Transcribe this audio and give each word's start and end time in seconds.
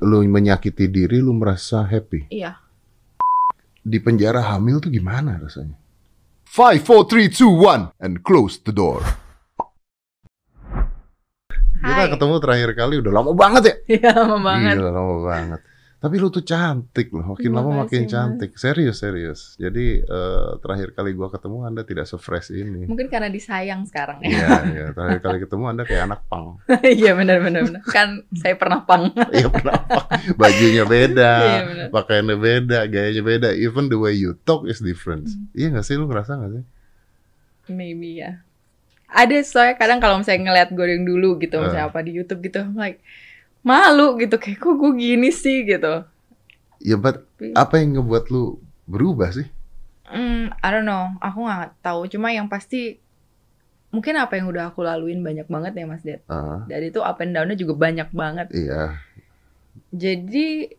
lu 0.00 0.24
menyakiti 0.24 0.88
diri, 0.88 1.20
lu 1.20 1.36
merasa 1.36 1.84
happy. 1.84 2.32
Iya. 2.32 2.56
Di 3.80 3.96
penjara 4.00 4.44
hamil 4.52 4.80
tuh 4.80 4.92
gimana 4.92 5.36
rasanya? 5.40 5.76
Five, 6.44 6.82
four, 6.82 7.06
three, 7.06 7.30
two, 7.30 7.48
one, 7.48 7.94
and 8.02 8.26
close 8.26 8.58
the 8.58 8.74
door. 8.74 9.00
Kita 11.80 12.02
Hai. 12.04 12.12
ketemu 12.12 12.34
terakhir 12.44 12.70
kali 12.76 13.00
udah 13.00 13.12
lama 13.12 13.32
banget 13.32 13.62
ya? 13.64 13.74
Iya, 13.96 14.10
lama 14.20 14.36
banget. 14.44 14.74
Gila, 14.76 14.90
lama 14.92 15.16
banget. 15.24 15.60
Tapi 16.00 16.16
lu 16.16 16.32
tuh 16.32 16.40
cantik 16.40 17.12
loh, 17.12 17.36
makin 17.36 17.44
Terima 17.44 17.60
lama 17.60 17.84
makin 17.84 18.02
Mas. 18.02 18.10
cantik. 18.10 18.50
Serius, 18.56 18.96
serius. 18.98 19.40
Jadi 19.54 20.00
eh, 20.00 20.50
terakhir 20.58 20.96
kali 20.96 21.12
gua 21.12 21.28
ketemu 21.28 21.60
Anda 21.62 21.84
tidak 21.84 22.08
se-fresh 22.08 22.48
ini. 22.50 22.88
Mungkin 22.88 23.06
karena 23.06 23.28
disayang 23.28 23.84
sekarang 23.84 24.24
ya. 24.24 24.32
Iya, 24.32 24.48
iya. 24.66 24.86
Terakhir 24.90 25.20
kali 25.20 25.38
ketemu 25.38 25.64
Anda 25.68 25.84
kayak 25.84 26.02
anak 26.08 26.20
pang. 26.24 26.56
Iya 26.96 27.12
benar 27.12 27.44
benar 27.44 27.62
benar. 27.62 27.82
Kan 27.84 28.24
saya 28.32 28.56
pernah 28.56 28.80
pang. 28.80 29.12
Iya, 29.36 29.52
kenapa? 29.52 30.08
Bajunya 30.34 30.84
beda, 30.84 31.32
Iya 31.44 31.62
benar. 31.68 31.86
pakaiannya 31.92 32.36
beda, 32.40 32.78
gayanya 32.88 33.22
beda. 33.22 33.48
Even 33.52 33.86
the 33.86 34.00
way 34.00 34.16
you 34.16 34.32
talk 34.42 34.64
is 34.64 34.80
different. 34.80 35.28
Hmm. 35.28 35.52
Iya 35.52 35.68
nggak 35.70 35.84
sih, 35.84 36.00
lu 36.00 36.08
ngerasa 36.08 36.32
nggak 36.34 36.52
sih? 36.56 36.64
Maybe 37.68 38.18
ya. 38.18 38.40
Ada 39.06 39.42
soalnya 39.42 39.74
kadang 39.74 39.98
kalau 39.98 40.16
misalnya 40.16 40.48
ngeliat 40.48 40.70
gue 40.70 40.86
yang 40.86 41.04
dulu 41.04 41.36
gitu, 41.36 41.58
Eh. 41.58 41.60
misalnya 41.60 41.86
apa 41.86 42.00
di 42.00 42.14
YouTube 42.14 42.40
gitu, 42.40 42.62
I'm 42.62 42.72
like 42.72 43.02
malu 43.60 44.16
gitu 44.16 44.36
kayak 44.36 44.58
kok 44.58 44.74
gue 44.74 44.92
gini 44.94 45.28
sih 45.30 45.64
gitu. 45.64 46.04
Ya, 46.80 46.96
but 46.96 47.28
Tapi- 47.36 47.52
apa 47.52 47.74
yang 47.76 47.98
ngebuat 47.98 48.28
lu 48.28 48.56
berubah 48.84 49.30
sih? 49.30 49.46
Hmm, 50.04 50.50
I 50.58 50.68
don't 50.68 50.84
know, 50.84 51.14
aku 51.18 51.44
nggak 51.44 51.78
tahu. 51.80 52.08
Cuma 52.08 52.30
yang 52.30 52.48
pasti 52.48 52.98
mungkin 53.90 54.16
apa 54.16 54.34
yang 54.34 54.48
udah 54.48 54.70
aku 54.70 54.82
laluin 54.82 55.20
banyak 55.20 55.46
banget 55.46 55.72
ya 55.74 55.84
Mas 55.84 56.02
Ded. 56.02 56.20
Ah, 56.26 56.64
Dan 56.66 56.82
itu 56.84 56.98
up 56.98 57.20
and 57.20 57.30
down-nya 57.30 57.54
juga 57.54 57.76
banyak 57.76 58.08
banget. 58.10 58.48
iya. 58.50 58.98
Jadi 59.90 60.70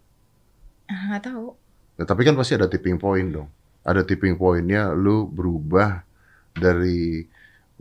ah, 0.87 1.01
nggak 1.09 1.23
tahu. 1.23 1.47
Ya, 1.95 2.03
tapi 2.03 2.21
kan 2.23 2.35
pasti 2.35 2.55
ada 2.55 2.67
tipping 2.67 2.97
point 2.97 3.29
dong. 3.29 3.47
Ada 3.81 4.03
tipping 4.03 4.35
pointnya 4.35 4.91
lu 4.91 5.25
berubah 5.25 6.03
dari 6.51 7.25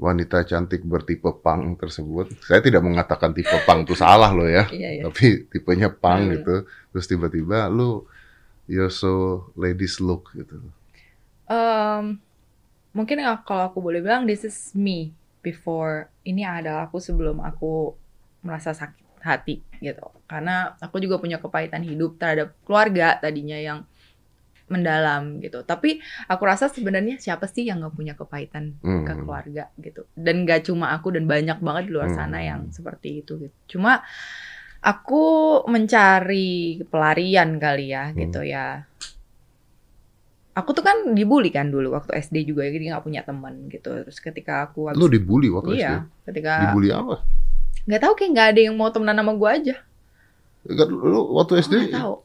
wanita 0.01 0.48
cantik 0.48 0.81
bertipe 0.81 1.29
pang 1.45 1.77
tersebut. 1.77 2.33
Saya 2.41 2.65
tidak 2.65 2.81
mengatakan 2.81 3.37
tipe 3.37 3.53
pang 3.69 3.84
itu 3.84 3.93
salah 3.93 4.33
loh 4.33 4.48
ya. 4.48 4.65
Iya 4.73 4.89
ya. 4.97 5.03
Tapi 5.12 5.45
tipenya 5.53 5.92
pang 5.92 6.25
Hmm. 6.25 6.33
gitu. 6.41 6.55
Terus 6.97 7.05
tiba-tiba 7.05 7.69
lu 7.69 8.09
you're 8.65 8.89
so 8.89 9.45
ladies 9.55 10.01
look 10.01 10.33
gitu. 10.33 10.57
Um, 11.45 12.17
mungkin 12.97 13.20
ya 13.20 13.37
kalau 13.45 13.69
aku 13.69 13.79
boleh 13.83 14.01
bilang 14.01 14.25
this 14.25 14.42
is 14.42 14.73
me 14.73 15.12
before 15.45 16.09
ini 16.25 16.47
adalah 16.47 16.89
aku 16.89 16.97
sebelum 16.97 17.42
aku 17.42 17.92
merasa 18.41 18.73
sakit 18.73 19.20
hati 19.20 19.61
gitu 19.85 20.09
karena 20.25 20.73
aku 20.81 20.97
juga 20.97 21.20
punya 21.20 21.37
kepahitan 21.37 21.85
hidup 21.85 22.17
terhadap 22.17 22.57
keluarga 22.64 23.20
tadinya 23.20 23.59
yang 23.61 23.85
mendalam 24.71 25.39
gitu 25.39 25.61
tapi 25.63 25.99
aku 26.25 26.43
rasa 26.43 26.67
sebenarnya 26.67 27.19
siapa 27.19 27.45
sih 27.45 27.67
yang 27.67 27.83
nggak 27.83 27.93
punya 27.93 28.15
kepahitan 28.15 28.79
Hmm. 28.79 29.03
ke 29.03 29.13
keluarga 29.15 29.69
gitu 29.77 30.07
dan 30.15 30.43
gak 30.43 30.65
cuma 30.65 30.91
aku 30.91 31.11
dan 31.11 31.27
banyak 31.27 31.59
banget 31.59 31.85
di 31.87 31.93
luar 31.93 32.09
sana 32.09 32.39
Hmm. 32.39 32.47
yang 32.47 32.61
seperti 32.71 33.21
itu 33.21 33.37
gitu 33.37 33.57
cuma 33.69 34.01
aku 34.81 35.23
mencari 35.67 36.81
pelarian 36.87 37.59
kali 37.59 37.91
ya 37.91 38.09
Hmm. 38.09 38.17
gitu 38.17 38.41
ya 38.41 38.87
aku 40.51 40.71
tuh 40.71 40.83
kan 40.83 40.97
dibully 41.11 41.48
kan 41.48 41.69
dulu 41.69 41.93
waktu 41.93 42.17
SD 42.17 42.45
juga 42.45 42.63
jadi 42.65 42.91
nggak 42.91 43.05
punya 43.05 43.23
teman 43.23 43.67
gitu 43.67 43.91
terus 43.97 44.19
ketika 44.19 44.67
aku 44.67 44.91
Lu 44.93 45.07
dibully 45.07 45.48
waktu 45.48 45.79
iya 45.79 46.05
SD? 46.05 46.31
ketika 46.31 46.53
Dibully 46.65 46.91
apa? 46.91 47.17
nggak 47.81 48.01
tahu 48.01 48.13
kayak 48.15 48.31
nggak 48.31 48.48
ada 48.48 48.61
yang 48.61 48.75
mau 48.75 48.89
temenan 48.89 49.17
sama 49.17 49.35
gue 49.35 49.51
aja 49.51 49.77
Kan 50.61 50.89
Lu 50.93 51.33
waktu 51.33 51.57
SD 51.59 51.75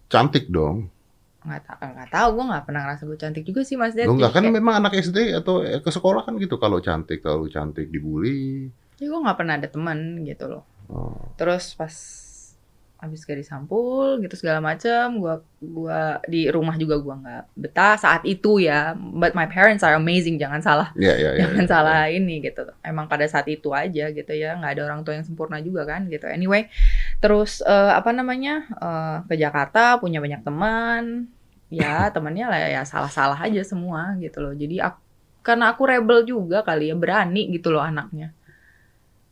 cantik 0.06 0.52
dong. 0.52 0.92
Nggak 1.46 1.64
tahu 1.64 1.88
nggak 1.88 2.10
tahu 2.10 2.28
gue 2.32 2.46
nggak 2.46 2.64
pernah 2.64 2.82
ngerasa 2.84 3.04
gue 3.04 3.18
cantik 3.18 3.44
juga 3.44 3.62
sih 3.62 3.76
mas 3.76 3.94
Ded 3.94 4.06
Lu 4.06 4.14
enggak 4.14 4.32
Jadi 4.32 4.38
kan 4.38 4.44
kayak- 4.44 4.56
memang 4.58 4.74
anak 4.78 4.94
SD 4.96 5.18
atau 5.32 5.62
eh, 5.62 5.80
ke 5.80 5.90
sekolah 5.90 6.22
kan 6.22 6.34
gitu 6.36 6.56
kalau 6.56 6.78
cantik, 6.80 7.20
kalau 7.20 7.46
cantik 7.46 7.88
dibully. 7.88 8.68
ya 8.96 9.06
gue 9.06 9.20
nggak 9.20 9.36
pernah 9.36 9.56
ada 9.56 9.68
teman 9.68 9.98
gitu 10.22 10.46
loh 10.48 10.64
Oh. 10.86 11.18
terus 11.34 11.74
pas 11.74 11.90
habis 12.96 13.22
gadis 13.22 13.46
sampul 13.46 14.18
gitu 14.18 14.34
segala 14.34 14.64
macem 14.64 15.18
gua 15.18 15.38
gua 15.60 16.02
di 16.24 16.48
rumah 16.48 16.74
juga 16.74 16.96
gua 16.96 17.18
nggak 17.18 17.44
betah 17.54 17.98
saat 17.98 18.22
itu 18.24 18.58
ya 18.58 18.94
but 18.96 19.34
my 19.34 19.46
parents 19.46 19.82
are 19.82 19.94
amazing 19.94 20.38
jangan 20.38 20.58
salah 20.60 20.90
Iya, 20.96 21.14
iya, 21.14 21.30
iya. 21.34 21.40
jangan 21.44 21.60
iya. 21.60 21.70
salah 21.70 22.02
ini 22.08 22.40
gitu 22.40 22.66
emang 22.82 23.06
pada 23.06 23.26
saat 23.26 23.46
itu 23.46 23.74
aja 23.74 24.10
gitu 24.10 24.32
ya 24.32 24.56
nggak 24.56 24.72
ada 24.74 24.84
orang 24.86 25.02
tua 25.02 25.14
yang 25.14 25.26
sempurna 25.26 25.60
juga 25.60 25.84
kan 25.84 26.08
gitu 26.08 26.26
anyway 26.26 26.70
terus 27.20 27.60
eh, 27.62 27.92
apa 27.92 28.10
namanya 28.10 28.54
eh, 28.72 29.18
ke 29.28 29.36
Jakarta 29.36 29.98
punya 29.98 30.18
banyak 30.18 30.42
teman 30.42 31.28
ya 31.70 32.10
temannya 32.14 32.46
lah 32.50 32.60
ya 32.70 32.82
salah-salah 32.86 33.38
aja 33.42 33.62
semua 33.66 34.14
gitu 34.22 34.40
loh. 34.42 34.54
Jadi 34.54 34.80
aku, 34.82 35.00
karena 35.46 35.74
aku 35.74 35.84
rebel 35.86 36.20
juga 36.26 36.62
kali 36.66 36.90
ya 36.90 36.96
berani 36.98 37.50
gitu 37.54 37.74
loh 37.74 37.82
anaknya. 37.84 38.34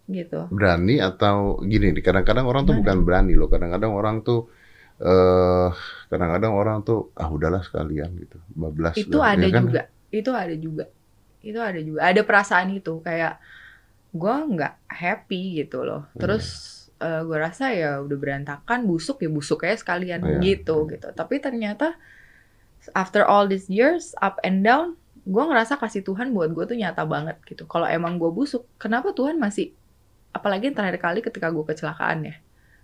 Gitu. 0.03 0.51
Berani 0.51 0.99
atau 0.99 1.63
gini 1.63 1.95
kadang-kadang 2.03 2.43
orang 2.43 2.67
tuh 2.67 2.75
Gimana? 2.75 2.81
bukan 2.83 2.97
berani 3.07 3.33
loh. 3.39 3.47
Kadang-kadang 3.47 3.91
orang 3.95 4.15
tuh 4.21 4.39
eh 5.03 5.69
kadang-kadang 6.11 6.53
orang 6.53 6.77
tuh 6.85 7.09
ah 7.17 7.29
udahlah 7.31 7.63
sekalian 7.63 8.13
gitu. 8.19 8.37
Bablas 8.53 8.93
itu 8.99 9.17
dah, 9.17 9.33
ada 9.33 9.47
ya 9.47 9.53
kan? 9.55 9.63
juga. 9.65 9.81
Itu 10.11 10.31
ada 10.35 10.55
juga. 10.59 10.85
Itu 11.41 11.59
ada 11.59 11.79
juga. 11.81 11.99
Ada 12.03 12.21
perasaan 12.27 12.67
itu 12.75 12.93
kayak 13.01 13.33
gua 14.13 14.45
nggak 14.45 14.73
happy 14.91 15.63
gitu 15.65 15.81
loh. 15.87 16.05
Terus 16.19 16.45
eh, 17.01 17.21
gua 17.25 17.37
rasa 17.49 17.73
ya 17.73 18.03
udah 18.03 18.17
berantakan 18.19 18.85
busuk 18.85 19.23
ya 19.23 19.29
busuk 19.31 19.63
aja 19.65 19.79
sekalian 19.81 20.21
Iya. 20.21 20.39
gitu 20.43 20.85
gitu. 20.91 21.07
Tapi 21.15 21.39
ternyata 21.41 21.95
after 22.91 23.23
all 23.23 23.47
these 23.47 23.71
years 23.71 24.11
up 24.19 24.37
and 24.43 24.61
down 24.67 24.99
gua 25.23 25.47
ngerasa 25.47 25.79
kasih 25.79 26.03
Tuhan 26.03 26.35
buat 26.35 26.51
gue 26.51 26.67
tuh 26.67 26.75
nyata 26.75 27.07
banget 27.07 27.39
gitu. 27.47 27.63
Kalau 27.63 27.87
emang 27.87 28.19
gua 28.19 28.35
busuk 28.35 28.67
kenapa 28.75 29.15
Tuhan 29.15 29.39
masih 29.39 29.71
apalagi 30.35 30.67
yang 30.67 30.75
terakhir 30.75 30.99
kali 30.99 31.19
ketika 31.23 31.47
gue 31.53 31.63
kecelakaan 31.63 32.27
ya 32.27 32.35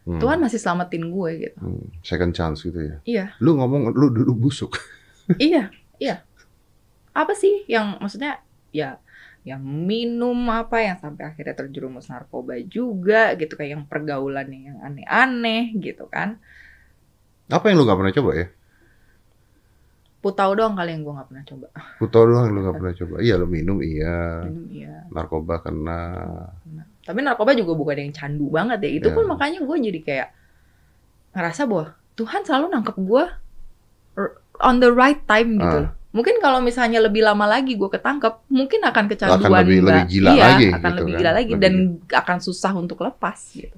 Hmm, 0.07 0.17
Tuhan 0.17 0.39
masih 0.39 0.57
selamatin 0.57 1.11
gue 1.11 1.31
gitu. 1.37 1.59
Hmm, 1.59 1.85
second 2.01 2.31
chance 2.33 2.63
gitu 2.63 2.79
ya? 2.79 2.95
Iya. 3.03 3.25
Lu 3.43 3.59
ngomong 3.59 3.91
lu 3.93 4.09
dulu 4.09 4.47
busuk. 4.49 4.73
Iya, 5.37 5.69
iya. 6.01 6.25
Apa 7.13 7.37
sih 7.37 7.61
yang 7.69 8.01
maksudnya 8.01 8.41
ya 8.73 8.97
yang 9.45 9.61
minum 9.61 10.33
apa 10.49 10.81
yang 10.81 10.97
sampai 10.97 11.29
akhirnya 11.29 11.53
terjerumus 11.53 12.09
narkoba 12.09 12.57
juga 12.65 13.37
gitu 13.37 13.53
kayak 13.53 13.71
yang 13.77 13.85
pergaulannya 13.85 14.73
yang 14.73 14.77
aneh-aneh 14.81 15.77
gitu 15.77 16.09
kan. 16.09 16.41
apa 17.49 17.65
yang 17.69 17.77
lu 17.77 17.85
nggak 17.85 17.97
pernah 17.97 18.13
coba 18.13 18.31
ya 18.37 18.47
Putau 20.19 20.51
doang 20.51 20.73
kali 20.73 20.91
yang 20.91 21.01
gue 21.01 21.13
nggak 21.13 21.27
pernah 21.27 21.43
coba. 21.45 21.67
Putau 21.95 22.23
doang 22.25 22.47
lu 22.49 22.59
nggak 22.61 22.75
pernah 22.79 22.93
coba 22.93 23.15
iya 23.19 23.33
lu 23.33 23.47
minum 23.47 23.79
iya 23.79 24.43
Minum 24.43 24.67
iya. 24.67 24.93
narkoba 25.09 25.59
kena 25.59 26.01
Tapi 27.01 27.19
narkoba 27.19 27.51
juga 27.53 27.71
bukan 27.73 27.97
yang 27.97 28.11
candu 28.11 28.47
banget 28.47 28.79
ya. 28.79 28.89
Itu 28.93 29.07
Ya. 29.07 29.15
pun 29.15 29.25
makanya 29.25 29.59
gue 29.59 29.75
jadi 29.81 29.99
kayak 29.99 30.29
ngerasa 31.31 31.61
bahwa 31.63 31.85
Tuhan 32.13 32.41
selalu 32.43 32.65
nangkep 32.69 32.97
gue 32.99 33.23
on 34.59 34.75
the 34.77 34.91
right 34.91 35.23
time 35.23 35.55
gitu 35.55 35.65
Ah. 35.71 35.83
loh. 35.85 35.91
Mungkin 36.09 36.37
kalau 36.37 36.57
misalnya 36.59 36.99
lebih 36.99 37.21
lama 37.21 37.45
lagi 37.45 37.73
gue 37.73 37.85
ketangkep, 37.85 38.49
mungkin 38.49 38.81
akan 38.81 39.05
kecanduan 39.07 39.45
lebih- 39.61 39.77
lebih 39.77 39.79
Mbak. 39.85 40.05
gila 40.09 40.29
iya, 40.31 40.43
lagi 40.43 40.65
akan 40.67 40.79
gitu 40.81 40.97
lebih 40.97 41.05
kan. 41.07 41.19
gila 41.21 41.31
lagi 41.31 41.51
Lebih 41.51 41.61
dan 41.61 41.73
akan 42.11 42.37
susah 42.39 42.71
untuk 42.73 42.97
lepas 42.99 43.37
gitu. 43.53 43.77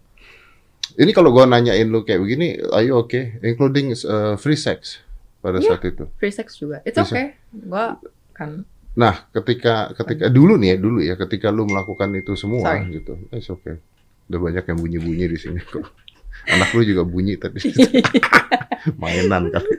ini 0.93 1.11
kalau 1.11 1.29
gua 1.29 1.43
nanyain 1.45 1.85
lu 1.85 2.01
kayak 2.01 2.19
begini 2.19 2.47
are 2.67 2.81
you 2.81 2.91
okay 2.93 3.35
including 3.41 3.91
uh, 4.01 4.35
free 4.35 4.55
sex 4.57 4.99
pada 5.41 5.57
Iya. 5.57 5.73
saat 5.73 5.83
itu 5.83 6.05
Free 6.15 6.31
sex 6.31 6.55
juga. 6.55 6.79
It's 6.81 6.95
Bisa. 6.95 7.09
okay. 7.09 7.25
Gua 7.51 7.97
kan 8.31 8.63
Nah, 8.91 9.23
ketika 9.31 9.95
ketika 9.95 10.27
dulu 10.27 10.55
nih 10.55 10.75
ya, 10.75 10.77
dulu 10.77 10.99
ya, 10.99 11.15
ketika 11.15 11.47
lu 11.47 11.63
melakukan 11.63 12.11
itu 12.13 12.35
semua 12.35 12.75
Sorry. 12.75 12.91
gitu, 12.93 13.15
it's 13.31 13.47
okay. 13.47 13.79
Udah 14.27 14.39
banyak 14.41 14.63
yang 14.63 14.77
bunyi-bunyi 14.77 15.25
di 15.27 15.37
sini 15.39 15.59
kok. 15.59 15.87
Anak 16.51 16.75
lu 16.75 16.83
juga 16.83 17.03
bunyi 17.03 17.39
tadi, 17.39 17.71
mainan 19.01 19.47
kali. 19.47 19.75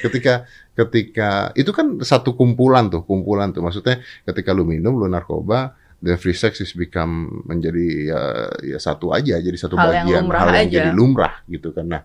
Ketika 0.00 0.42
ketika 0.74 1.28
itu 1.52 1.70
kan 1.70 2.00
satu 2.00 2.32
kumpulan 2.32 2.88
tuh, 2.88 3.04
kumpulan 3.04 3.50
tuh. 3.50 3.62
Maksudnya 3.62 4.00
ketika 4.24 4.50
lu 4.50 4.64
minum, 4.64 4.96
lu 4.96 5.06
narkoba, 5.06 5.74
the 6.00 6.16
free 6.16 6.34
sex 6.34 6.58
is 6.58 6.72
become 6.72 7.44
menjadi 7.44 7.86
ya, 8.08 8.20
ya 8.64 8.78
satu 8.78 9.12
aja, 9.12 9.38
jadi 9.38 9.54
satu 9.54 9.76
Hal 9.76 9.90
yang 9.92 10.06
bagian 10.06 10.22
lumrah 10.24 10.40
hal 10.40 10.50
yang 10.50 10.66
aja. 10.66 10.74
jadi 10.82 10.90
lumrah 10.90 11.34
gitu 11.46 11.68
kan. 11.70 11.86
Nah, 11.86 12.02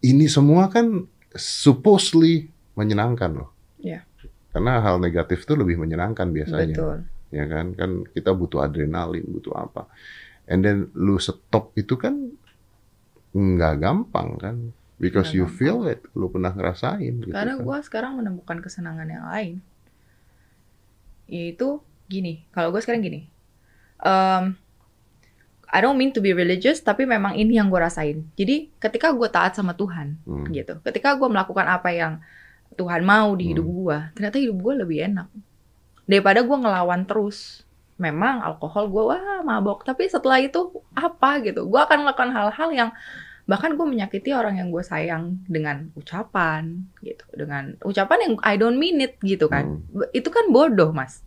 ini 0.00 0.26
semua 0.26 0.66
kan 0.66 1.06
supposedly 1.36 2.48
menyenangkan 2.74 3.34
loh. 3.34 3.50
Iya. 3.78 4.02
Karena 4.50 4.78
hal 4.80 5.02
negatif 5.02 5.42
itu 5.44 5.54
lebih 5.54 5.76
menyenangkan 5.82 6.30
biasanya 6.30 6.78
betul. 6.78 6.96
ya 7.34 7.44
kan 7.50 7.74
kan 7.74 7.90
kita 8.06 8.30
butuh 8.30 8.62
adrenalin 8.62 9.26
butuh 9.26 9.50
apa 9.58 9.90
and 10.46 10.62
then 10.62 10.86
lu 10.94 11.18
stop 11.18 11.74
itu 11.74 11.98
kan 11.98 12.30
nggak 13.34 13.82
gampang 13.82 14.38
kan 14.38 14.56
because 15.02 15.34
Nggak 15.34 15.38
you 15.42 15.46
gampang. 15.50 15.58
feel 15.58 15.78
it 15.90 16.00
lu 16.14 16.30
pernah 16.30 16.54
ngerasain 16.54 17.18
gitu 17.26 17.34
Karena 17.34 17.58
kan. 17.58 17.64
gua 17.66 17.78
sekarang 17.82 18.22
menemukan 18.22 18.62
kesenangan 18.62 19.10
yang 19.10 19.26
lain. 19.26 19.54
Yaitu 21.26 21.80
gini. 22.06 22.44
Kalau 22.52 22.70
gue 22.70 22.78
sekarang 22.78 23.02
gini. 23.02 23.26
Em, 24.04 24.54
I 25.70 25.80
don't 25.80 25.96
mean 25.96 26.12
to 26.12 26.20
be 26.20 26.32
religious, 26.32 26.80
tapi 26.80 27.04
memang 27.04 27.34
ini 27.34 27.56
yang 27.56 27.68
gue 27.68 27.80
rasain. 27.80 28.24
Jadi 28.34 28.72
ketika 28.76 29.12
gue 29.12 29.28
taat 29.28 29.56
sama 29.56 29.72
Tuhan, 29.72 30.18
Hmm. 30.24 30.46
gitu. 30.50 30.78
Ketika 30.82 31.16
gue 31.16 31.28
melakukan 31.28 31.66
apa 31.66 31.90
yang 31.90 32.20
Tuhan 32.74 33.06
mau 33.06 33.32
di 33.34 33.54
hidup 33.54 33.64
Hmm. 33.64 33.76
gue, 33.80 33.98
ternyata 34.18 34.36
hidup 34.38 34.58
gue 34.60 34.74
lebih 34.82 34.98
enak 35.08 35.28
daripada 36.04 36.40
gue 36.42 36.56
ngelawan 36.56 37.02
terus. 37.06 37.62
Memang 37.94 38.42
alkohol 38.42 38.90
gue 38.90 39.02
wah 39.14 39.40
mabok, 39.46 39.86
tapi 39.86 40.10
setelah 40.10 40.42
itu 40.42 40.66
apa 40.98 41.38
gitu? 41.46 41.70
Gue 41.70 41.78
akan 41.78 42.02
melakukan 42.02 42.34
hal-hal 42.34 42.68
yang 42.74 42.90
bahkan 43.46 43.76
gue 43.76 43.86
menyakiti 43.86 44.34
orang 44.34 44.56
yang 44.58 44.72
gue 44.72 44.82
sayang 44.82 45.38
dengan 45.46 45.92
ucapan 45.94 46.90
gitu, 47.04 47.22
dengan 47.36 47.76
ucapan 47.84 48.18
yang 48.24 48.32
I 48.42 48.56
don't 48.58 48.80
mean 48.80 48.98
it 48.98 49.14
gitu 49.22 49.46
kan. 49.46 49.84
Hmm. 49.94 50.10
Itu 50.10 50.34
kan 50.34 50.50
bodoh 50.50 50.90
mas. 50.90 51.22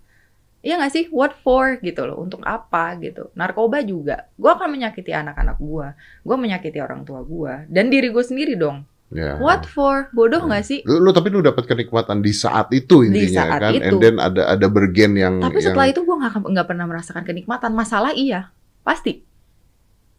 Iya 0.65 0.81
gak 0.81 0.93
sih? 0.93 1.05
What 1.13 1.37
for 1.45 1.77
gitu 1.79 2.09
loh? 2.09 2.17
Untuk 2.19 2.41
apa 2.43 2.97
gitu? 2.97 3.29
Narkoba 3.37 3.85
juga. 3.85 4.27
Gue 4.35 4.51
akan 4.51 4.73
menyakiti 4.73 5.13
anak-anak 5.13 5.57
gue. 5.61 5.87
Gue 6.25 6.37
menyakiti 6.37 6.81
orang 6.81 7.05
tua 7.05 7.21
gue. 7.21 7.69
Dan 7.69 7.93
diri 7.93 8.09
gue 8.09 8.23
sendiri 8.25 8.57
dong. 8.57 8.83
Ya. 9.07 9.39
What 9.39 9.63
for? 9.69 10.11
Bodoh 10.11 10.43
gak 10.49 10.67
sih? 10.67 10.83
Lu, 10.83 10.99
lu 10.99 11.15
tapi 11.15 11.31
lu 11.31 11.39
dapat 11.39 11.63
kenikmatan 11.63 12.19
di 12.19 12.35
saat 12.35 12.67
itu 12.75 13.07
intinya 13.07 13.23
Di 13.23 13.37
saat 13.37 13.59
kan, 13.63 13.73
itu. 13.79 13.85
and 13.87 13.97
then 14.03 14.15
ada 14.19 14.43
ada 14.51 14.67
bergen 14.67 15.15
yang 15.15 15.39
Tapi 15.39 15.63
yang 15.63 15.71
setelah 15.71 15.87
itu 15.87 16.03
gue 16.03 16.15
gak, 16.19 16.33
nggak 16.43 16.67
pernah 16.67 16.85
merasakan 16.89 17.23
kenikmatan. 17.23 17.71
Masalah 17.71 18.11
iya. 18.11 18.51
Pasti. 18.83 19.23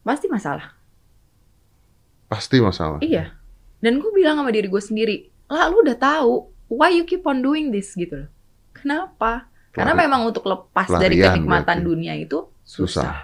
Pasti 0.06 0.26
masalah. 0.30 0.76
pasti 2.28 2.60
masalah. 2.60 3.00
Iya. 3.00 3.32
Dan 3.80 4.04
gue 4.04 4.12
bilang 4.12 4.36
sama 4.36 4.52
diri 4.52 4.68
gue 4.68 4.82
sendiri. 4.84 5.16
Lah 5.48 5.72
lu 5.72 5.80
udah 5.80 5.96
tahu. 5.96 6.52
Why 6.68 6.92
you 6.92 7.08
keep 7.08 7.24
on 7.24 7.40
doing 7.40 7.72
this 7.72 7.96
gitu 7.96 8.28
loh. 8.28 8.30
Kenapa? 8.76 9.48
Karena 9.78 9.94
Pelari- 9.94 10.04
memang 10.10 10.20
untuk 10.26 10.44
lepas 10.50 10.88
dari 10.90 11.16
kenikmatan 11.22 11.78
berarti. 11.78 11.86
dunia 11.86 12.14
itu 12.18 12.38
susah. 12.66 13.06
susah. 13.06 13.16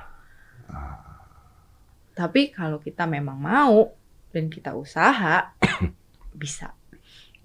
Tapi 2.14 2.54
kalau 2.54 2.78
kita 2.78 3.10
memang 3.10 3.34
mau 3.34 3.90
dan 4.30 4.46
kita 4.46 4.78
usaha, 4.78 5.50
bisa. 6.42 6.70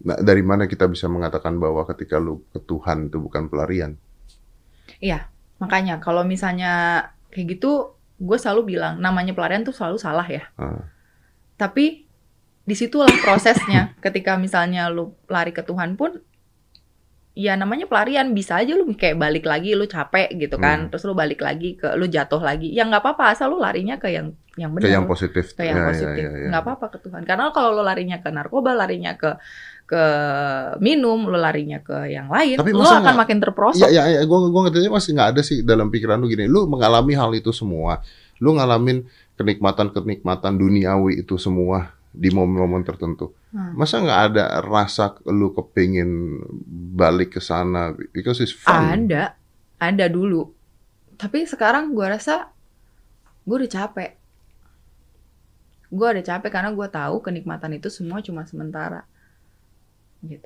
Nah, 0.05 0.15
dari 0.21 0.45
mana 0.45 0.69
kita 0.69 0.85
bisa 0.85 1.09
mengatakan 1.09 1.57
bahwa 1.57 1.83
ketika 1.89 2.21
lu 2.21 2.45
ke 2.53 2.61
Tuhan 2.61 3.09
itu 3.09 3.17
bukan 3.17 3.49
pelarian? 3.49 3.97
Iya, 5.01 5.27
makanya 5.57 5.97
kalau 5.97 6.21
misalnya 6.21 7.03
kayak 7.33 7.59
gitu, 7.59 7.97
gue 8.21 8.37
selalu 8.37 8.77
bilang 8.77 9.01
namanya 9.01 9.33
pelarian 9.33 9.65
tuh 9.65 9.73
selalu 9.73 9.97
salah 9.97 10.27
ya. 10.29 10.45
Ah. 10.55 10.85
Tapi 11.57 12.05
di 12.63 12.75
situlah 12.77 13.09
prosesnya. 13.25 13.93
Ketika 14.05 14.37
misalnya 14.37 14.87
lu 14.93 15.17
lari 15.25 15.49
ke 15.49 15.65
Tuhan 15.65 15.97
pun, 15.97 16.21
ya 17.31 17.53
namanya 17.53 17.85
pelarian 17.85 18.31
bisa 18.31 18.57
aja 18.57 18.73
lu 18.73 18.89
kayak 18.91 19.15
balik 19.15 19.43
lagi, 19.43 19.71
lu 19.71 19.85
capek 19.85 20.33
gitu 20.33 20.55
kan, 20.55 20.85
Hmm. 20.85 20.89
terus 20.89 21.03
lu 21.03 21.13
balik 21.13 21.39
lagi 21.39 21.73
ke 21.73 21.93
lu 21.93 22.05
jatuh 22.05 22.39
lagi. 22.39 22.67
Ya 22.69 22.83
nggak 22.83 22.99
apa-apa, 22.99 23.31
asal 23.31 23.49
lu 23.49 23.57
larinya 23.57 23.95
ke 23.95 24.09
yang 24.09 24.31
yang 24.53 24.71
benar. 24.71 24.83
Ke 24.83 24.91
yang 24.91 25.05
positif. 25.05 25.45
ke 25.51 25.63
yang 25.63 25.73
Ya, 25.73 25.81
ya, 25.81 25.87
positif 25.87 26.19
ya, 26.21 26.31
ya. 26.35 26.47
nggak 26.49 26.61
apa-apa 26.61 26.85
ke 26.89 26.97
Tuhan 26.99 27.21
karena 27.23 27.47
kalau 27.49 27.71
lo 27.71 27.81
larinya 27.81 28.17
ke 28.17 28.27
narkoba 28.27 28.71
larinya 28.73 29.15
ke 29.15 29.39
ke 29.85 30.03
minum 30.79 31.25
lo 31.25 31.33
larinya 31.35 31.79
ke 31.79 32.05
yang 32.07 32.27
lain 32.27 32.55
Tapi 32.55 32.69
lo 32.69 32.83
masa 32.83 32.97
akan 32.97 33.03
nggak- 33.03 33.19
makin 33.19 33.37
terperosok 33.39 33.81
Iya, 33.81 33.89
iya, 33.89 34.19
ya, 34.19 34.21
gua 34.23 34.45
gua 34.45 34.61
ngerti 34.67 34.85
masih 34.85 35.11
nggak 35.15 35.29
ada 35.31 35.41
sih 35.41 35.57
dalam 35.61 35.87
pikiran 35.87 36.15
lu 36.15 36.27
gini. 36.27 36.45
Lu 36.45 36.65
mengalami 36.65 37.13
hal 37.13 37.31
itu 37.31 37.49
semua. 37.51 38.03
Lu 38.37 38.53
ngalamin 38.53 39.07
kenikmatan-kenikmatan 39.33 40.55
duniawi 40.55 41.19
itu 41.19 41.35
semua 41.35 41.95
di 42.09 42.29
momen-momen 42.29 42.81
tertentu. 42.81 43.31
Hmm. 43.53 43.77
Masa 43.77 44.01
nggak 44.01 44.21
ada 44.31 44.45
rasa 44.61 45.13
lu 45.29 45.53
kepingin 45.53 46.41
balik 46.95 47.37
ke 47.37 47.41
sana 47.41 47.93
because 48.11 48.39
it's 48.39 48.53
fun. 48.53 49.05
ada 49.07 49.37
ada 49.79 50.05
dulu 50.05 50.51
tapi 51.15 51.43
sekarang 51.43 51.91
gue 51.91 52.03
rasa 52.03 52.47
gue 53.43 53.55
udah 53.55 53.71
capek 53.71 54.11
gue 55.89 56.07
udah 56.07 56.21
capek 56.21 56.49
karena 56.49 56.69
gue 56.69 56.87
tahu 56.87 57.15
kenikmatan 57.19 57.75
itu 57.75 57.89
semua 57.89 58.21
cuma 58.21 58.45
sementara 58.45 59.03
gitu 60.21 60.45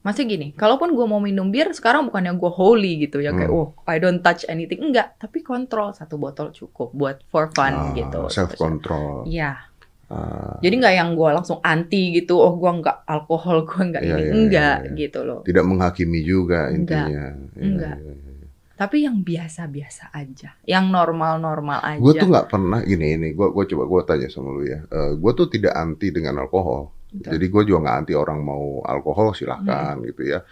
masih 0.00 0.22
gini, 0.22 0.54
kalaupun 0.54 0.94
gue 0.94 1.02
mau 1.02 1.18
minum 1.18 1.50
bir, 1.50 1.66
sekarang 1.74 2.06
bukannya 2.06 2.30
gue 2.38 2.46
holy 2.46 3.10
gitu 3.10 3.18
ya 3.18 3.34
kayak, 3.34 3.50
Hmm. 3.50 3.58
oh 3.58 3.68
I 3.90 3.98
don't 3.98 4.22
touch 4.22 4.46
anything, 4.46 4.78
enggak, 4.78 5.18
tapi 5.18 5.42
kontrol 5.42 5.90
satu 5.90 6.14
botol 6.14 6.54
cukup 6.54 6.94
buat 6.94 7.16
for 7.26 7.50
fun 7.50 7.74
Ah, 7.74 7.90
gitu. 7.90 8.30
Self 8.30 8.54
control. 8.54 9.26
Iya, 9.26 9.66
Ah, 10.06 10.54
jadi 10.62 10.74
nggak 10.78 10.94
yang 10.94 11.10
gue 11.14 11.30
langsung 11.34 11.58
anti 11.60 12.14
gitu, 12.14 12.38
oh 12.38 12.54
gue 12.54 12.70
nggak 12.78 13.02
alkohol, 13.04 13.62
gue 13.68 13.82
nggak 13.90 14.02
Iya, 14.06 14.14
ini, 14.14 14.22
iya, 14.22 14.32
enggak 14.32 14.76
iya, 14.78 14.86
iya. 14.86 14.98
gitu 15.02 15.20
loh. 15.26 15.40
tidak 15.42 15.64
menghakimi 15.66 16.20
juga 16.22 16.70
Enggak, 16.70 16.76
intinya. 17.10 17.26
Iya, 17.34 17.58
enggak. 17.58 17.96
iya, 17.98 18.14
iya. 18.14 18.34
Tapi 18.76 18.96
yang 19.02 19.16
biasa-biasa 19.20 20.12
aja, 20.12 20.52
yang 20.62 20.92
normal-normal 20.92 21.80
aja. 21.80 21.98
Gue 21.98 22.12
tuh 22.12 22.28
nggak 22.28 22.46
pernah 22.46 22.84
gini 22.84 23.16
ini. 23.16 23.28
Gue 23.32 23.48
gue 23.48 23.64
coba 23.66 23.88
gue 23.88 24.00
tanya 24.04 24.28
sama 24.28 24.52
lu 24.52 24.62
ya. 24.62 24.84
gue 25.16 25.32
tuh 25.32 25.48
tidak 25.48 25.72
anti 25.72 26.12
dengan 26.12 26.36
alkohol. 26.38 26.92
Gitu. 27.08 27.24
Jadi 27.24 27.46
gue 27.48 27.62
juga 27.64 27.78
nggak 27.82 27.96
anti 28.04 28.12
orang 28.12 28.38
mau 28.44 28.84
alkohol 28.84 29.32
silahkan 29.32 29.96
Hmm. 29.96 30.04
gitu 30.06 30.28
ya. 30.28 30.44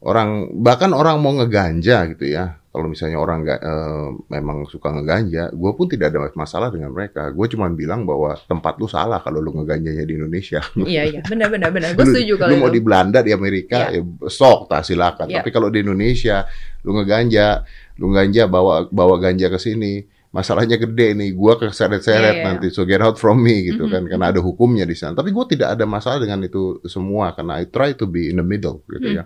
Orang 0.00 0.56
bahkan 0.56 0.90
orang 0.90 1.20
mau 1.20 1.36
ngeganja 1.36 2.08
gitu 2.10 2.24
ya. 2.26 2.56
Kalau 2.76 2.92
misalnya 2.92 3.16
orang 3.16 3.40
nggak 3.40 3.56
eh, 3.58 4.06
memang 4.28 4.68
suka 4.68 4.92
ngeganja, 4.92 5.48
gue 5.48 5.70
pun 5.72 5.88
tidak 5.88 6.12
ada 6.12 6.28
masalah 6.36 6.68
dengan 6.68 6.92
mereka. 6.92 7.32
Gue 7.32 7.48
cuma 7.48 7.72
bilang 7.72 8.04
bahwa 8.04 8.36
tempat 8.44 8.76
lu 8.76 8.84
salah 8.84 9.24
kalau 9.24 9.40
lu 9.40 9.56
ngeganjanya 9.56 10.04
di 10.04 10.12
Indonesia. 10.12 10.60
Iya 10.76 11.02
iya 11.08 11.20
benar 11.24 11.48
benar 11.48 11.72
benar. 11.72 11.90
Gue 11.96 12.04
lu, 12.04 12.12
setuju 12.12 12.36
lu 12.36 12.40
kalau 12.44 12.56
mau 12.60 12.68
itu. 12.68 12.76
di 12.76 12.82
Belanda 12.84 13.18
di 13.24 13.32
Amerika 13.32 13.88
Iya. 13.88 14.04
ya 14.04 14.28
sok 14.28 14.68
tak 14.68 14.84
silakan. 14.84 15.24
Iya. 15.32 15.40
Tapi 15.40 15.48
kalau 15.48 15.72
di 15.72 15.80
Indonesia 15.80 16.44
lu 16.84 17.00
ngeganja, 17.00 17.64
lu 17.96 18.12
nganja 18.12 18.44
bawa 18.44 18.84
bawa 18.92 19.16
ganja 19.16 19.48
ke 19.48 19.56
sini, 19.56 20.04
masalahnya 20.28 20.76
gede 20.76 21.16
nih. 21.16 21.32
Gua 21.32 21.56
keseret-seret 21.56 22.28
Iya, 22.28 22.38
iya. 22.38 22.44
nanti 22.44 22.68
so 22.68 22.84
get 22.84 23.00
out 23.00 23.16
from 23.16 23.40
me 23.40 23.72
gitu 23.72 23.88
Mhm, 23.88 23.92
kan 23.96 24.02
karena 24.04 24.26
ada 24.36 24.40
hukumnya 24.44 24.84
di 24.84 24.92
sana. 24.92 25.16
Tapi 25.16 25.32
gua 25.32 25.48
tidak 25.48 25.72
ada 25.72 25.88
masalah 25.88 26.20
dengan 26.20 26.44
itu 26.44 26.84
semua 26.84 27.32
karena 27.32 27.56
I 27.56 27.64
try 27.66 27.96
to 27.96 28.04
be 28.04 28.28
in 28.28 28.36
the 28.36 28.44
middle 28.44 28.84
gitu 28.84 29.08
Hmm. 29.08 29.16
ya. 29.16 29.24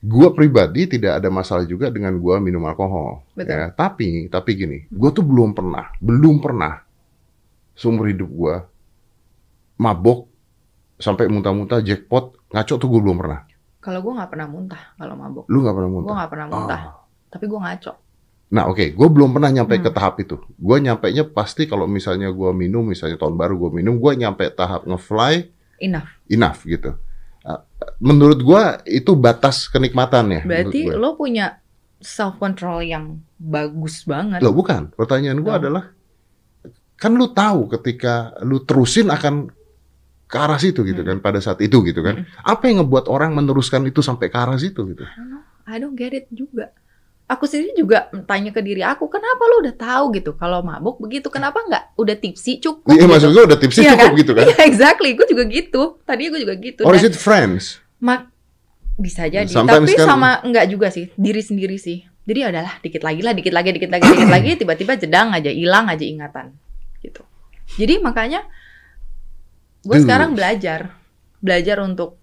Gua 0.00 0.32
pribadi 0.32 0.88
tidak 0.88 1.20
ada 1.20 1.28
masalah 1.28 1.68
juga 1.68 1.92
dengan 1.92 2.16
gua 2.16 2.40
minum 2.40 2.64
alkohol. 2.64 3.20
Betul. 3.36 3.52
Ya, 3.52 3.68
tapi 3.68 4.26
tapi 4.26 4.50
gini, 4.56 4.78
gua 4.88 5.12
tuh 5.12 5.22
belum 5.22 5.52
pernah, 5.52 5.92
belum 6.00 6.40
pernah 6.40 6.80
seumur 7.72 8.08
hidup 8.08 8.28
gua 8.28 8.54
mabok 9.76 10.28
sampai 10.96 11.28
muntah-muntah 11.32 11.80
jackpot 11.80 12.36
ngaco 12.52 12.74
tuh 12.76 12.88
gue 12.88 13.00
belum 13.00 13.16
pernah. 13.16 13.40
Kalau 13.80 14.04
gue 14.04 14.12
nggak 14.12 14.28
pernah 14.28 14.44
muntah 14.44 14.82
kalau 15.00 15.16
mabuk. 15.16 15.44
Lu 15.48 15.64
nggak 15.64 15.72
pernah 15.72 15.88
Gue 15.88 15.96
muntah? 15.96 16.14
nggak 16.20 16.30
pernah 16.30 16.46
muntah. 16.52 16.80
Ah. 16.84 16.94
Tapi 17.32 17.44
gue 17.48 17.60
ngaco. 17.64 17.92
Nah 18.50 18.64
oke, 18.68 18.84
gue 18.92 19.08
belum 19.08 19.30
pernah 19.32 19.48
nyampe 19.48 19.80
Hmm. 19.80 19.84
ke 19.88 19.90
tahap 19.94 20.14
itu. 20.20 20.36
Gue 20.60 20.76
nyampe 20.76 21.08
nya 21.08 21.24
pasti 21.24 21.64
kalau 21.64 21.88
misalnya 21.88 22.28
gue 22.28 22.50
minum, 22.52 22.84
misalnya 22.84 23.16
tahun 23.16 23.40
baru 23.40 23.56
gue 23.56 23.70
minum, 23.80 23.96
gue 23.96 24.12
nyampe 24.12 24.44
tahap 24.52 24.84
ngefly 24.84 25.48
Enough. 25.80 26.08
enough 26.28 26.60
gitu. 26.68 26.92
Menurut 28.00 28.40
gue 28.40 28.62
itu 28.88 29.12
batas 29.14 29.68
kenikmatannya. 29.68 30.44
Berarti 30.44 30.88
lo 30.88 31.16
punya 31.16 31.60
self 32.00 32.40
control 32.40 32.84
yang 32.84 33.04
bagus 33.36 34.04
banget. 34.04 34.40
gua. 34.40 34.46
Loh 34.48 34.54
bukan. 34.56 34.82
Pertanyaan 34.92 35.40
gue 35.40 35.52
Oh. 35.52 35.60
adalah, 35.60 35.84
kan 36.96 37.12
lu 37.12 37.32
tahu 37.32 37.68
ketika 37.76 38.36
lu 38.40 38.64
terusin 38.64 39.08
akan 39.08 39.48
ke 40.24 40.36
arah 40.38 40.56
situ 40.56 40.86
gitu 40.86 41.02
Hmm. 41.02 41.16
kan 41.16 41.16
pada 41.20 41.40
saat 41.42 41.58
itu 41.60 41.80
gitu 41.82 42.00
kan. 42.00 42.24
Apa 42.40 42.68
yang 42.70 42.84
ngebuat 42.84 43.10
orang 43.10 43.34
meneruskan 43.34 43.84
itu 43.84 44.00
sampai 44.00 44.30
ke 44.30 44.36
arah 44.38 44.56
situ 44.56 44.80
gitu? 44.92 45.04
I 45.04 45.12
don't 45.16 45.28
know. 45.28 45.42
I 45.66 45.76
don't 45.76 45.96
get 45.96 46.12
it 46.12 46.26
juga. 46.30 46.72
Aku 47.30 47.46
sendiri 47.46 47.78
juga 47.78 48.10
tanya 48.26 48.50
ke 48.50 48.58
diri 48.58 48.82
aku, 48.82 49.06
kenapa 49.06 49.38
lo 49.46 49.62
udah 49.62 49.70
tahu 49.70 50.04
gitu 50.18 50.34
kalau 50.34 50.66
mabuk 50.66 50.98
begitu, 50.98 51.30
kenapa 51.30 51.62
nggak 51.62 51.94
udah 51.94 52.16
tipsi 52.18 52.58
cukup? 52.58 52.90
Iya 52.90 53.06
gitu. 53.06 53.12
maksud 53.14 53.28
gue 53.30 53.44
udah 53.46 53.58
tipsnya 53.58 53.82
Iya 53.86 53.92
cukup 53.94 54.12
gitu 54.18 54.32
kan? 54.34 54.44
Iya 54.50 54.58
exactly, 54.66 55.10
gue 55.14 55.26
juga 55.30 55.44
gitu. 55.46 55.82
Tadinya 56.02 56.30
gue 56.34 56.40
juga 56.42 56.54
gitu. 56.58 56.82
Or 56.82 56.92
is 56.92 57.06
Dan 57.06 57.14
it 57.14 57.16
friends? 57.16 57.78
mak 58.02 58.26
bisa 58.98 59.30
jadi, 59.30 59.46
Sometimes 59.46 59.86
tapi 59.86 59.94
kan- 59.96 60.08
sama 60.10 60.30
enggak 60.42 60.66
juga 60.68 60.90
sih, 60.90 61.08
diri 61.14 61.38
sendiri 61.40 61.78
sih. 61.78 62.02
Jadi 62.20 62.40
adalah 62.44 62.76
dikit 62.78 63.00
lagi 63.00 63.24
lah, 63.24 63.32
dikit 63.32 63.54
lagi, 63.54 63.68
dikit 63.72 63.90
lagi, 63.90 64.04
dikit 64.04 64.28
lagi, 64.36 64.50
tiba-tiba 64.58 64.92
jedang 64.98 65.32
aja, 65.32 65.48
hilang 65.48 65.88
aja 65.88 66.04
ingatan, 66.04 66.52
gitu. 67.00 67.24
Jadi 67.78 67.96
makanya 68.02 68.44
gue 69.80 69.96
sekarang 69.96 70.36
belajar, 70.36 70.92
belajar 71.40 71.80
untuk 71.80 72.19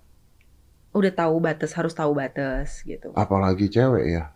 udah 0.89 1.11
tahu 1.11 1.35
batas, 1.37 1.71
harus 1.71 1.91
tahu 1.91 2.11
batas, 2.11 2.81
gitu. 2.81 3.11
apalagi 3.13 3.67
cewek 3.67 4.05
ya 4.07 4.33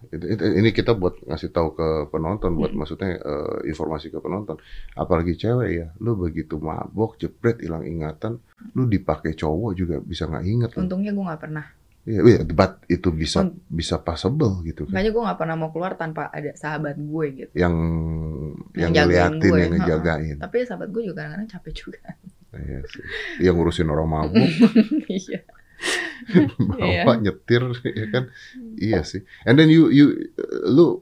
ini 0.54 0.70
kita 0.70 0.94
buat 0.94 1.18
ngasih 1.24 1.50
tahu 1.50 1.74
ke 1.74 1.88
penonton 2.08 2.54
buat 2.54 2.70
Hmm. 2.70 2.80
maksudnya 2.80 3.18
eh, 3.18 3.58
informasi 3.66 4.08
ke 4.08 4.20
penonton 4.20 4.60
apalagi 4.94 5.34
cewek 5.34 5.70
ya 5.72 5.88
lu 5.98 6.14
begitu 6.14 6.56
mabok 6.56 7.18
jepret 7.18 7.60
hilang 7.60 7.82
ingatan 7.82 8.38
lu 8.74 8.86
dipakai 8.86 9.34
cowok 9.34 9.72
juga 9.74 9.96
bisa 9.98 10.26
nggak 10.26 10.46
inget. 10.46 10.70
Untungnya 10.76 11.12
gue 11.12 11.24
nggak 11.24 11.42
pernah. 11.42 11.66
Iya, 12.02 12.22
iya, 12.26 12.42
but 12.44 12.82
itu 12.88 13.10
bisa 13.10 13.46
Unt- 13.46 13.62
bisa 13.68 13.98
possible 13.98 14.58
gitu 14.64 14.86
kan. 14.86 14.98
Makanya 14.98 15.12
gue 15.14 15.22
nggak 15.22 15.38
pernah 15.38 15.56
mau 15.56 15.70
keluar 15.70 15.94
tanpa 15.94 16.30
ada 16.30 16.50
sahabat 16.54 16.98
gue 16.98 17.26
gitu. 17.38 17.54
yang 17.54 17.74
yang, 18.74 18.90
ngeliatin 18.90 19.38
gue, 19.40 19.54
yang 19.56 19.72
ngejagain 19.72 20.38
Tapi 20.38 20.56
sahabat 20.66 20.90
gue 20.90 21.02
juga 21.04 21.22
kadang-kadang 21.22 21.50
capek 21.52 21.74
juga. 21.76 22.02
Iya 22.52 22.80
sih. 22.84 23.04
yang 23.40 23.54
ngurusin 23.56 23.88
orang 23.88 24.10
mabuk 24.10 24.50
Iya. 25.08 25.46
Bawa 26.80 27.18
nyetir 27.18 27.64
ya 28.00 28.06
kan 28.14 28.24
iya 28.78 29.02
sih 29.02 29.26
and 29.44 29.58
then 29.58 29.68
you 29.68 29.90
you 29.90 30.30
lu 30.70 31.02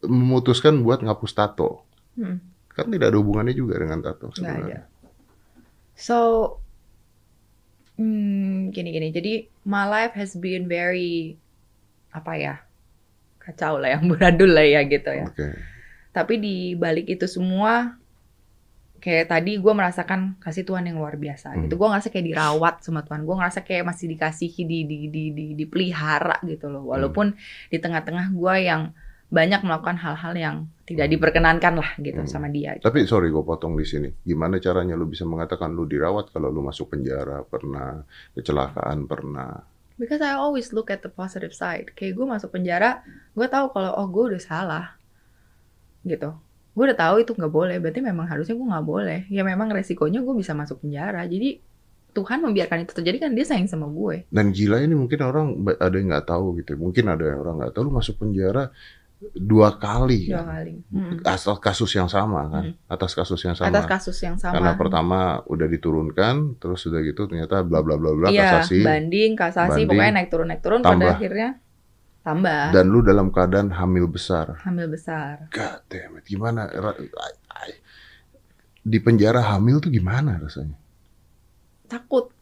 memutuskan 0.00 0.80
buat 0.80 1.04
ngapus 1.04 1.36
tato 1.36 1.90
Hmm. 2.20 2.38
Kan 2.70 2.92
tidak 2.92 3.12
ada 3.12 3.18
hubungannya 3.18 3.56
juga 3.56 3.80
dengan 3.80 4.04
tato. 4.04 4.28
Sebenarnya. 4.36 4.86
So, 5.96 6.16
hmm, 8.00 8.72
gini-gini. 8.72 9.12
Jadi, 9.12 9.32
my 9.64 9.88
life 9.88 10.14
has 10.16 10.36
been 10.36 10.68
very 10.68 11.36
apa 12.10 12.32
ya 12.34 12.54
kacau 13.38 13.78
lah 13.78 13.94
ya, 13.94 13.98
amburadul 14.02 14.50
lah 14.52 14.66
ya 14.66 14.80
gitu 14.84 15.10
ya. 15.10 15.26
Oke. 15.28 15.48
Tapi 16.10 16.34
di 16.42 16.56
balik 16.74 17.06
itu 17.06 17.26
semua, 17.30 17.99
kayak 19.00 19.26
tadi 19.26 19.56
gue 19.56 19.72
merasakan 19.72 20.36
kasih 20.38 20.62
Tuhan 20.62 20.84
yang 20.84 21.00
luar 21.00 21.16
biasa 21.16 21.56
Hmm. 21.56 21.64
gitu. 21.64 21.74
Gue 21.74 21.88
ngerasa 21.88 22.08
kayak 22.08 22.26
dirawat 22.28 22.74
sama 22.80 23.00
Tuhan. 23.00 23.24
Gue 23.24 23.34
ngerasa 23.34 23.60
kayak 23.60 23.84
masih 23.84 24.06
dikasihi, 24.12 24.62
di, 24.62 24.78
di, 24.84 24.98
di, 25.08 25.24
di, 25.32 25.46
dipelihara 25.56 26.38
gitu 26.44 26.68
loh. 26.68 26.84
Walaupun 26.86 27.32
di 27.66 27.76
tengah-tengah 27.76 28.30
gue 28.30 28.54
yang 28.60 28.92
banyak 29.30 29.62
melakukan 29.62 29.94
hal-hal 29.96 30.34
yang 30.34 30.56
tidak 30.84 31.06
diperkenankan 31.06 31.78
lah 31.78 31.90
gitu 31.96 32.18
Hmm. 32.18 32.26
sama 32.26 32.50
dia. 32.50 32.74
Tapi 32.76 33.06
sorry 33.06 33.30
gue 33.30 33.40
potong 33.40 33.72
di 33.74 33.86
sini. 33.86 34.10
Gimana 34.20 34.58
caranya 34.58 34.92
lu 34.94 35.06
bisa 35.06 35.22
mengatakan 35.22 35.70
lu 35.70 35.86
dirawat 35.86 36.28
kalau 36.28 36.50
lu 36.50 36.60
masuk 36.60 36.90
penjara 36.90 37.40
pernah, 37.42 38.02
kecelakaan 38.34 39.06
pernah. 39.06 39.62
Because 39.96 40.18
I 40.18 40.34
always 40.34 40.72
look 40.72 40.88
at 40.88 41.00
the 41.00 41.08
positive 41.08 41.52
side. 41.52 41.94
Kayak 41.94 42.16
gue 42.16 42.26
masuk 42.26 42.50
penjara, 42.50 43.06
gue 43.30 43.46
tahu 43.46 43.70
kalau 43.70 43.94
oh 43.94 44.08
gue 44.08 44.34
udah 44.34 44.42
salah, 44.42 44.86
gitu. 46.02 46.34
Gue 46.70 46.84
udah 46.86 46.98
tahu 46.98 47.16
itu 47.22 47.32
nggak 47.34 47.52
boleh. 47.52 47.76
Berarti 47.82 48.00
memang 48.00 48.26
harusnya 48.30 48.54
gue 48.54 48.66
nggak 48.66 48.86
boleh. 48.86 49.20
Ya 49.28 49.42
memang 49.42 49.68
resikonya 49.74 50.22
gue 50.22 50.34
bisa 50.38 50.54
masuk 50.54 50.82
penjara. 50.82 51.26
Jadi 51.26 51.58
Tuhan 52.10 52.42
membiarkan 52.42 52.82
itu 52.82 52.92
terjadi 52.94 53.26
kan 53.26 53.30
dia 53.34 53.46
sayang 53.46 53.70
sama 53.70 53.86
gue. 53.86 54.26
Dan 54.34 54.50
gila 54.50 54.82
ini 54.82 54.98
mungkin 54.98 55.18
orang 55.22 55.46
ada 55.78 55.94
yang 55.94 56.10
nggak 56.10 56.26
tahu 56.26 56.58
gitu. 56.58 56.74
Mungkin 56.74 57.04
ada 57.06 57.24
yang 57.26 57.38
orang 57.42 57.54
nggak 57.62 57.72
tahu 57.74 57.82
lu 57.86 57.92
masuk 57.94 58.18
penjara 58.18 58.70
dua 59.36 59.76
kali. 59.76 60.32
Dua 60.32 60.40
kan? 60.42 60.48
kali. 60.58 60.74
Mm-mm. 60.90 61.20
Atas 61.22 61.44
kasus 61.60 61.90
yang 61.92 62.08
sama 62.08 62.48
kan? 62.48 62.64
Atas 62.88 63.12
kasus 63.12 63.40
yang 63.44 63.54
sama. 63.54 63.68
Atas 63.68 63.86
kasus 63.86 64.18
yang 64.24 64.36
sama. 64.40 64.56
Karena 64.56 64.72
pertama 64.80 65.18
udah 65.44 65.68
diturunkan, 65.68 66.56
terus 66.56 66.80
udah 66.88 67.00
gitu 67.04 67.28
ternyata 67.28 67.60
bla 67.60 67.84
bla 67.84 68.00
bla 68.00 68.16
bla 68.16 68.28
Iya, 68.32 68.64
kasasi. 68.64 68.80
banding, 68.80 69.36
kasasi, 69.36 69.70
Banding, 69.84 69.86
pokoknya 69.92 70.12
naik 70.16 70.28
turun 70.32 70.46
naik 70.48 70.62
turun. 70.64 70.80
tambah. 70.80 71.04
Pada 71.04 71.14
akhirnya 71.20 71.48
tambah 72.20 72.72
Dan 72.74 72.92
lu 72.92 73.00
dalam 73.00 73.32
keadaan 73.32 73.72
hamil 73.72 74.04
besar. 74.06 74.60
hamil 74.64 74.88
besar. 74.92 75.48
God 75.48 75.80
damn 75.88 76.20
it. 76.20 76.28
Gimana? 76.28 76.68
Di 78.80 78.98
penjara 79.00 79.40
hamil 79.44 79.80
tuh 79.80 79.92
gimana 79.92 80.36
rasanya? 80.40 80.76
Takut. 81.88 82.32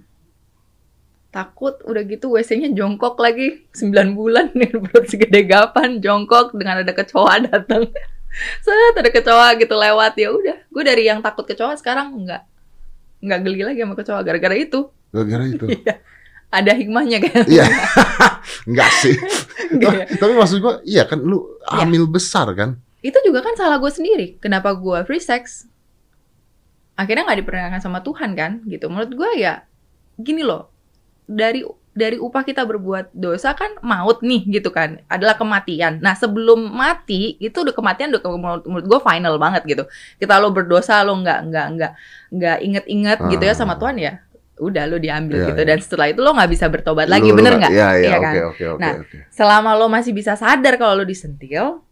Takut 1.28 1.78
udah 1.84 2.02
gitu 2.08 2.32
WC-nya 2.34 2.72
jongkok 2.72 3.20
lagi 3.20 3.68
9 3.76 4.16
bulan 4.16 4.50
nih 4.58 4.72
perut 4.72 5.06
segede 5.06 5.44
gapan 5.44 6.00
jongkok 6.02 6.56
dengan 6.56 6.82
ada 6.82 6.92
kecoa 6.94 7.46
datang. 7.46 7.86
Set 8.64 8.94
ada 8.96 9.10
kecoa 9.10 9.56
gitu 9.60 9.74
lewat 9.76 10.14
ya 10.18 10.32
udah. 10.32 10.58
Gue 10.68 10.82
dari 10.82 11.06
yang 11.06 11.20
takut 11.22 11.46
kecoa 11.46 11.76
sekarang 11.78 12.24
enggak 12.24 12.44
nggak 13.18 13.40
geli 13.42 13.60
lagi 13.66 13.80
sama 13.82 13.94
kecoa 13.98 14.20
gara-gara 14.22 14.54
itu. 14.54 14.80
Gara-gara 15.10 15.44
itu. 15.46 15.66
Iya. 16.48 16.64
Ada 16.64 16.72
hikmahnya 16.74 17.18
kan. 17.20 17.44
Iya. 17.44 17.64
Enggak 18.68 18.90
sih. 19.04 19.14
Iya. 19.68 20.08
Tapi 20.16 20.32
maksud 20.32 20.58
gua, 20.58 20.80
iya 20.80 21.04
kan 21.04 21.20
lu 21.20 21.44
hamil 21.68 22.08
besar 22.08 22.48
kan? 22.56 22.80
itu 22.98 23.14
juga 23.22 23.46
kan 23.46 23.54
salah 23.54 23.78
gue 23.78 23.92
sendiri. 23.94 24.42
Kenapa 24.42 24.74
gue 24.74 24.98
free 25.06 25.22
sex? 25.22 25.70
Akhirnya 26.98 27.30
nggak 27.30 27.46
diperkenankan 27.46 27.78
sama 27.78 28.02
Tuhan 28.02 28.34
kan, 28.34 28.58
gitu. 28.66 28.90
Menurut 28.90 29.14
gue 29.14 29.30
ya, 29.38 29.62
gini 30.18 30.42
loh, 30.42 30.66
dari 31.22 31.62
dari 31.94 32.18
upah 32.18 32.42
kita 32.42 32.62
berbuat 32.62 33.10
dosa 33.10 33.54
kan 33.54 33.74
maut 33.82 34.18
nih 34.22 34.42
gitu 34.50 34.74
kan, 34.74 34.98
adalah 35.06 35.38
kematian. 35.38 36.02
Nah 36.02 36.18
sebelum 36.18 36.58
mati 36.58 37.38
itu 37.38 37.54
udah 37.62 37.70
kematian 37.70 38.10
udah 38.10 38.22
menurut, 38.34 38.64
menurut 38.66 38.86
gue 38.90 39.00
final 39.02 39.34
banget 39.38 39.62
gitu. 39.66 39.84
Kita 40.18 40.42
lo 40.42 40.50
berdosa 40.50 40.98
lo 41.06 41.14
nggak 41.22 41.38
nggak 41.54 41.66
nggak 41.78 41.92
nggak 42.34 42.56
inget-inget 42.66 43.18
gitu 43.30 43.42
ya 43.46 43.54
sama 43.54 43.74
Ah. 43.74 43.78
Tuhan 43.78 43.94
ya, 43.98 44.12
udah 44.58 44.84
lo 44.84 44.96
diambil 44.96 45.36
Iya, 45.38 45.46
gitu. 45.48 45.60
iya. 45.60 45.68
Dan 45.68 45.78
setelah 45.78 46.06
itu 46.06 46.20
lo 46.20 46.30
nggak 46.30 46.50
bisa 46.50 46.66
bertobat 46.66 47.06
lagi, 47.06 47.30
Lu- 47.30 47.36
bener 47.36 47.54
nggak? 47.56 47.70
Iya, 47.70 47.88
iya, 47.94 48.08
Iya 48.08 48.16
kan? 48.18 48.32
oke, 48.34 48.64
oke, 48.68 48.80
Nah, 48.80 48.92
oke. 49.00 49.18
selama 49.30 49.70
lo 49.72 49.86
masih 49.86 50.12
bisa 50.12 50.34
sadar 50.34 50.74
kalau 50.74 50.98
lo 50.98 51.04
disentil, 51.04 51.82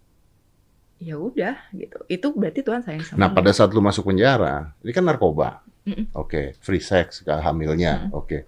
ya 0.97 1.15
udah 1.15 1.55
gitu. 1.73 1.99
Itu 2.07 2.27
berarti 2.33 2.61
Tuhan 2.61 2.81
sayang 2.81 3.03
sama 3.03 3.17
Nah, 3.17 3.29
lo. 3.29 3.35
pada 3.35 3.51
saat 3.51 3.71
lu 3.71 3.81
masuk 3.81 4.05
penjara, 4.05 4.75
ini 4.81 4.91
kan 4.91 5.03
narkoba. 5.03 5.63
Oke, 6.13 6.59
free 6.59 6.83
sex 6.83 7.23
hamilnya. 7.23 8.11
Oke. 8.11 8.43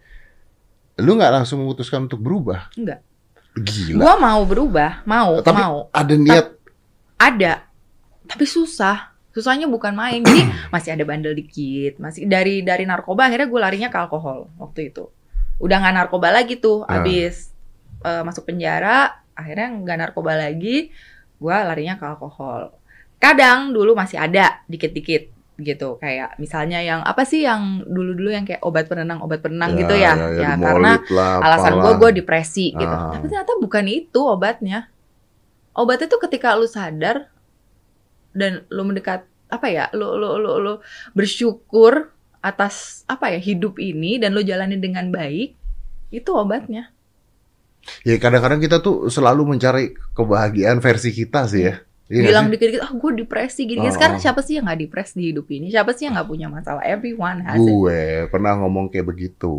Lu 0.98 1.14
nggak 1.14 1.30
langsung 1.32 1.62
memutuskan 1.62 2.04
untuk 2.04 2.18
berubah? 2.18 2.66
Enggak. 2.74 3.06
Gila. 3.54 3.98
Gua 3.98 4.14
mau 4.16 4.42
berubah, 4.42 5.02
mau, 5.04 5.38
Tapi- 5.38 5.54
mau. 5.56 5.86
Ada 5.90 6.14
niat 6.14 6.46
Ada. 7.14 7.62
Tapi 8.26 8.44
susah. 8.44 9.17
Susahnya 9.38 9.70
bukan 9.70 9.94
main. 9.94 10.18
Jadi 10.20 10.42
masih 10.74 10.98
ada 10.98 11.06
bandel 11.06 11.38
dikit, 11.38 12.02
masih 12.02 12.26
dari 12.26 12.66
dari 12.66 12.82
narkoba 12.82 13.30
akhirnya 13.30 13.46
gue 13.46 13.60
larinya 13.62 13.86
ke 13.86 13.98
alkohol 14.02 14.50
waktu 14.58 14.90
itu. 14.90 15.06
Udah 15.62 15.78
nggak 15.78 15.94
narkoba 15.94 16.34
lagi 16.34 16.58
tuh, 16.58 16.82
Ah. 16.82 16.98
abis 16.98 17.54
eh, 17.98 18.22
masuk 18.22 18.42
penjara, 18.44 19.22
akhirnya 19.32 19.70
nggak 19.78 19.98
narkoba 19.98 20.34
lagi, 20.34 20.90
gue 21.38 21.54
larinya 21.54 21.94
ke 21.94 22.04
alkohol. 22.04 22.74
Kadang 23.18 23.70
dulu 23.70 23.94
masih 23.94 24.18
ada 24.18 24.62
dikit-dikit 24.66 25.30
gitu, 25.58 25.98
kayak 25.98 26.38
misalnya 26.38 26.78
yang 26.78 27.02
apa 27.02 27.26
sih 27.26 27.42
yang 27.42 27.82
dulu-dulu 27.82 28.30
yang 28.30 28.46
kayak 28.46 28.62
obat 28.62 28.86
penenang, 28.86 29.18
obat 29.18 29.42
penenang 29.42 29.74
gitu 29.74 29.90
ya, 29.90 30.14
ya, 30.14 30.54
karena 30.54 30.94
dimolit 30.94 31.02
lah, 31.10 31.42
alasan 31.42 31.74
gue 31.78 31.92
gue 31.98 32.10
depresi 32.22 32.70
gitu 32.70 32.86
Ah. 32.86 33.10
tapi 33.10 33.26
ternyata 33.26 33.58
bukan 33.58 33.84
itu 33.90 34.20
obatnya 34.22 34.86
obatnya 35.74 36.06
tuh 36.06 36.22
ketika 36.22 36.54
lu 36.54 36.70
sadar 36.70 37.26
dan 38.36 38.64
lu 38.68 38.82
mendekat 38.84 39.24
apa 39.48 39.66
ya 39.72 39.88
lu 39.96 40.16
lu 40.20 40.36
lu, 40.36 40.52
lu 40.60 40.74
bersyukur 41.16 42.12
atas 42.44 43.02
apa 43.08 43.32
ya 43.34 43.40
hidup 43.40 43.80
ini 43.80 44.20
dan 44.20 44.36
lu 44.36 44.44
jalani 44.44 44.78
dengan 44.78 45.08
baik 45.10 45.56
itu 46.12 46.30
obatnya 46.32 46.92
Ya 48.04 48.20
kadang-kadang 48.20 48.60
kita 48.60 48.84
tuh 48.84 49.08
selalu 49.08 49.56
mencari 49.56 49.96
kebahagiaan 50.12 50.76
versi 50.82 51.08
kita 51.08 51.48
sih 51.48 51.62
ya. 51.72 51.80
Iya 52.08 52.32
bilang 52.32 52.48
dikit-dikit 52.48 52.80
ah 52.80 52.92
gue 52.96 53.20
depresi 53.20 53.68
gini 53.68 53.84
Oh, 53.84 53.92
sekarang 53.92 54.16
oh. 54.16 54.22
siapa 54.22 54.40
sih 54.40 54.56
yang 54.56 54.64
nggak 54.64 54.80
depres 54.80 55.12
di 55.12 55.28
hidup 55.28 55.44
ini 55.52 55.68
siapa 55.68 55.92
sih 55.92 56.08
yang 56.08 56.16
nggak 56.16 56.28
punya 56.28 56.48
masalah 56.48 56.80
everyone 56.80 57.44
has 57.44 57.60
it 57.60 57.68
Gue 57.68 58.24
pernah 58.32 58.56
ngomong 58.56 58.88
kayak 58.88 59.12
begitu. 59.12 59.52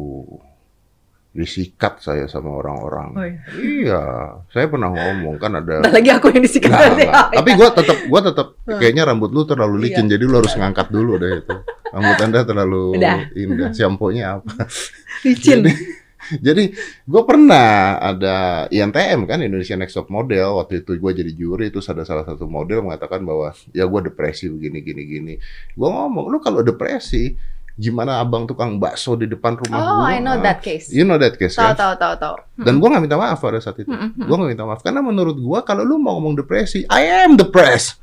Disikat 1.30 2.02
saya 2.02 2.26
sama 2.26 2.50
orang-orang. 2.58 3.10
oh, 3.14 3.22
iya. 3.22 3.40
Iya, 3.54 4.02
saya 4.50 4.66
pernah 4.66 4.90
ngomong 4.90 5.38
kan 5.38 5.62
ada. 5.62 5.78
Ntar 5.86 5.94
lagi 5.94 6.10
aku 6.10 6.34
yang 6.34 6.42
disikat 6.42 6.74
nggak. 6.74 7.06
Oh, 7.06 7.28
Tapi 7.38 7.50
iya. 7.54 7.58
gue 7.62 7.70
tetap, 7.78 7.98
gue 8.02 8.22
tetap 8.34 8.48
kayaknya 8.66 9.04
rambut 9.06 9.30
lu 9.30 9.46
terlalu 9.46 9.76
licin, 9.86 10.10
Iya. 10.10 10.18
jadi 10.18 10.24
lu 10.26 10.36
harus 10.42 10.54
ngangkat 10.58 10.90
dulu 10.90 11.22
deh 11.22 11.46
itu. 11.46 11.56
Rambut 11.94 12.18
anda 12.22 12.40
terlalu 12.42 12.84
Udah. 12.98 13.30
indah. 13.38 13.70
Shampoo-nya 13.78 14.42
apa? 14.42 14.52
licin 15.26 15.62
Jadi, 15.62 15.74
jadi 16.42 16.64
gue 17.06 17.22
pernah 17.26 17.98
ada 17.98 18.66
INTM 18.70 19.26
kan 19.26 19.40
Indonesia 19.42 19.74
Next 19.78 19.98
Top 19.98 20.10
Model 20.10 20.58
waktu 20.62 20.82
itu 20.82 20.98
gue 20.98 21.12
jadi 21.14 21.32
juri 21.34 21.70
itu 21.70 21.82
ada 21.86 22.06
salah 22.06 22.22
satu 22.26 22.46
model 22.46 22.86
mengatakan 22.86 23.22
bahwa 23.22 23.50
ya 23.74 23.86
gue 23.86 24.02
depresi 24.10 24.50
begini 24.50 24.82
gini 24.82 25.04
gini. 25.06 25.34
Gue 25.74 25.90
ngomong 25.90 26.26
lu 26.30 26.38
kalau 26.38 26.62
depresi 26.62 27.34
gimana 27.80 28.20
abang 28.20 28.44
tukang 28.44 28.76
bakso 28.76 29.16
di 29.16 29.24
depan 29.24 29.56
rumah 29.56 29.80
oh 29.80 29.88
gua? 30.04 30.12
I 30.12 30.20
know 30.20 30.36
that 30.36 30.60
case 30.60 30.92
You 30.92 31.08
know 31.08 31.16
that 31.16 31.40
case 31.40 31.56
tahu 31.56 31.72
kan? 31.72 31.80
tahu 31.80 31.94
tahu 31.96 32.14
tahu 32.20 32.36
Dan 32.60 32.76
gue 32.76 32.88
gak 32.88 33.00
minta 33.00 33.16
maaf 33.16 33.40
pada 33.40 33.56
saat 33.58 33.80
itu. 33.80 33.88
Mm-mm. 33.88 34.20
Gue 34.20 34.36
gak 34.36 34.52
minta 34.52 34.68
maaf 34.68 34.84
karena 34.84 35.00
menurut 35.00 35.40
gue 35.40 35.60
kalau 35.64 35.88
lu 35.88 35.96
mau 35.96 36.20
ngomong 36.20 36.36
depresi, 36.36 36.84
I 36.86 37.24
am 37.24 37.40
depressed. 37.40 37.96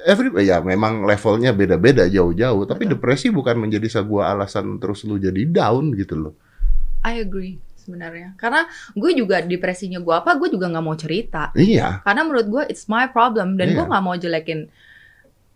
Every 0.00 0.32
ya 0.40 0.64
memang 0.64 1.04
levelnya 1.04 1.52
beda-beda 1.52 2.08
jauh-jauh, 2.08 2.64
tapi 2.64 2.88
Betul. 2.88 2.96
depresi 2.96 3.28
bukan 3.28 3.60
menjadi 3.60 4.00
sebuah 4.00 4.32
alasan 4.32 4.80
terus 4.80 5.04
lu 5.04 5.20
jadi 5.20 5.44
down 5.44 5.92
gitu 5.92 6.16
loh. 6.16 6.34
I 7.04 7.20
agree 7.20 7.60
sebenarnya 7.76 8.36
karena 8.36 8.64
gue 8.92 9.12
juga 9.12 9.40
depresinya 9.40 9.98
gue 9.98 10.12
apa 10.12 10.36
gue 10.36 10.52
juga 10.52 10.68
nggak 10.68 10.84
mau 10.84 10.92
cerita 10.94 11.48
Iya, 11.52 12.04
karena 12.04 12.22
menurut 12.22 12.46
gue 12.46 12.62
it's 12.68 12.84
my 12.86 13.08
problem 13.08 13.56
dan 13.56 13.72
gue 13.72 13.80
Iya. 13.80 13.88
nggak 13.88 14.04
mau 14.04 14.14
jelekin 14.14 14.68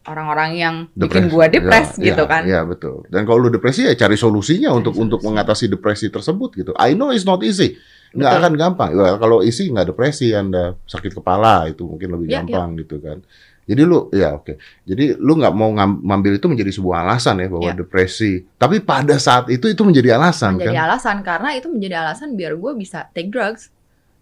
orang-orang 0.05 0.51
yang 0.55 0.75
depresi. 0.91 1.09
bikin 1.11 1.25
gue 1.29 1.45
depres 1.51 1.89
Ya, 1.95 2.05
gitu 2.07 2.23
ya, 2.23 2.31
kan 2.31 2.43
Iya 2.45 2.61
betul. 2.63 3.05
Dan 3.07 3.25
kalau 3.25 3.39
lu 3.41 3.51
depresi 3.51 3.83
ya 3.83 3.95
cari 3.95 4.15
solusinya 4.15 4.69
Cari 4.69 4.79
untuk 4.79 4.95
untuk 4.95 5.19
solusi. 5.19 5.29
mengatasi 5.31 5.65
depresi 5.67 6.07
tersebut 6.09 6.51
gitu. 6.55 6.73
I 6.75 6.93
know 6.93 7.09
it's 7.09 7.23
not 7.23 7.41
easy. 7.41 7.77
Nggak 8.11 8.31
Betul. 8.31 8.41
akan 8.41 8.53
gampang. 8.57 8.89
Well, 8.93 9.17
kalau 9.17 9.39
isi 9.41 9.67
nggak 9.67 9.91
depresi, 9.91 10.31
anda 10.31 10.79
sakit 10.85 11.13
kepala 11.15 11.67
itu 11.67 11.83
mungkin 11.83 12.15
lebih 12.15 12.27
Ya, 12.27 12.41
gampang 12.41 12.79
gitu 12.79 12.97
kan. 12.99 13.27
Jadi 13.65 13.83
lu 13.83 14.07
ya 14.13 14.37
oke. 14.37 14.55
Jadi 14.85 15.17
lu 15.17 15.35
nggak 15.35 15.51
mau 15.51 15.73
ngam- 15.73 15.99
ngambil 15.99 16.37
itu 16.37 16.47
menjadi 16.47 16.71
sebuah 16.71 17.03
alasan 17.03 17.41
ya 17.41 17.49
bahwa 17.49 17.65
Ya. 17.65 17.75
depresi. 17.75 18.47
Tapi 18.55 18.79
pada 18.79 19.17
saat 19.17 19.49
itu 19.49 19.67
itu 19.67 19.83
menjadi 19.83 20.15
alasan 20.15 20.55
menjadi 20.55 20.79
kan. 20.79 20.87
alasan 20.87 21.17
karena 21.21 21.57
itu 21.57 21.67
menjadi 21.67 21.95
alasan 21.99 22.37
biar 22.37 22.55
gue 22.55 22.73
bisa 22.77 23.11
take 23.11 23.33
drugs 23.33 23.74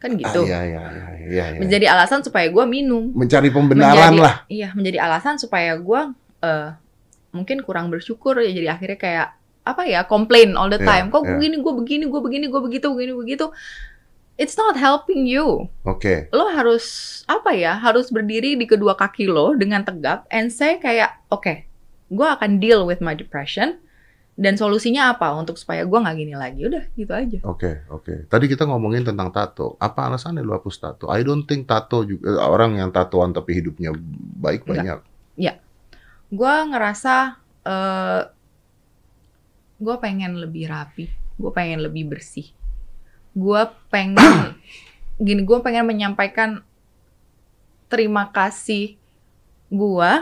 kan 0.03 0.11
Ah, 0.13 0.19
gitu 0.19 0.41
iya, 0.45 0.61
iya, 0.67 0.81
iya, 0.83 1.07
iya, 1.23 1.45
iya. 1.55 1.61
menjadi 1.63 1.87
alasan 1.95 2.27
supaya 2.27 2.51
gue 2.51 2.65
minum 2.67 3.15
Mencari 3.15 3.49
pembenaran 3.49 4.11
menjadi, 4.11 4.19
lah. 4.19 4.35
iya 4.51 4.69
menjadi 4.75 4.99
alasan 4.99 5.39
supaya 5.39 5.79
gue 5.79 6.01
eh, 6.43 6.69
mungkin 7.31 7.63
kurang 7.63 7.89
bersyukur 7.89 8.37
ya 8.37 8.51
jadi 8.51 8.69
akhirnya 8.75 8.99
kayak 8.99 9.29
apa 9.63 9.83
ya 9.87 10.03
komplain 10.05 10.59
all 10.59 10.67
the 10.67 10.77
Iya, 10.77 10.91
time 10.91 11.07
kok 11.09 11.23
iya. 11.23 11.39
begini 11.39 11.57
gue 11.63 11.73
begini 11.73 12.05
gue 12.11 12.21
begini 12.21 12.47
gue 12.51 12.61
begitu 12.61 12.87
begini 12.91 13.15
begitu 13.15 13.47
it's 14.35 14.57
not 14.57 14.75
helping 14.75 15.23
you. 15.23 15.69
Oke. 15.87 16.27
Lo 16.35 16.49
harus 16.51 16.85
apa 17.31 17.53
ya? 17.55 17.77
Harus 17.77 18.11
berdiri 18.11 18.57
di 18.57 18.67
kedua 18.67 18.97
kaki 18.97 19.29
lo 19.29 19.55
dengan 19.55 19.85
tegak 19.87 20.25
and 20.33 20.51
say 20.51 20.81
kayak, 20.81 21.21
oke, 21.29 21.63
gue 22.11 22.27
akan 22.27 22.59
deal 22.59 22.83
with 22.83 22.99
my 22.99 23.13
depression 23.15 23.79
dan 24.33 24.57
solusinya 24.57 25.13
apa 25.13 25.29
untuk 25.37 25.61
supaya 25.61 25.85
gue 25.85 25.99
nggak 25.99 26.17
gini 26.17 26.35
lagi. 26.35 26.61
Udah 26.65 26.85
gitu 26.97 27.13
aja. 27.13 27.39
Oke, 27.45 27.85
oke. 27.93 28.27
Tadi 28.33 28.45
kita 28.49 28.65
ngomongin 28.65 29.05
tentang 29.05 29.29
tato. 29.29 29.77
Apa 29.77 30.09
alasannya 30.09 30.41
lu 30.41 30.57
hapus 30.57 30.77
tato? 30.81 31.05
I 31.13 31.21
don't 31.21 31.45
think 31.45 31.69
tato 31.69 32.03
juga 32.03 32.33
eh, 32.33 32.41
orang 32.41 32.81
yang 32.81 32.91
tatoan 32.91 33.37
tapi 33.37 33.61
hidupnya 33.61 33.93
baik 34.41 34.65
Enggak. 34.65 34.77
banyak. 34.77 34.99
Gue 36.33 36.55
ngerasa 36.73 37.37
eh 37.69 38.23
gue 39.83 39.97
pengen 40.01 40.41
lebih 40.41 40.71
rapi, 40.71 41.13
gue 41.37 41.51
pengen 41.53 41.85
lebih 41.85 42.09
bersih, 42.09 42.49
gue 43.37 43.63
pengen 43.93 44.57
gini, 45.27 45.45
gue 45.45 45.59
pengen 45.61 45.85
menyampaikan 45.85 46.65
terima 47.93 48.33
kasih 48.33 48.97
gue 49.69 50.13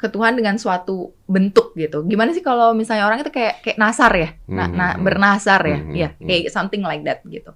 ke 0.00 0.08
Tuhan 0.08 0.32
dengan 0.32 0.56
suatu 0.56 1.12
bentuk 1.28 1.76
gitu. 1.76 2.00
Gimana 2.08 2.32
sih 2.32 2.40
kalau 2.40 2.72
misalnya 2.72 3.04
orang 3.04 3.20
itu 3.20 3.28
kayak 3.28 3.60
kayak 3.60 3.76
nasar 3.76 4.08
ya, 4.16 4.28
na- 4.48 4.64
Hmm, 4.64 4.72
na- 4.72 4.96
hmm. 4.96 5.04
bernasar 5.04 5.60
ya, 5.60 5.78
Hmm, 5.84 5.92
ya 5.92 6.08
hmm, 6.16 6.24
kayak 6.24 6.48
something 6.48 6.80
like 6.80 7.04
that 7.04 7.20
gitu. 7.28 7.52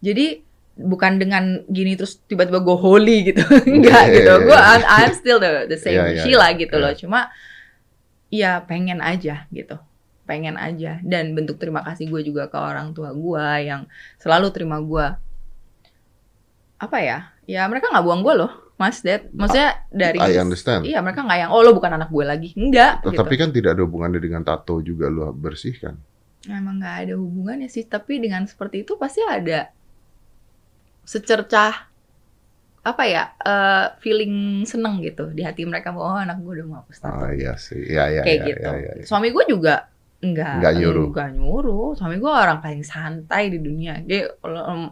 Jadi 0.00 0.40
bukan 0.74 1.20
dengan 1.20 1.60
gini 1.68 1.94
terus 1.94 2.18
tiba-tiba 2.24 2.64
gue 2.64 2.72
holy 2.74 3.30
gitu, 3.30 3.44
enggak 3.76 4.10
gitu. 4.16 4.32
Gue. 4.48 4.56
I'm, 4.56 4.82
I'm 4.82 5.12
still 5.12 5.36
the 5.36 5.68
the 5.68 5.76
same 5.76 6.00
Iya, 6.00 6.04
iya, 6.08 6.22
Sheila 6.24 6.48
gitu 6.56 6.76
loh. 6.80 6.92
Cuma 6.96 7.28
ya 8.32 8.64
pengen 8.64 9.04
aja 9.04 9.44
gitu, 9.52 9.76
pengen 10.24 10.56
aja. 10.56 11.04
Dan 11.04 11.36
bentuk 11.36 11.60
terima 11.60 11.84
kasih 11.84 12.08
gue 12.08 12.24
juga 12.24 12.48
ke 12.48 12.56
orang 12.56 12.96
tua 12.96 13.12
gue 13.12 13.46
yang 13.60 13.84
selalu 14.16 14.48
terima 14.56 14.80
gue. 14.80 15.06
Apa 16.80 16.98
ya? 17.00 17.18
Ya 17.44 17.68
mereka 17.68 17.92
nggak 17.92 18.04
buang 18.08 18.24
gue 18.24 18.34
loh, 18.40 18.50
Mas 18.84 19.00
Dad. 19.00 19.32
Maksudnya 19.32 19.88
dari 19.88 20.20
I 20.20 20.36
understand. 20.36 20.84
Iya 20.84 21.00
mereka 21.00 21.24
nggak 21.24 21.38
yang 21.40 21.50
oh 21.56 21.64
lo 21.64 21.72
bukan 21.72 21.96
anak 21.96 22.12
gue 22.12 22.24
lagi, 22.28 22.52
enggak. 22.52 23.00
gitu. 23.00 23.16
Tapi 23.16 23.34
kan 23.40 23.48
tidak 23.48 23.80
ada 23.80 23.82
hubungannya 23.88 24.20
dengan 24.20 24.44
tato 24.44 24.76
juga 24.84 25.08
lu 25.08 25.32
bersihkan. 25.32 25.96
Emang 26.44 26.76
nggak 26.76 26.96
ada 27.08 27.14
hubungannya 27.16 27.72
sih, 27.72 27.88
tapi 27.88 28.20
dengan 28.20 28.44
seperti 28.44 28.84
itu 28.84 29.00
pasti 29.00 29.24
ada 29.24 29.72
secercah 31.08 31.88
apa 32.84 33.02
ya 33.08 33.32
eh, 33.40 33.86
feeling 34.04 34.68
seneng 34.68 35.00
gitu 35.00 35.32
di 35.32 35.40
hati 35.40 35.64
mereka 35.64 35.96
oh 35.96 36.20
anak 36.20 36.36
gue 36.44 36.60
udah 36.60 36.66
mau 36.68 36.76
hapus 36.84 37.00
tato 37.00 37.24
Oh 37.24 37.32
iya 37.32 37.56
sih. 37.56 37.80
Iya 37.80 38.12
iya 38.12 38.22
kayak 38.28 38.36
iya, 38.36 38.48
gitu. 38.52 38.68
iya, 38.68 38.92
iya. 39.00 39.04
Suami 39.08 39.32
gue 39.32 39.44
juga 39.48 39.88
enggak 40.24 40.54
Nggak 40.58 40.74
nyuruh. 40.80 41.06
enggak 41.12 41.28
nyuruh. 41.36 41.88
Suami 41.92 42.16
gue 42.16 42.32
orang 42.32 42.58
paling 42.58 42.80
santai 42.80 43.52
di 43.52 43.60
dunia. 43.60 44.00
Dia 44.00 44.32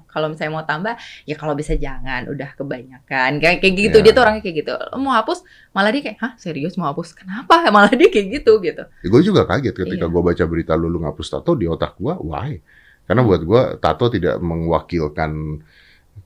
kalau 0.05 0.29
misalnya 0.29 0.53
mau 0.53 0.63
tambah 0.63 0.93
ya 1.25 1.35
kalau 1.35 1.57
bisa 1.57 1.73
jangan, 1.75 2.29
udah 2.29 2.53
kebanyakan. 2.53 3.41
Kayak 3.41 3.65
kayak 3.65 3.75
gitu. 3.81 3.97
Ya. 3.99 4.05
Dia 4.05 4.13
tuh 4.13 4.23
orangnya 4.23 4.43
kayak 4.45 4.57
gitu. 4.61 4.73
Mau 5.01 5.11
hapus 5.11 5.41
malah 5.73 5.89
dia 5.89 6.03
kayak, 6.05 6.19
"Hah, 6.21 6.33
serius 6.37 6.77
mau 6.77 6.93
hapus? 6.93 7.17
Kenapa?" 7.17 7.65
Malah 7.75 7.91
dia 7.91 8.13
kayak 8.13 8.45
gitu 8.45 8.61
gitu. 8.61 8.85
gue 8.85 9.21
juga 9.25 9.49
kaget 9.49 9.73
ketika 9.73 10.05
Iya. 10.05 10.13
gue 10.13 10.23
baca 10.23 10.45
berita 10.45 10.73
lu, 10.77 10.87
lu 10.87 11.01
ngapus 11.01 11.27
tato 11.33 11.57
di 11.57 11.65
otak 11.65 11.97
gue, 11.97 12.13
why? 12.21 12.61
Karena 13.09 13.25
buat 13.25 13.41
gue 13.41 13.63
tato 13.81 14.07
tidak 14.07 14.37
mewakilkan 14.39 15.59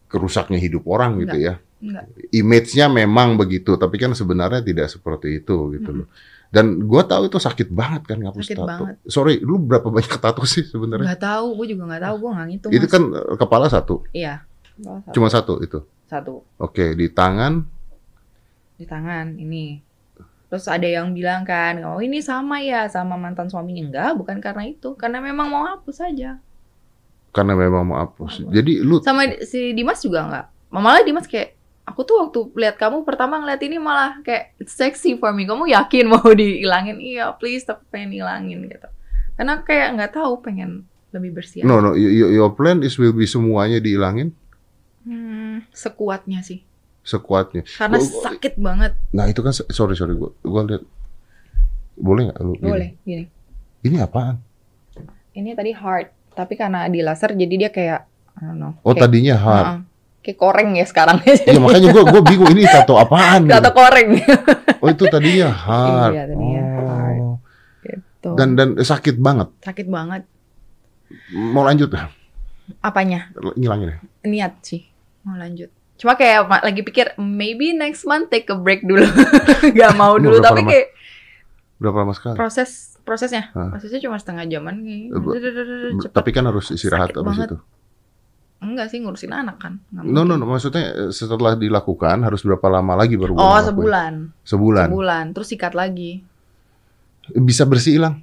kerusaknya 0.07 0.59
hidup 0.59 0.87
orang 0.87 1.19
gitu 1.23 1.39
ya. 1.39 1.55
Enggak. 1.77 2.05
Image-nya 2.33 2.87
memang 2.89 3.37
begitu, 3.37 3.77
tapi 3.77 4.01
kan 4.01 4.11
sebenarnya 4.13 4.65
tidak 4.65 4.89
seperti 4.89 5.45
itu 5.45 5.77
gitu 5.77 5.91
loh. 5.93 6.09
Dan 6.47 6.87
gue 6.87 7.03
tahu 7.03 7.26
itu 7.26 7.37
sakit 7.37 7.69
banget 7.69 8.07
kan 8.07 8.19
ngapus 8.23 8.43
Sakit 8.45 8.57
tato. 8.57 8.69
banget. 8.87 8.97
Sorry, 9.05 9.43
lu 9.43 9.59
berapa 9.59 9.87
banyak 9.87 10.15
tato 10.17 10.43
sih 10.45 10.62
sebenarnya? 10.62 11.12
Nggak 11.12 11.23
tahu, 11.23 11.47
gue 11.59 11.67
juga 11.75 11.83
nggak 11.91 12.03
tahu, 12.03 12.15
gue 12.17 12.31
nggak 12.33 12.47
ngitung. 12.49 12.71
Itu 12.73 12.87
Mas. 12.87 12.93
kan 12.93 13.03
eh, 13.11 13.37
kepala 13.37 13.67
satu, 13.67 13.95
iya. 14.11 14.35
Satu. 14.76 15.09
cuma 15.11 15.26
satu 15.26 15.55
itu. 15.59 15.81
satu 16.07 16.45
Oke, 16.57 16.93
di 16.93 17.09
tangan, 17.09 17.65
di 18.75 18.85
tangan 18.85 19.35
ini. 19.35 19.81
Terus 20.47 20.69
ada 20.69 20.87
yang 20.87 21.11
bilang 21.11 21.43
kan, 21.43 21.83
oh 21.83 21.99
ini 21.99 22.23
sama 22.23 22.62
ya 22.62 22.87
sama 22.87 23.19
mantan 23.19 23.50
suaminya 23.50 23.83
enggak, 23.83 24.11
bukan 24.15 24.38
karena 24.38 24.62
itu, 24.65 24.95
karena 24.95 25.19
memang 25.19 25.49
mau 25.49 25.65
hapus 25.67 25.97
saja. 25.99 26.38
karena 27.33 27.53
memang 27.53 27.83
mau 27.85 27.99
hapus. 27.99 28.47
Hapus. 28.47 28.54
Jadi 28.54 28.80
lu 28.80 28.97
Sama 29.02 29.26
si 29.43 29.75
Dimas 29.75 30.00
juga 30.00 30.25
enggak. 30.25 30.47
Malah 30.71 31.02
Dimas 31.02 31.26
kayak 31.26 31.55
aku 31.87 32.03
tuh 32.03 32.17
waktu 32.21 32.39
lihat 32.55 32.77
kamu 32.77 33.03
pertama 33.03 33.39
ngeliat 33.39 33.63
ini 33.63 33.79
malah 33.79 34.19
kayak 34.21 34.59
it's 34.59 34.75
sexy 34.75 35.15
for 35.15 35.31
me. 35.31 35.47
Kamu 35.47 35.65
yakin 35.67 36.05
mau 36.13 36.27
dihilangin? 36.29 36.99
Iya, 36.99 37.33
please 37.33 37.63
tapi 37.63 37.87
pengen 37.89 38.11
hilangin 38.13 38.67
gitu. 38.67 38.89
Karena 39.35 39.61
kayak 39.61 39.89
nggak 39.95 40.13
tahu 40.13 40.41
pengen 40.41 40.85
lebih 41.11 41.33
bersih. 41.33 41.63
no 41.63 41.79
no 41.79 41.95
y- 41.95 42.13
y- 42.13 42.35
your 42.35 42.51
plan 42.51 42.83
is 42.83 42.97
will 42.97 43.11
be 43.11 43.25
semuanya 43.25 43.79
dihilangin 43.79 44.35
Hmm, 45.01 45.63
sekuatnya 45.71 46.43
sih. 46.43 46.67
sekuatnya. 47.01 47.63
Karena 47.63 47.97
Gua- 47.97 48.11
gua- 48.11 48.25
sakit 48.27 48.55
banget. 48.59 48.93
Nah 49.13 49.25
itu 49.25 49.39
kan 49.39 49.55
sorry 49.55 49.95
sorry 49.95 50.13
gua 50.13 50.35
gua 50.43 50.67
lihat 50.67 50.83
boleh 51.97 52.23
nggak 52.27 52.39
lu? 52.41 52.53
gini? 52.53 52.67
Boleh, 52.67 52.91
gini. 53.01 53.25
Ini 53.81 54.03
apaan? 54.03 54.43
Ini 55.31 55.55
tadi 55.55 55.71
heart, 55.71 56.35
tapi 56.35 56.59
karena 56.59 56.91
di 56.91 57.01
laser 57.01 57.33
jadi 57.33 57.55
dia 57.57 57.71
kayak 57.71 58.01
I 58.35 58.43
don't 58.43 58.59
know. 58.59 58.73
Oh 58.83 58.91
kayak, 58.91 59.07
tadinya 59.07 59.37
heart. 59.39 59.65
Heeh. 59.65 59.79
Kayak 60.26 60.39
koreng 60.39 60.75
ya 60.75 60.82
sekarang. 60.82 61.23
Iya 61.23 61.62
makanya 61.62 61.89
gua 61.95 62.04
gua 62.10 62.23
bingung 62.26 62.50
ini 62.50 62.67
tato 62.67 62.99
apaan? 62.99 63.47
Tato 63.52 63.71
gitu. 63.71 63.78
koreng. 63.78 64.08
Oh 64.82 64.89
itu 64.91 65.04
tadinya 65.06 65.49
heart. 65.54 66.12
Iya, 66.12 66.23
tadinya. 66.26 66.62
Oh. 67.23 67.36
Tuh. 68.19 68.34
Dan 68.34 68.58
dan 68.58 68.69
sakit 68.75 69.23
banget. 69.23 69.54
sakit 69.62 69.86
banget. 69.86 70.26
Mau 71.30 71.62
lanjut 71.62 71.95
Apanya? 72.82 73.30
ngilangin 73.54 73.95
ya? 73.95 73.99
Niat 74.26 74.52
sih 74.67 74.82
mau 75.23 75.39
lanjut. 75.39 75.71
Cuma 75.97 76.19
kayak 76.19 76.50
lagi 76.50 76.82
pikir 76.82 77.15
maybe 77.17 77.71
next 77.71 78.02
month 78.02 78.26
take 78.28 78.50
a 78.50 78.58
break 78.58 78.82
dulu. 78.82 79.06
Gak 79.78 79.95
mau 79.95 80.19
dulu 80.19 80.43
tapi 80.43 80.67
lama? 80.67 80.71
kayak 80.75 80.86
Berapa 81.78 81.97
lama 82.02 82.12
sekali? 82.17 82.34
proses 82.34 82.97
prosesnya 83.06 83.54
Hah. 83.54 83.71
prosesnya 83.71 84.02
cuma 84.02 84.19
setengah 84.19 84.50
jaman 84.50 84.82
kayak 84.82 85.15
Eh. 85.15 86.10
Tapi 86.10 86.30
kan 86.34 86.45
harus 86.50 86.75
istirahat 86.75 87.15
abis 87.15 87.23
banget. 87.23 87.47
itu. 87.54 87.56
Enggak 88.58 88.88
sih 88.88 88.99
ngurusin 88.99 89.30
anak 89.30 89.56
kan 89.58 89.78
No, 89.92 90.23
no, 90.23 90.34
no, 90.34 90.45
maksudnya 90.45 90.84
eh, 90.99 91.10
setelah 91.10 91.54
dilakukan 91.54 92.21
harus 92.21 92.40
berapa 92.40 92.66
lama 92.66 92.97
lagi 92.97 93.14
baru 93.14 93.34
oh 93.34 93.60
sebulan 93.60 94.32
Sebulan. 94.42 94.86
sebulan 94.88 95.25
terus 95.32 95.49
sikat 95.49 95.73
lagi 95.73 96.25
Bisa 97.28 97.64
bersih 97.64 97.97
hilang? 97.97 98.23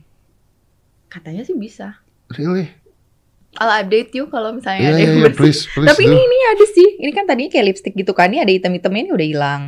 katanya 1.08 1.44
sih 1.44 1.54
bisa 1.54 2.02
Really? 2.32 2.66
I'll 3.54 3.70
update 3.70 4.10
you 4.12 4.26
kalau 4.28 4.50
misalnya 4.50 4.82
Iya, 4.82 4.90
ada 4.90 4.98
iya, 4.98 5.06
yang 5.06 5.14
iya, 5.14 5.26
bersih. 5.30 5.38
please, 5.38 5.62
please 5.70 5.86
Tapi 5.86 6.02
ini 6.04 6.18
do. 6.18 6.26
ini 6.26 6.38
ada 6.50 6.66
sih. 6.66 6.88
Ini 6.98 7.12
kan 7.14 7.24
tadinya 7.30 7.52
kayak 7.54 7.66
lipstick 7.70 7.94
gitu 7.94 8.10
kan. 8.10 8.34
Ini 8.34 8.42
ada 8.42 8.50
hitam-hitamnya 8.50 9.02
ini 9.06 9.12
udah 9.14 9.28
hilang. 9.30 9.62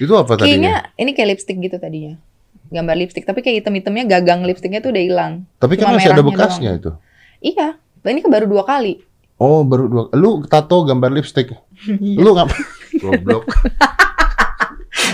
Itu 0.00 0.16
apa 0.16 0.32
tadinya? 0.32 0.48
Kayaknya 0.48 0.74
ini 0.96 1.10
kayak 1.12 1.28
lipstick 1.36 1.60
gitu 1.60 1.76
tadinya. 1.76 2.16
Gambar 2.72 2.96
lipstick, 2.96 3.28
tapi 3.28 3.44
kayak 3.44 3.60
hitam-hitamnya 3.60 4.08
gagang 4.08 4.48
lipsticknya 4.48 4.80
tuh 4.80 4.96
udah 4.96 5.04
hilang. 5.04 5.32
Tapi 5.60 5.76
kan 5.76 5.92
cuma 5.92 6.00
masih 6.00 6.08
ada 6.08 6.24
bekasnya 6.24 6.70
itu. 6.72 6.90
Iya, 7.44 7.76
ini 8.02 8.24
kan 8.24 8.30
baru 8.32 8.48
dua 8.48 8.64
kali. 8.64 9.04
Oh, 9.38 9.62
baru 9.62 9.86
dua. 9.86 10.04
Lu 10.18 10.42
tato 10.44 10.82
gambar 10.82 11.14
lipstick. 11.14 11.54
Lu 12.24 12.34
ngap? 12.34 12.50
Goblok. 12.98 13.46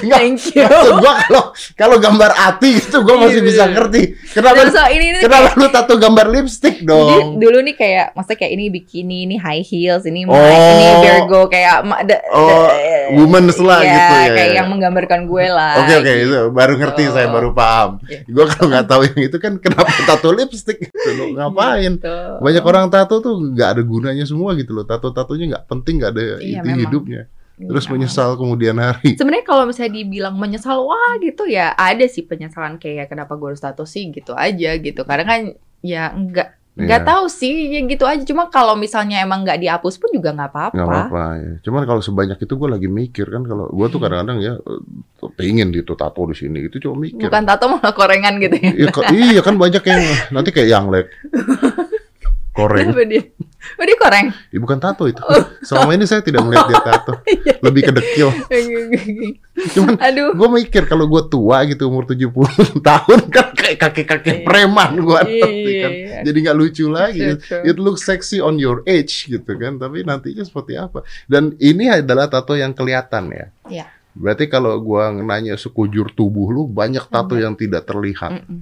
Enggak. 0.04 0.20
Thank 0.20 0.40
you. 0.52 0.64
Maksud 0.64 0.94
gua 0.98 1.12
kalau 1.20 1.42
kalau 1.74 1.96
gambar 1.96 2.30
hati 2.30 2.68
gitu 2.76 2.96
gua 3.00 3.16
masih 3.20 3.40
Iya, 3.40 3.46
bisa 3.46 3.62
iya. 3.64 3.72
ngerti. 3.72 4.02
Kenapa 4.30 4.60
so, 4.68 4.82
ini, 4.88 5.04
ini 5.08 5.18
kenapa 5.20 5.48
lu 5.54 5.66
tato 5.68 5.94
gambar 5.94 6.26
lipstick 6.28 6.76
Jadi 6.78 6.88
dong? 6.88 7.28
dulu 7.36 7.58
nih 7.60 7.74
kayak 7.74 8.06
maksudnya 8.12 8.38
kayak 8.38 8.52
ini 8.52 8.64
bikini, 8.68 9.16
ini 9.24 9.36
high 9.36 9.62
heels, 9.62 10.04
ini 10.04 10.24
Oh. 10.24 10.36
ini 10.36 10.86
Virgo 11.00 11.46
kayak 11.46 11.76
the- 12.04 12.22
Oh, 12.30 12.68
the- 12.68 13.16
women's 13.16 13.56
lah 13.56 13.80
iya, 13.80 13.92
gitu 13.92 14.14
ya. 14.14 14.28
kayak 14.34 14.52
yang 14.54 14.68
menggambarkan 14.68 15.20
gue 15.24 15.46
lah. 15.46 15.80
Oke 15.80 15.92
oke 15.94 16.10
gitu. 16.10 16.24
itu 16.26 16.38
baru 16.50 16.72
ngerti 16.74 17.02
saya 17.08 17.28
baru 17.28 17.50
paham. 17.50 18.00
Iya. 18.04 18.20
Gua 18.26 18.44
kalau 18.46 18.66
nggak 18.68 18.86
tahu 18.86 19.02
yang 19.04 19.20
itu 19.22 19.36
kan 19.38 19.52
kenapa 19.56 19.90
tato 20.04 20.28
lipstick 20.30 20.78
gitu 20.82 21.10
loh, 21.14 21.26
ngapain? 21.32 21.96
Gitu. 21.96 22.16
Banyak 22.40 22.64
orang 22.64 22.86
tato 22.88 23.18
tuh 23.18 23.34
nggak 23.38 23.68
ada 23.74 23.82
gunanya 23.82 24.24
semua 24.24 24.52
gitu 24.54 24.72
loh. 24.72 24.84
Tato-tatonya 24.84 25.44
nggak 25.52 25.64
penting, 25.64 25.94
nggak 25.98 26.12
ada 26.12 26.22
Iya, 26.38 26.60
itu 26.60 26.66
memang. 26.66 26.80
hidupnya. 26.82 27.22
Terus 27.54 27.86
Memang. 27.86 27.94
menyesal 28.02 28.30
kemudian 28.34 28.76
hari. 28.76 29.14
Sebenarnya 29.14 29.46
kalau 29.46 29.64
misalnya 29.64 29.94
dibilang 29.94 30.34
menyesal 30.34 30.82
wah 30.82 31.14
gitu 31.22 31.46
ya 31.46 31.70
ada 31.72 32.02
sih 32.04 32.26
penyesalan 32.26 32.82
kayak 32.82 33.06
kenapa 33.06 33.38
gue 33.38 33.54
harus 33.54 33.62
tato 33.62 33.86
sih 33.86 34.10
gitu 34.10 34.34
aja 34.34 34.74
gitu. 34.74 35.06
Karena 35.06 35.24
kan 35.24 35.40
ya 35.78 36.10
enggak 36.10 36.58
Iya. 36.74 36.90
nggak 36.90 37.02
tahu 37.06 37.24
sih 37.30 37.70
ya 37.70 37.86
gitu 37.86 38.02
aja. 38.02 38.18
Cuma 38.26 38.50
kalau 38.50 38.74
misalnya 38.74 39.22
emang 39.22 39.46
nggak 39.46 39.62
dihapus 39.62 39.94
pun 39.94 40.10
juga 40.10 40.34
nggak 40.34 40.50
apa-apa. 40.50 40.74
nggak 40.74 40.88
apa-apa 40.90 41.24
ya. 41.38 41.52
Cuman 41.62 41.82
kalau 41.86 42.02
sebanyak 42.02 42.34
itu 42.42 42.50
gue 42.58 42.66
lagi 42.66 42.88
mikir 42.90 43.30
kan 43.30 43.46
kalau 43.46 43.70
gue 43.70 43.86
tuh 43.86 44.02
kadang-kadang 44.02 44.42
ya 44.42 44.58
eh, 44.58 44.80
pengen 45.38 45.70
gitu 45.70 45.94
tato 45.94 46.26
di 46.26 46.34
sini 46.34 46.66
itu 46.66 46.82
cuma 46.82 46.98
mikir. 47.06 47.30
Bukan 47.30 47.46
tato 47.46 47.70
malah 47.70 47.94
korengan 47.94 48.42
gitu 48.42 48.58
ya. 48.58 48.90
Iya, 48.90 48.90
iya 49.14 49.42
kan 49.46 49.54
banyak 49.54 49.86
yang 49.86 50.02
nanti 50.34 50.50
kayak 50.50 50.66
yang 50.74 50.90
lek. 50.90 51.06
koreng. 52.54 52.86
Kenapa 52.88 53.02
dia? 53.04 53.22
Oh 53.74 53.82
dia 53.82 53.96
koreng? 53.96 54.26
Ya, 54.48 54.58
bukan 54.58 54.78
tato 54.78 55.04
itu. 55.04 55.18
Selama 55.60 55.90
ini 55.92 56.04
saya 56.04 56.20
tidak 56.20 56.40
melihat 56.40 56.64
dia 56.64 56.80
tato. 56.80 57.12
Iya. 57.44 57.60
Lebih 57.60 57.82
ke 57.82 57.92
dekil. 57.92 58.28
Cuman 59.74 59.94
Aduh. 59.98 60.32
gue 60.32 60.48
mikir 60.54 60.84
kalau 60.84 61.04
gue 61.04 61.22
tua 61.26 61.64
gitu 61.64 61.86
umur 61.86 62.04
70 62.04 62.30
tahun 62.88 63.20
kan 63.28 63.46
kayak 63.52 63.76
kakek-kakek 63.80 64.36
Iya. 64.40 64.46
preman 64.46 64.90
gue 64.96 65.20
Iya, 65.24 65.44
kan. 65.82 65.92
iya. 65.92 66.18
Jadi 66.22 66.38
nggak 66.40 66.56
lucu 66.56 66.84
lagi. 66.88 67.20
True, 67.36 67.40
true. 67.40 67.62
It 67.64 67.76
looks 67.76 68.02
sexy 68.02 68.38
on 68.38 68.56
your 68.56 68.80
age 68.84 69.26
gitu 69.26 69.52
kan, 69.56 69.76
tapi 69.76 70.02
nantinya 70.02 70.42
seperti 70.42 70.76
apa? 70.76 71.02
Dan 71.24 71.52
ini 71.58 71.88
adalah 71.88 72.26
tato 72.26 72.54
yang 72.54 72.72
kelihatan 72.72 73.28
ya. 73.28 73.46
Iya. 73.66 73.86
Berarti 74.14 74.46
kalau 74.46 74.78
gua 74.78 75.10
nanya 75.10 75.58
sekujur 75.58 76.12
tubuh 76.12 76.48
lu 76.48 76.62
banyak 76.64 77.02
tato 77.08 77.34
Enggak. 77.34 77.42
yang 77.42 77.54
tidak 77.56 77.82
terlihat. 77.84 78.32
Mm-mm. 78.40 78.60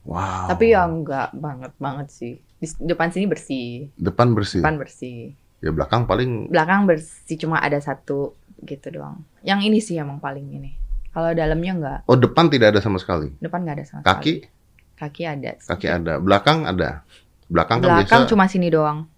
Wow. 0.00 0.48
Tapi 0.48 0.72
ya 0.72 0.82
enggak 0.82 1.28
banget 1.36 1.72
banget 1.76 2.08
sih. 2.08 2.34
Di 2.60 2.66
depan 2.78 3.08
sini 3.08 3.24
bersih, 3.24 3.88
depan 3.96 4.30
bersih. 4.30 4.60
depan 4.60 4.76
bersih. 4.76 5.32
Ya 5.58 5.70
belakang 5.70 6.04
paling 6.04 6.46
Belakang 6.46 6.84
bersih 6.84 7.36
cuma 7.36 7.56
ada 7.58 7.76
satu 7.76 8.36
gitu 8.60 8.88
doang. 8.90 9.24
Yang 9.40 9.60
ini 9.62 9.78
sih 9.78 9.96
emang 9.96 10.16
paling 10.16 10.44
ini. 10.46 10.76
Kalau 11.10 11.32
dalamnya 11.32 11.72
enggak, 11.74 11.98
Oh, 12.04 12.14
depan 12.14 12.46
tidak 12.46 12.70
ada 12.70 12.80
sama 12.80 12.96
sekali. 12.96 13.32
depan 13.38 13.60
enggak 13.60 13.76
ada 13.76 13.86
sama 13.86 14.02
Kaki, 14.02 14.34
sekali. 14.38 14.48
Kaki 14.94 15.22
ada. 15.24 15.50
kaki 15.58 15.86
ada. 15.88 16.12
Belakang 16.16 16.58
ada. 16.64 17.02
Belakang, 17.46 17.80
kan 17.80 17.98
Belakang 17.98 18.20
biasa 18.20 18.30
cuma 18.30 18.44
sini 18.46 18.68
doang. 18.68 19.08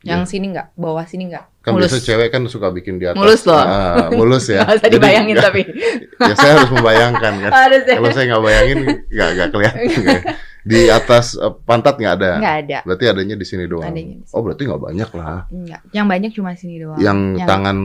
Yang 0.00 0.20
Ya. 0.20 0.28
sini 0.28 0.46
enggak, 0.48 0.68
bawah 0.74 1.04
sini 1.04 1.26
enggak. 1.26 1.46
kan 1.58 1.74
mulus. 1.74 1.90
biasa 1.90 2.00
cewek 2.02 2.28
kan 2.30 2.42
suka 2.44 2.70
bikin 2.70 2.96
di 2.96 3.04
atas. 3.04 3.18
Mulus 3.18 3.42
loh. 3.44 3.58
Ah, 3.58 4.08
mulus 4.10 4.46
ya. 4.46 4.60
Nggak 4.64 4.72
usah 4.72 4.82
Jadi 4.82 4.94
dibayangin 4.94 5.34
nggak- 5.34 5.46
tapi. 5.46 5.62
ya 6.24 6.34
saya 6.34 6.52
harus 6.54 6.70
membayangkan 6.70 7.32
kan. 7.38 7.50
Harus 7.60 7.82
ya. 7.82 7.94
Kalau 7.94 8.10
saya 8.10 8.24
nggak 8.26 8.42
bayangin 8.42 8.78
nggak 9.06 9.28
nggak 9.30 9.48
kelihatan. 9.48 10.20
Di 10.68 10.80
atas 10.92 11.32
eh, 11.34 11.54
pantat 11.64 11.96
nggak 11.96 12.14
ada. 12.20 12.30
Enggak 12.36 12.56
ada. 12.60 12.78
Berarti 12.84 13.04
adanya 13.08 13.36
di 13.40 13.46
sini 13.48 13.64
doang. 13.64 13.88
Adanya 13.88 14.14
di 14.20 14.24
sini. 14.28 14.36
Oh 14.36 14.40
berarti 14.44 14.62
nggak 14.68 14.82
banyak 14.84 15.10
lah. 15.16 15.38
Enggak. 15.48 15.80
Yang 15.96 16.06
banyak 16.12 16.30
cuma 16.36 16.50
sini 16.52 16.76
doang. 16.76 16.98
Yang, 17.00 17.18
tangan 17.48 17.78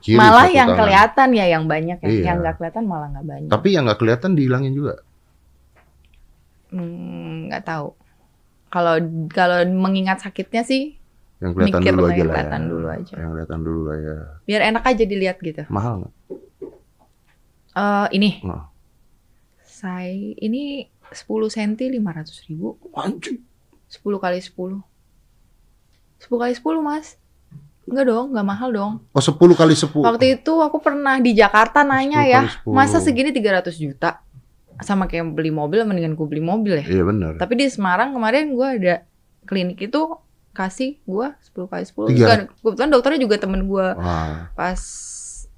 kiri. 0.00 0.16
malah 0.16 0.48
yang 0.48 0.68
tangan. 0.72 0.80
kelihatan 0.80 1.28
ya 1.36 1.44
yang 1.52 1.64
banyak 1.68 1.98
ya. 2.00 2.08
Iya. 2.08 2.22
Yang 2.32 2.36
enggak 2.40 2.54
kelihatan 2.56 2.82
malah 2.88 3.08
enggak 3.12 3.26
banyak. 3.28 3.50
Tapi 3.52 3.68
yang 3.68 3.82
nggak 3.84 4.00
kelihatan 4.00 4.30
dihilangin 4.32 4.72
juga. 4.72 4.94
Hmm, 6.72 7.52
nggak 7.52 7.64
tahu. 7.68 7.86
Kalau 8.72 8.94
kalau 9.28 9.58
mengingat 9.68 10.24
sakitnya 10.24 10.64
sih 10.64 10.96
Yang 11.42 11.52
kelihatan 11.58 11.80
Mikir 11.82 11.92
dulu 11.92 12.06
aja 12.06 12.14
yang 12.14 12.16
lah. 12.16 12.32
kelihatan 12.32 12.62
ya. 12.62 12.68
dulu 12.70 12.86
aja. 12.88 13.14
Yang 13.18 13.30
kelihatan 13.34 13.60
dulu 13.60 13.80
lah 13.84 13.98
ya. 13.98 14.16
biar 14.46 14.60
enak 14.72 14.84
aja 14.86 15.04
dilihat 15.04 15.36
gitu. 15.42 15.62
Mahal 15.68 15.92
nggak? 16.00 16.12
Eh 17.72 18.06
ini 18.14 18.30
Nah. 18.40 18.64
saya 19.60 20.14
ini 20.38 20.86
10 21.14 21.52
cm 21.52 22.00
500 22.00 22.48
ribu. 22.48 22.80
Anjing. 22.96 23.40
10 23.92 24.00
kali 24.16 24.38
10. 24.40 24.80
10 26.22 26.42
kali 26.42 26.52
10 26.56 26.80
mas. 26.80 27.20
Enggak 27.82 28.04
dong, 28.08 28.26
enggak 28.30 28.46
mahal 28.46 28.70
dong. 28.70 28.92
Oh 29.10 29.22
10 29.22 29.36
kali 29.58 29.74
10. 29.74 29.90
Waktu 29.90 30.26
itu 30.38 30.54
aku 30.62 30.78
pernah 30.78 31.18
di 31.18 31.34
Jakarta 31.34 31.82
nanya 31.82 32.22
10 32.22 32.30
ya, 32.30 32.42
kali 32.46 32.70
10. 32.70 32.78
masa 32.78 32.98
segini 33.02 33.30
300 33.34 33.74
juta? 33.74 34.22
Sama 34.80 35.06
kayak 35.10 35.34
beli 35.34 35.50
mobil, 35.50 35.84
mendingan 35.84 36.14
gue 36.14 36.26
beli 36.26 36.42
mobil 36.42 36.78
ya. 36.80 36.86
Iya 36.86 37.02
benar. 37.06 37.32
Tapi 37.38 37.54
di 37.58 37.66
Semarang 37.68 38.14
kemarin 38.14 38.54
gue 38.54 38.68
ada 38.80 38.94
klinik 39.46 39.78
itu 39.82 40.00
kasih 40.54 41.02
gue 41.02 41.26
10 41.52 41.70
kali 41.70 41.84
10. 41.84 42.14
Tiga. 42.14 42.26
Kan, 42.30 42.40
kebetulan 42.54 42.90
dokternya 42.90 43.20
juga 43.20 43.36
temen 43.42 43.66
gue 43.66 43.86
pas 44.54 44.80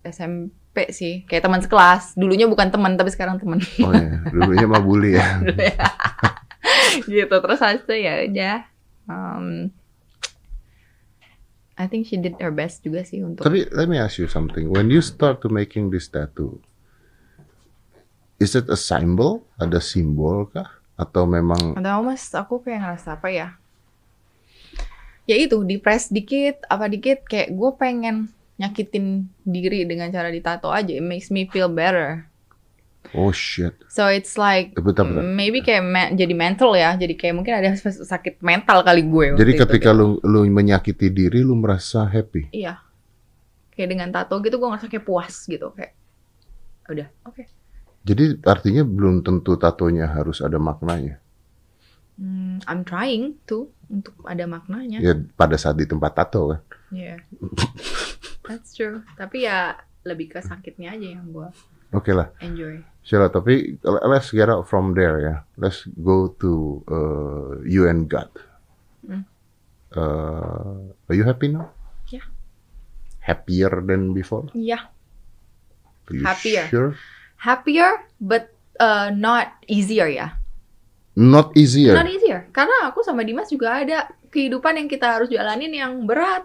SMP 0.01 0.63
sih. 0.91 1.23
Kayak 1.31 1.47
teman 1.47 1.61
sekelas. 1.63 2.19
Dulunya 2.19 2.51
bukan 2.51 2.69
teman, 2.69 2.99
tapi 2.99 3.15
sekarang 3.15 3.39
teman. 3.39 3.63
Oh 3.81 3.95
iya, 3.95 4.19
dulunya 4.29 4.67
mah 4.67 4.83
bully 4.83 5.15
ya. 5.19 5.39
gitu. 7.07 7.35
Terus 7.39 7.59
habis 7.63 7.83
itu 7.87 7.95
ya 7.95 8.15
udah. 8.27 8.59
Um, 9.05 9.71
I 11.75 11.91
think 11.91 12.07
she 12.07 12.15
did 12.19 12.39
her 12.39 12.55
best 12.55 12.87
juga 12.87 13.03
sih 13.03 13.21
untuk 13.27 13.43
Tapi 13.43 13.67
let 13.75 13.91
me 13.91 13.99
ask 13.99 14.19
you 14.19 14.31
something. 14.31 14.71
When 14.71 14.91
you 14.91 15.03
start 15.03 15.43
to 15.43 15.51
making 15.51 15.91
this 15.91 16.07
tattoo, 16.07 16.63
is 18.39 18.55
it 18.55 18.71
a 18.71 18.79
symbol? 18.79 19.43
Ada 19.59 19.83
simbol 19.83 20.51
kah? 20.51 20.71
Atau 20.95 21.27
memang 21.27 21.75
Atau 21.75 22.07
mas, 22.07 22.23
aku 22.31 22.63
kayak 22.63 22.79
ngerasa 22.83 23.19
apa 23.19 23.29
ya? 23.31 23.49
Ya 25.27 25.35
itu, 25.41 25.65
dipres 25.67 26.13
dikit, 26.13 26.63
apa 26.71 26.87
dikit, 26.87 27.27
kayak 27.27 27.51
gue 27.51 27.71
pengen 27.75 28.29
nyakitin 28.55 29.27
diri 29.43 29.83
dengan 29.85 30.11
cara 30.14 30.31
ditato 30.31 30.71
aja. 30.71 30.95
It 30.95 31.03
makes 31.03 31.29
me 31.31 31.47
feel 31.51 31.67
better. 31.71 32.31
oh 33.14 33.31
shit. 33.31 33.77
So 33.87 34.11
it's 34.11 34.35
like, 34.35 34.75
Bentar, 34.75 35.07
bentar. 35.07 35.23
maybe 35.23 35.62
kayak 35.62 35.85
me- 35.87 36.12
jadi 36.19 36.35
mental 36.35 36.75
ya. 36.75 36.99
Jadi 36.99 37.14
kayak 37.14 37.35
mungkin 37.37 37.55
ada 37.62 37.71
sakit 37.79 38.43
mental 38.43 38.83
kali 38.83 39.07
gue. 39.07 39.38
Jadi 39.38 39.53
itu, 39.55 39.61
ketika 39.62 39.95
gitu. 39.95 40.19
lu 40.23 40.40
lu 40.43 40.49
menyakiti 40.51 41.14
diri, 41.14 41.47
lu 41.47 41.55
merasa 41.55 42.09
happy. 42.09 42.51
Iya. 42.51 42.83
Kayak 43.75 43.88
dengan 43.90 44.09
tato 44.11 44.38
gitu 44.43 44.59
gue 44.59 44.69
ngerasa 44.71 44.90
kayak 44.90 45.07
puas 45.07 45.35
gitu. 45.47 45.71
Kayak, 45.75 45.95
udah, 46.90 47.09
oke. 47.27 47.43
Jadi 48.05 48.37
artinya 48.45 48.83
belum 48.85 49.23
tentu 49.25 49.57
tatonya 49.57 50.11
harus 50.11 50.43
ada 50.43 50.59
maknanya. 50.59 51.23
Hmm, 52.14 52.62
I'm 52.71 52.87
trying 52.87 53.38
to 53.51 53.71
untuk 53.90 54.14
ada 54.27 54.47
maknanya. 54.47 55.03
Ya 55.03 55.14
pada 55.35 55.59
saat 55.59 55.79
di 55.79 55.87
tempat 55.87 56.14
tato 56.14 56.51
kan. 56.55 56.61
Yeah. 56.95 57.19
That's 58.44 58.76
true. 58.76 59.02
Tapi 59.16 59.48
ya 59.48 59.76
lebih 60.04 60.37
ke 60.37 60.40
sakitnya 60.44 60.92
aja 60.92 61.16
yang 61.16 61.33
gue 61.33 61.48
Oke 61.96 62.12
lah. 62.12 62.28
enjoy. 62.44 62.83
Sheila, 63.04 63.28
tapi 63.28 63.76
let's 63.85 64.33
get 64.33 64.48
out 64.48 64.64
from 64.66 64.96
there 64.96 65.20
ya. 65.20 65.35
Let's 65.61 65.85
go 66.00 66.33
to 66.40 66.52
uh, 66.88 67.50
you 67.64 67.85
and 67.87 68.09
God. 68.09 68.33
Hmm. 69.04 69.24
Uh, 69.94 70.90
are 71.07 71.14
you 71.16 71.22
happy 71.22 71.52
now? 71.52 71.70
Yeah. 72.09 72.24
Happier 73.20 73.70
than 73.85 74.11
before? 74.16 74.48
Are 74.50 76.16
you 76.16 76.24
Happier. 76.24 76.64
Sure? 76.68 76.92
happier 77.37 78.09
but 78.24 78.48
uh, 78.80 79.12
not 79.12 79.52
easier 79.68 80.09
ya. 80.09 80.40
Not 81.14 81.52
easier. 81.54 81.94
Not 81.94 82.09
easier. 82.11 82.48
Karena 82.50 82.90
aku 82.90 83.04
sama 83.07 83.22
Dimas 83.22 83.46
juga 83.52 83.85
ada 83.85 84.11
kehidupan 84.33 84.74
yang 84.80 84.88
kita 84.90 85.20
harus 85.20 85.28
jalanin 85.30 85.70
yang 85.70 85.92
berat. 86.09 86.42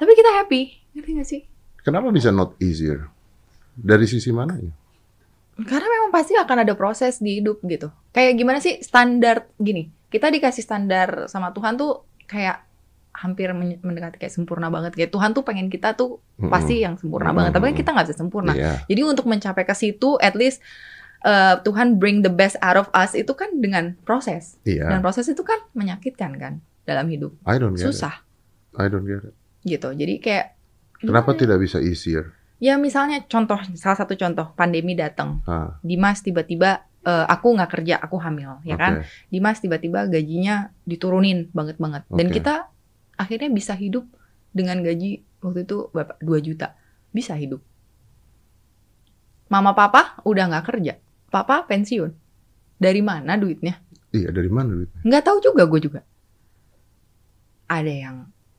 Tapi 0.00 0.12
kita 0.16 0.30
happy, 0.40 0.60
ngerti 0.96 1.10
gak 1.20 1.28
sih? 1.28 1.40
Kenapa 1.84 2.08
bisa 2.08 2.32
not 2.32 2.56
easier? 2.56 3.12
Dari 3.76 4.08
sisi 4.08 4.32
mana 4.32 4.56
ya? 4.56 4.72
Karena 5.60 5.84
memang 5.92 6.08
pasti 6.08 6.32
akan 6.40 6.64
ada 6.64 6.72
proses 6.72 7.20
di 7.20 7.36
hidup 7.44 7.60
gitu. 7.68 7.92
Kayak 8.16 8.32
gimana 8.40 8.58
sih 8.64 8.80
standar 8.80 9.52
gini? 9.60 9.92
Kita 10.08 10.32
dikasih 10.32 10.64
standar 10.64 11.28
sama 11.28 11.52
Tuhan 11.52 11.76
tuh 11.76 12.08
kayak 12.24 12.64
hampir 13.12 13.52
men- 13.52 13.76
mendekati 13.84 14.16
kayak 14.16 14.32
sempurna 14.32 14.72
banget. 14.72 14.96
Kayak 14.96 15.12
Tuhan 15.12 15.36
tuh 15.36 15.44
pengen 15.44 15.68
kita 15.68 15.92
tuh 15.92 16.24
pasti 16.48 16.80
yang 16.80 16.96
sempurna 16.96 17.28
Mm-mm. 17.28 17.36
banget. 17.36 17.52
Tapi 17.52 17.64
kan 17.68 17.76
kita 17.76 17.90
nggak 17.92 18.06
bisa 18.08 18.16
sempurna. 18.16 18.52
Iya. 18.56 18.88
Jadi 18.88 19.00
untuk 19.04 19.28
mencapai 19.28 19.68
ke 19.68 19.76
situ, 19.76 20.16
at 20.24 20.32
least 20.32 20.64
uh, 21.28 21.60
Tuhan 21.60 22.00
bring 22.00 22.24
the 22.24 22.32
best 22.32 22.56
out 22.64 22.80
of 22.80 22.88
us 22.96 23.12
itu 23.12 23.36
kan 23.36 23.52
dengan 23.60 24.00
proses. 24.08 24.56
Iya. 24.64 24.88
Dan 24.88 25.04
proses 25.04 25.28
itu 25.28 25.44
kan 25.44 25.60
menyakitkan 25.76 26.40
kan 26.40 26.64
dalam 26.88 27.04
hidup. 27.12 27.36
I 27.44 27.60
don't 27.60 27.76
get 27.76 27.84
Susah 27.84 28.16
it. 28.16 28.80
I 28.80 28.88
don't 28.88 29.04
get 29.04 29.28
it. 29.28 29.36
Gitu. 29.62 29.92
Jadi 29.92 30.14
kayak 30.20 30.46
Kenapa 31.00 31.32
ya? 31.32 31.38
tidak 31.46 31.58
bisa 31.64 31.78
easier? 31.80 32.32
Ya 32.60 32.76
misalnya 32.76 33.24
contoh 33.24 33.56
salah 33.72 33.96
satu 33.96 34.12
contoh 34.20 34.52
pandemi 34.52 34.92
datang. 34.92 35.40
Ah, 35.48 35.80
Dimas 35.80 36.20
tiba-tiba 36.20 36.84
eh, 37.00 37.26
aku 37.26 37.56
nggak 37.56 37.70
kerja, 37.72 37.96
aku 37.96 38.20
hamil, 38.20 38.60
ya 38.68 38.76
kan? 38.76 39.00
oke. 39.00 39.08
Dimas 39.32 39.64
tiba-tiba 39.64 40.04
gajinya 40.04 40.68
diturunin 40.84 41.48
banget 41.56 41.80
banget. 41.80 42.04
Dan 42.12 42.28
Oke. 42.28 42.36
kita 42.36 42.68
akhirnya 43.16 43.48
bisa 43.48 43.72
hidup 43.72 44.04
dengan 44.52 44.84
gaji 44.84 45.24
waktu 45.40 45.64
itu 45.64 45.88
berapa? 45.96 46.20
2 46.20 46.46
juta. 46.46 46.76
Bisa 47.16 47.32
hidup. 47.40 47.64
Mama 49.48 49.72
papa 49.72 50.20
udah 50.22 50.44
nggak 50.52 50.66
kerja. 50.68 50.94
Papa 51.32 51.64
pensiun. 51.64 52.12
Dari 52.76 53.00
mana 53.00 53.40
duitnya? 53.40 53.80
Iya, 54.12 54.30
dari 54.32 54.48
mana 54.52 54.72
duitnya? 54.76 55.00
Nggak 55.00 55.22
tahu 55.24 55.38
juga 55.42 55.62
gue 55.64 55.80
juga. 55.80 56.00
Ada 57.66 57.92
yang 57.92 58.16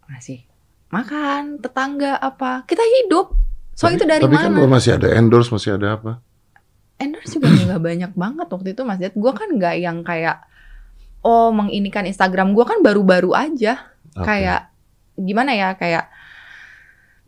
ngasih 0.10 0.51
makan, 0.92 1.58
tetangga 1.58 2.20
apa. 2.20 2.68
Kita 2.68 2.84
hidup. 2.84 3.34
So 3.74 3.88
Tapi- 3.88 3.96
itu 3.98 4.04
dari 4.06 4.22
tapi 4.22 4.36
mana? 4.36 4.52
kan 4.62 4.70
masih 4.70 5.00
ada 5.00 5.08
endorse, 5.16 5.50
masih 5.50 5.80
ada 5.80 5.98
apa? 5.98 6.20
endorse 7.02 7.34
juga 7.34 7.50
nggak 7.50 7.82
banyak 7.90 8.12
banget 8.14 8.48
waktu 8.52 8.70
itu 8.78 8.82
Mas 8.86 9.02
Dad. 9.02 9.16
Gue 9.18 9.34
kan 9.34 9.50
nggak 9.50 9.76
yang 9.82 10.06
kayak 10.06 10.38
oh 11.26 11.50
menginikan 11.50 12.06
Instagram 12.06 12.54
gue 12.54 12.66
kan 12.66 12.82
baru-baru 12.86 13.34
aja 13.34 13.90
Oke. 14.18 14.26
kayak 14.26 14.70
gimana 15.18 15.54
ya 15.54 15.74
kayak 15.78 16.10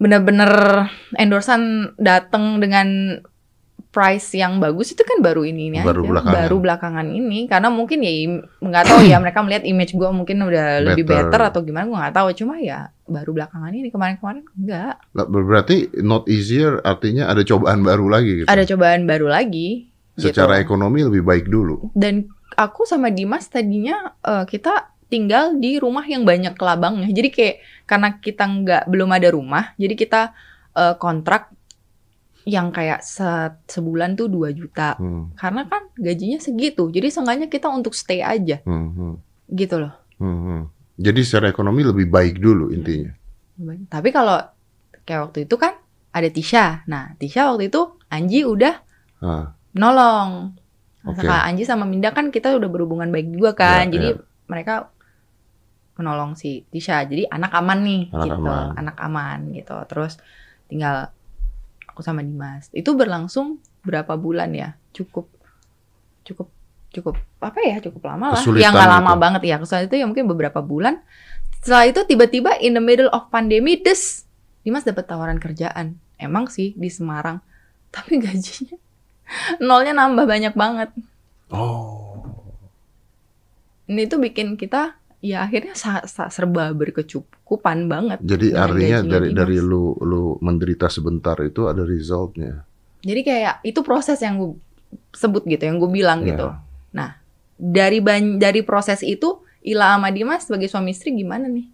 bener-bener 0.02 0.50
endorsan 1.16 1.94
dateng 2.02 2.58
dengan 2.58 3.18
price 3.94 4.34
yang 4.34 4.58
bagus 4.58 4.90
itu 4.90 5.06
kan 5.06 5.22
baru 5.22 5.46
ini 5.46 5.70
ini 5.70 5.78
Baru 5.80 6.02
aja 6.02 6.10
belakangan. 6.10 6.34
baru 6.36 6.58
belakangan 6.58 7.08
ini 7.08 7.40
karena 7.46 7.70
mungkin 7.70 8.02
ya 8.02 8.12
nggak 8.60 8.84
tahu 8.84 9.02
ya 9.06 9.18
mereka 9.22 9.40
melihat 9.40 9.64
image 9.64 9.94
gue 9.94 10.10
mungkin 10.10 10.42
udah 10.42 10.68
lebih 10.82 11.06
Better. 11.06 11.30
better 11.30 11.42
atau 11.48 11.62
gimana 11.62 11.86
gue 11.86 11.94
nggak 11.96 12.16
tahu 12.18 12.28
cuma 12.34 12.58
ya 12.58 12.90
baru 13.06 13.32
belakangan 13.32 13.72
ini 13.72 13.88
kemarin-kemarin 13.88 14.44
enggak 14.52 14.94
Berarti 15.14 15.76
not 16.02 16.26
easier 16.26 16.82
artinya 16.82 17.30
ada 17.30 17.46
cobaan 17.46 17.86
baru 17.86 18.10
lagi 18.10 18.32
gitu. 18.42 18.48
ada 18.50 18.64
cobaan 18.66 19.06
baru 19.06 19.30
lagi 19.30 19.94
Secara 20.14 20.58
gitu. 20.58 20.66
ekonomi 20.66 21.06
lebih 21.06 21.22
baik 21.22 21.46
dulu. 21.46 21.94
dan 21.94 22.26
aku 22.54 22.84
sama 22.84 23.10
Dimas 23.10 23.46
tadinya 23.46 24.18
eh, 24.20 24.46
kita 24.46 24.90
tinggal 25.06 25.54
di 25.56 25.78
rumah 25.78 26.02
yang 26.04 26.26
banyak 26.26 26.54
kelabangnya. 26.54 27.06
Jadi 27.08 27.30
kayak 27.30 27.56
karena 27.86 28.10
kita 28.18 28.44
nggak 28.44 28.84
belum 28.90 29.10
ada 29.10 29.30
rumah, 29.30 29.78
jadi 29.78 29.94
kita 29.94 30.22
eh, 30.74 30.96
kontrak 30.98 31.53
yang 32.44 32.76
kayak 32.76 33.00
se- 33.02 33.56
sebulan 33.66 34.20
tuh 34.20 34.28
2 34.28 34.52
juta. 34.52 35.00
Hmm, 35.00 35.32
Karena 35.34 35.64
kan 35.64 35.88
gajinya 35.96 36.40
segitu. 36.40 36.92
Jadi 36.92 37.08
seenggaknya 37.08 37.48
kita 37.48 37.72
untuk 37.72 37.96
stay 37.96 38.20
aja 38.20 38.60
hmm, 38.64 38.88
hmm, 38.94 39.14
gitu 39.56 39.80
loh. 39.80 39.94
hmm, 40.20 40.40
hmm. 40.44 40.62
Jadi 41.00 41.20
secara 41.26 41.50
ekonomi 41.50 41.82
lebih 41.82 42.06
baik 42.06 42.38
dulu 42.38 42.70
intinya. 42.70 43.10
Tapi 43.90 44.10
kalau 44.14 44.38
kayak 45.04 45.32
waktu 45.32 45.50
itu 45.50 45.56
kan 45.58 45.74
ada 46.14 46.30
Tisha. 46.30 46.86
Nah, 46.86 47.18
Tisha 47.18 47.50
waktu 47.50 47.72
itu 47.74 47.98
Anji 48.08 48.46
udah 48.46 48.78
Ah, 49.24 49.56
nolong. 49.72 50.52
Oke. 51.08 51.24
Kalau 51.24 51.40
Anji 51.40 51.64
sama 51.64 51.88
Minda 51.88 52.12
kan 52.12 52.28
kita 52.28 52.54
udah 52.60 52.68
berhubungan 52.70 53.08
baik 53.08 53.32
juga 53.32 53.56
kan. 53.56 53.88
Ya, 53.88 53.98
jadi 53.98 54.10
ya. 54.14 54.22
mereka 54.52 54.92
menolong 55.96 56.34
si 56.36 56.66
Tisha. 56.70 57.06
Jadi 57.06 57.26
anak 57.30 57.54
aman 57.54 57.80
nih 57.82 58.02
Anak 58.12 58.26
gitu. 58.28 58.42
aman. 58.44 58.66
Anak 58.78 58.98
aman 59.00 59.40
gitu. 59.54 59.76
Terus 59.90 60.14
tinggal 60.68 61.10
aku 61.94 62.02
sama 62.02 62.26
Dimas. 62.26 62.74
Itu 62.74 62.98
berlangsung 62.98 63.62
berapa 63.86 64.18
bulan 64.18 64.50
ya? 64.58 64.74
Cukup 64.92 65.30
cukup 66.26 66.50
cukup 66.90 67.16
apa 67.38 67.60
ya? 67.62 67.78
Cukup 67.78 68.02
lama 68.10 68.34
lah. 68.34 68.42
Kesulitan 68.42 68.66
Ya 68.66 68.70
nggak 68.74 68.90
lama 68.90 69.12
gitu. 69.14 69.22
banget 69.22 69.42
ya. 69.46 69.56
Kesulitan 69.62 69.86
itu 69.86 69.96
ya 70.02 70.06
mungkin 70.10 70.26
beberapa 70.26 70.60
bulan. 70.66 71.06
Setelah 71.62 71.86
itu 71.88 72.02
tiba-tiba 72.10 72.58
in 72.60 72.74
the 72.74 72.84
middle 72.84 73.14
of 73.14 73.30
pandemi 73.30 73.78
des 73.78 74.26
Dimas 74.66 74.82
dapat 74.82 75.06
tawaran 75.06 75.38
kerjaan. 75.38 76.02
Emang 76.18 76.50
sih 76.50 76.74
di 76.74 76.90
Semarang. 76.90 77.40
Tapi 77.94 78.18
gajinya 78.18 78.82
nolnya 79.62 79.94
nambah 79.96 80.26
banyak 80.26 80.54
banget. 80.58 80.90
Oh. 81.54 82.26
Ini 83.86 84.08
tuh 84.08 84.18
bikin 84.18 84.56
kita 84.56 84.96
ya 85.24 85.48
akhirnya 85.48 85.72
sa- 85.74 86.04
sa- 86.04 86.28
serba 86.28 86.76
berkecukupan 86.76 87.88
banget. 87.88 88.20
Jadi 88.20 88.52
artinya 88.52 89.00
dari 89.02 89.32
Dimas. 89.32 89.40
dari 89.40 89.58
lu 89.58 89.96
lu 89.98 90.36
menderita 90.38 90.92
sebentar 90.92 91.40
itu 91.40 91.66
ada 91.66 91.82
resultnya. 91.82 92.68
Jadi 93.00 93.22
kayak 93.24 93.64
itu 93.64 93.80
proses 93.80 94.20
yang 94.20 94.36
gue 94.36 94.52
sebut 95.12 95.44
gitu, 95.44 95.64
yang 95.64 95.80
gue 95.80 95.88
bilang 95.88 96.22
Ya. 96.22 96.28
gitu. 96.30 96.48
Nah, 96.92 97.18
dari 97.56 98.00
ban 98.00 98.36
dari 98.36 98.62
proses 98.62 99.00
itu 99.02 99.40
Ila 99.64 99.96
sama 99.96 100.12
Dimas 100.12 100.44
sebagai 100.44 100.68
suami 100.68 100.92
istri 100.92 101.16
gimana 101.16 101.48
nih? 101.48 101.72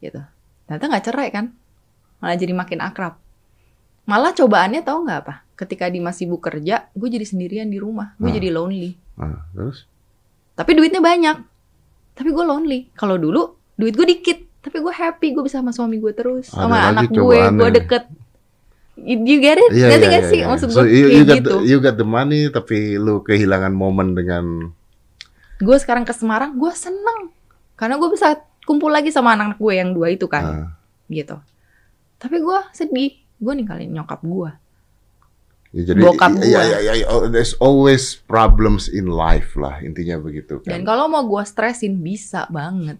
Gitu. 0.00 0.20
Ternyata 0.64 0.84
nggak 0.88 1.04
cerai 1.04 1.28
kan? 1.28 1.52
Malah 2.16 2.36
jadi 2.36 2.52
makin 2.52 2.80
akrab. 2.80 3.20
Malah 4.04 4.32
cobaannya 4.32 4.80
tau 4.80 5.04
nggak 5.04 5.20
apa? 5.20 5.34
Ketika 5.52 5.84
Dimas 5.86 6.16
sibuk 6.16 6.40
kerja, 6.40 6.88
gue 6.90 7.08
jadi 7.10 7.22
sendirian 7.22 7.68
di 7.68 7.76
rumah. 7.76 8.16
Gue 8.16 8.32
Hmm. 8.32 8.36
jadi 8.36 8.48
lonely. 8.50 8.96
Ah, 9.14 9.44
terus? 9.52 9.84
Tapi 10.56 10.72
duitnya 10.72 10.98
banyak. 10.98 11.36
Tapi 12.20 12.28
gue 12.28 12.44
lonely. 12.44 12.80
Kalau 12.92 13.16
dulu 13.16 13.56
duit 13.80 13.96
gue 13.96 14.04
dikit, 14.04 14.38
tapi 14.60 14.84
gue 14.84 14.92
happy. 14.92 15.32
Gue 15.32 15.48
bisa 15.48 15.64
sama 15.64 15.72
suami 15.72 15.96
gue 15.96 16.12
terus, 16.12 16.52
Ada 16.52 16.68
sama 16.68 16.76
anak 16.92 17.08
gue. 17.08 17.38
Gue 17.56 17.70
deket. 17.72 18.04
You 19.00 19.40
get 19.40 19.56
it? 19.56 19.72
Iya, 19.72 19.96
Ngerti 19.96 20.04
iya, 20.04 20.10
nggak 20.12 20.24
iya, 20.28 20.28
sih? 20.28 20.40
iya. 20.44 20.48
Maksud 20.52 20.68
So, 20.76 20.84
gue 20.84 20.92
you, 20.92 21.06
you 21.08 21.22
got 21.24 21.40
gitu. 21.40 21.48
the, 21.48 21.56
you 21.64 21.76
got 21.80 21.96
the 21.96 22.04
money 22.04 22.52
tapi 22.52 23.00
lu 23.00 23.24
kehilangan 23.24 23.72
momen 23.72 24.12
dengan 24.12 24.76
gue 25.60 25.76
sekarang 25.76 26.08
ke 26.08 26.12
Semarang 26.16 26.56
gue 26.56 26.72
seneng 26.72 27.32
karena 27.76 28.00
gue 28.00 28.08
bisa 28.12 28.40
kumpul 28.64 28.88
lagi 28.88 29.12
sama 29.12 29.36
anak-anak 29.36 29.60
gue 29.60 29.72
yang 29.76 29.90
dua 29.92 30.08
itu 30.12 30.24
kan 30.24 30.44
ah, 30.44 30.68
gitu 31.12 31.36
tapi 32.16 32.40
gue 32.40 32.58
sedih 32.72 33.20
gue 33.40 33.52
ninggalin 33.52 33.92
nyokap 33.92 34.20
gue 34.24 34.50
ya 35.70 35.82
jadi 35.84 36.00
Bokap 36.00 36.30
iya, 36.36 36.42
gua. 36.42 36.62
iya, 36.64 36.78
iya, 36.80 36.92
iya, 36.96 37.06
oh, 37.08 37.26
there's 37.26 37.54
always 37.56 38.18
problems 38.20 38.86
in 38.86 39.06
life 39.06 39.54
lah 39.54 39.78
intinya 39.78 40.18
begitu 40.18 40.58
dan 40.62 40.82
kan. 40.82 40.88
kalau 40.88 41.06
mau 41.06 41.22
gue 41.22 41.42
stresin 41.42 41.96
bisa 41.96 42.46
banget 42.48 42.98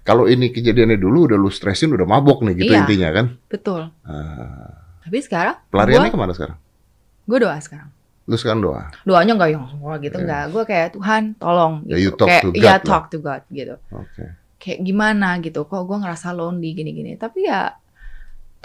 Kalau 0.00 0.24
ini 0.24 0.48
kejadiannya 0.48 0.96
dulu 0.96 1.26
udah 1.26 1.34
lu 1.34 1.50
stresin 1.50 1.90
udah 1.90 2.04
mabok 2.04 2.38
nih 2.40 2.54
gitu 2.56 2.70
Iya. 2.70 2.78
intinya 2.80 3.08
kan. 3.10 3.26
betul 3.44 3.90
Ah, 4.00 4.70
tapi 5.00 5.18
sekarang 5.18 5.58
pelariannya 5.66 6.06
gue 6.06 6.14
ke 6.14 6.20
mana 6.20 6.32
sekarang? 6.32 6.58
gue 7.24 7.38
doa 7.40 7.58
sekarang 7.58 7.90
Lu 8.24 8.34
sekarang 8.34 8.58
doa. 8.60 8.86
doanya 9.02 9.34
nggak 9.34 9.50
yang 9.50 9.66
semua 9.66 9.98
gitu 9.98 10.14
Iya. 10.14 10.24
nggak 10.24 10.44
gue 10.48 10.62
kayak 10.64 10.88
Tuhan 10.92 11.22
tolong 11.34 11.74
Ya, 11.84 11.94
gitu 11.96 12.02
you 12.04 12.10
talk 12.12 12.28
kayak 12.28 12.42
to 12.44 12.48
God 12.48 12.54
ya 12.56 12.70
lah. 12.70 12.78
talk 12.80 13.04
to 13.08 13.18
God 13.18 13.42
gitu 13.50 13.74
Oke. 13.90 14.24
kayak 14.56 14.78
gimana 14.80 15.28
gitu 15.40 15.60
kok 15.60 15.82
gue 15.82 15.96
ngerasa 15.96 16.28
lonely 16.30 16.70
gini-gini 16.72 17.12
tapi 17.16 17.42
ya 17.42 17.74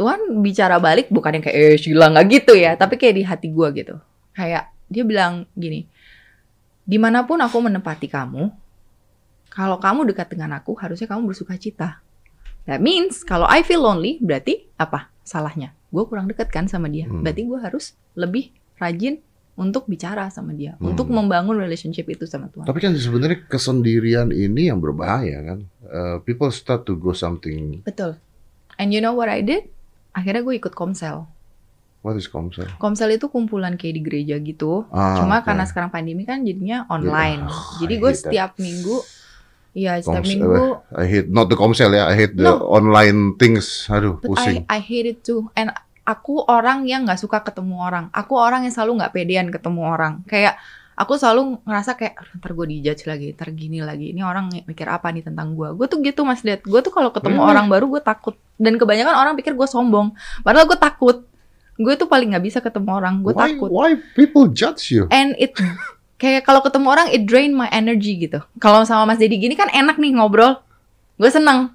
Tuhan 0.02 0.42
bicara 0.42 0.82
balik 0.82 1.14
bukan 1.14 1.38
yang 1.38 1.44
kayak 1.46 1.58
eh 1.58 1.78
Sheila 1.78 2.10
nggak 2.10 2.26
gitu 2.28 2.54
ya 2.58 2.74
tapi 2.74 2.98
kayak 2.98 3.16
di 3.16 3.24
hati 3.24 3.48
gue 3.48 3.68
gitu 3.78 3.96
kayak 4.34 4.74
dia 4.90 5.06
bilang 5.06 5.46
gini 5.54 5.86
di 6.82 6.98
mana 6.98 7.22
pun 7.22 7.38
aku 7.38 7.62
menempati 7.62 8.10
kamu 8.10 8.50
kalau 9.48 9.78
kamu 9.78 10.10
dekat 10.10 10.34
dengan 10.34 10.58
aku 10.58 10.74
harusnya 10.74 11.06
kamu 11.06 11.30
bersuka 11.30 11.54
cita 11.56 12.02
that 12.66 12.82
means 12.82 13.22
kalau 13.22 13.46
I 13.46 13.62
feel 13.62 13.86
lonely 13.86 14.18
berarti 14.18 14.66
apa 14.76 15.14
salahnya 15.22 15.78
gue 15.92 16.04
kurang 16.08 16.26
dekat 16.26 16.50
kan 16.50 16.66
sama 16.66 16.88
dia 16.88 17.06
Hmm. 17.06 17.22
berarti 17.22 17.42
gue 17.44 17.60
harus 17.60 17.86
lebih 18.16 18.50
rajin 18.80 19.22
untuk 19.54 19.86
bicara 19.86 20.32
sama 20.32 20.56
dia 20.56 20.80
Hmm. 20.80 20.96
untuk 20.96 21.12
membangun 21.12 21.54
relationship 21.54 22.08
itu 22.08 22.26
sama 22.26 22.48
Tuhan 22.50 22.66
Tapi 22.66 22.80
kan 22.80 22.96
sebenarnya 22.96 23.46
kesendirian 23.46 24.32
ini 24.32 24.72
yang 24.72 24.80
berbahaya 24.80 25.44
kan. 25.44 25.60
Eh, 25.84 26.18
people 26.24 26.50
start 26.50 26.88
to 26.88 26.96
go 26.96 27.12
something. 27.12 27.84
Betul. 27.84 28.16
And 28.80 28.90
you 28.90 29.04
know 29.04 29.12
what 29.12 29.28
I 29.28 29.44
did? 29.44 29.68
Akhirnya 30.12 30.42
gue 30.42 30.56
ikut 30.56 30.72
komsel. 30.72 31.28
What 32.02 32.18
is 32.18 32.26
komsel? 32.26 32.66
Komsel 32.76 33.14
itu 33.14 33.30
kumpulan 33.30 33.78
kayak 33.78 33.94
di 33.94 34.02
gereja 34.02 34.36
gitu. 34.38 34.90
Ah, 34.90 35.22
Cuma 35.22 35.40
oke. 35.40 35.46
karena 35.46 35.64
sekarang 35.64 35.90
pandemi 35.90 36.26
kan 36.26 36.42
jadinya 36.42 36.90
online. 36.90 37.46
Ah, 37.46 37.78
Jadi 37.78 37.94
I 37.94 38.00
gue 38.02 38.10
hate 38.10 38.18
that. 38.18 38.24
setiap 38.26 38.52
minggu, 38.58 38.96
ya 39.72 39.92
setiap 40.02 40.26
Komsel, 40.26 40.32
minggu, 40.34 40.64
I 40.98 41.06
hate 41.06 41.30
not 41.30 41.46
the 41.48 41.56
komsel 41.56 41.94
ya, 41.94 42.10
I 42.10 42.16
hate 42.18 42.34
the 42.34 42.50
No. 42.50 42.66
online 42.66 43.38
things. 43.38 43.86
Aduh, 43.88 44.18
but 44.18 44.34
pusing. 44.34 44.66
I, 44.66 44.78
I 44.78 44.80
hate 44.82 45.06
it 45.08 45.22
too. 45.22 45.54
And 45.54 45.70
aku 46.02 46.42
orang 46.42 46.90
yang 46.90 47.06
nggak 47.06 47.22
suka 47.22 47.46
ketemu 47.46 47.78
orang. 47.78 48.10
Aku 48.12 48.34
orang 48.34 48.66
yang 48.66 48.74
selalu 48.74 48.98
nggak 49.00 49.14
pedean 49.14 49.48
ketemu 49.48 49.82
orang. 49.86 50.14
Kayak 50.26 50.58
aku 51.02 51.18
selalu 51.18 51.58
ngerasa 51.66 51.98
kayak 51.98 52.14
"Aduh, 52.22 52.34
ntar 52.38 52.52
gue 52.54 52.66
dijudge 52.70 53.04
lagi, 53.10 53.28
ntar 53.34 53.50
gini 53.52 53.82
lagi. 53.82 54.14
Ini 54.14 54.22
orang 54.22 54.54
mikir 54.64 54.86
apa 54.86 55.10
nih 55.10 55.26
tentang 55.26 55.58
gue? 55.58 55.74
Gue 55.74 55.90
tuh 55.90 55.98
gitu 56.06 56.22
mas 56.22 56.46
lihat. 56.46 56.62
Gue 56.62 56.80
tuh 56.80 56.94
kalau 56.94 57.10
ketemu 57.10 57.42
Really? 57.42 57.52
orang 57.52 57.66
baru 57.68 57.86
gue 57.90 58.02
takut. 58.02 58.38
Dan 58.56 58.78
kebanyakan 58.78 59.18
orang 59.18 59.34
pikir 59.34 59.58
gue 59.58 59.66
sombong. 59.66 60.14
Padahal 60.46 60.70
gue 60.70 60.78
takut. 60.78 61.26
Gue 61.82 61.94
tuh 61.98 62.06
paling 62.06 62.38
nggak 62.38 62.46
bisa 62.46 62.60
ketemu 62.62 62.90
orang. 62.94 63.26
Gue 63.26 63.34
why, 63.34 63.58
takut. 63.58 63.70
why 63.74 63.90
people 64.14 64.46
judge 64.48 64.94
you? 64.94 65.10
And 65.10 65.34
it 65.42 65.58
kayak 66.22 66.46
kalau 66.46 66.62
ketemu 66.62 66.88
orang 66.88 67.08
it 67.10 67.26
drain 67.26 67.52
my 67.52 67.66
energy 67.74 68.22
gitu. 68.22 68.46
Kalau 68.62 68.86
sama 68.86 69.10
Mas 69.10 69.18
Dedi 69.18 69.42
gini 69.42 69.58
kan 69.58 69.68
enak 69.74 69.98
nih 69.98 70.14
ngobrol. 70.14 70.62
Gue 71.18 71.34
seneng. 71.34 71.74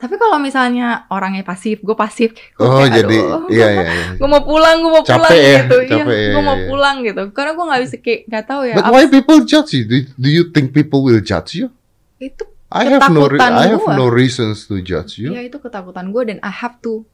Tapi 0.00 0.16
kalau 0.16 0.40
misalnya 0.40 1.04
orangnya 1.12 1.44
pasif, 1.44 1.84
gue 1.84 1.92
pasif. 1.92 2.32
Gua 2.56 2.64
Oh, 2.64 2.76
kayak, 2.88 3.04
jadi 3.04 3.16
aduh, 3.20 3.52
iya 3.52 3.66
iya 3.68 3.84
iya. 3.84 4.04
gue 4.16 4.28
mau 4.32 4.40
pulang, 4.40 4.80
gue 4.80 4.92
mau 4.96 5.04
Capek 5.04 5.20
pulang 5.20 5.36
ya, 5.36 5.60
gitu. 5.60 5.76
capek 5.92 6.16
iya, 6.16 6.24
ya, 6.24 6.32
gue 6.32 6.42
mau 6.42 6.56
iya. 6.56 6.66
pulang 6.72 6.96
gitu. 7.04 7.22
Karena 7.36 7.50
gue 7.52 7.64
nggak 7.68 7.80
bisa 7.84 7.96
kayak 8.00 8.20
nggak 8.32 8.44
tahu 8.48 8.62
ya. 8.64 8.74
But 8.80 8.86
why 8.88 9.04
people 9.12 9.38
judge 9.44 9.70
you? 9.76 9.84
Do, 9.84 9.96
do 10.16 10.28
you 10.32 10.44
think 10.56 10.72
people 10.72 11.04
will 11.04 11.20
judge 11.20 11.52
you? 11.60 11.68
Itu 12.16 12.48
I 12.72 12.88
have 12.88 13.12
no 13.12 13.28
I 13.28 13.66
have 13.76 13.82
gua. 13.82 13.98
no 13.98 14.06
reasons 14.08 14.70
to 14.70 14.78
judge 14.80 15.18
you. 15.18 15.34
ya 15.34 15.42
itu 15.42 15.58
ketakutan 15.60 16.14
gue 16.14 16.22
dan 16.32 16.38
I 16.40 16.48
have 16.54 16.80
to 16.80 17.04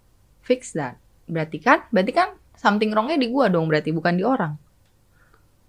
fix 0.46 0.70
that. 0.78 1.00
Berarti 1.26 1.58
kan, 1.58 1.82
berarti 1.90 2.12
kan 2.14 2.38
something 2.54 2.94
wrongnya 2.94 3.18
di 3.18 3.34
gue 3.34 3.44
dong. 3.50 3.66
Berarti 3.66 3.90
bukan 3.90 4.14
di 4.14 4.22
orang. 4.22 4.54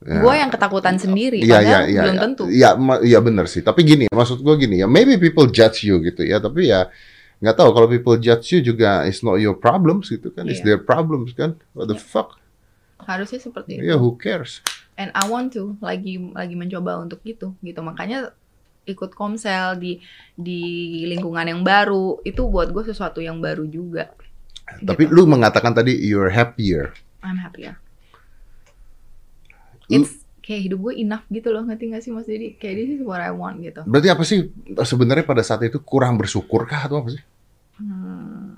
Ya. 0.05 0.21
Gue 0.21 0.33
yang 0.37 0.53
ketakutan 0.53 1.01
sendiri. 1.01 1.41
Iya 1.41 1.57
iya 1.57 1.57
padahal 1.57 1.83
iya. 1.89 2.01
belum 2.05 2.15
iya. 2.15 2.21
tentu. 2.21 2.43
Iya 2.47 2.69
iya 3.01 3.19
benar 3.19 3.45
sih. 3.49 3.65
Tapi 3.65 3.81
gini, 3.81 4.05
maksud 4.13 4.45
gue 4.45 4.55
gini 4.61 4.81
ya, 4.81 4.87
maybe 4.87 5.17
people 5.17 5.49
judge 5.49 5.89
you 5.89 5.97
gitu 6.05 6.21
ya, 6.21 6.37
tapi 6.37 6.69
ya 6.69 6.85
nggak 7.41 7.53
tahu 7.57 7.69
kalau 7.73 7.89
people 7.89 8.17
judge 8.17 8.45
you 8.53 8.61
juga 8.61 9.05
it's 9.09 9.25
not 9.25 9.41
your 9.41 9.57
problems 9.57 10.09
gitu 10.13 10.29
kan, 10.29 10.45
it's 10.45 10.61
Iya. 10.61 10.77
their 10.77 10.81
problems 10.81 11.33
kan. 11.33 11.57
What 11.73 11.89
the 11.89 11.97
fuck? 11.97 12.37
Harusnya 13.01 13.41
seperti 13.41 13.81
itu. 13.81 13.89
Yeah, 13.89 13.97
who 13.97 14.17
cares? 14.21 14.61
and 14.97 15.13
I 15.13 15.29
want 15.29 15.53
to 15.53 15.77
lagi 15.79 16.17
lagi 16.33 16.57
mencoba 16.57 16.97
untuk 16.97 17.21
itu 17.23 17.53
gitu 17.61 17.79
makanya 17.85 18.33
ikut 18.89 19.13
komsel 19.13 19.77
di 19.77 20.01
di 20.33 20.61
lingkungan 21.05 21.45
yang 21.45 21.61
baru 21.61 22.17
itu 22.25 22.49
buat 22.49 22.73
gue 22.73 22.83
sesuatu 22.89 23.21
yang 23.21 23.37
baru 23.39 23.63
juga 23.69 24.11
Tapi 24.83 25.07
Gitu. 25.07 25.15
lu 25.15 25.23
mengatakan 25.23 25.71
tadi 25.71 25.95
you're 25.95 26.27
happier. 26.27 26.91
I'm 27.23 27.39
happier 27.39 27.79
it's 29.89 30.27
kayak 30.47 30.71
hidup 30.71 30.79
gue 30.79 30.93
enough 31.03 31.27
gitu 31.27 31.51
loh 31.51 31.67
ngerti 31.67 31.91
gak 31.91 32.03
sih 32.07 32.11
mas 32.15 32.23
Dedi 32.23 32.55
kayak 32.55 32.75
this 32.79 32.89
is 32.95 33.01
what 33.03 33.19
I 33.19 33.35
want 33.35 33.59
gitu 33.59 33.83
Berarti 33.83 34.07
apa 34.07 34.23
sih 34.23 34.47
sebenarnya 34.79 35.27
pada 35.27 35.43
saat 35.43 35.59
itu 35.67 35.83
kurang 35.83 36.15
bersyukur 36.15 36.63
kah 36.63 36.87
atau 36.87 37.03
apa 37.03 37.11
sih? 37.11 37.23
Hmm. 37.77 38.57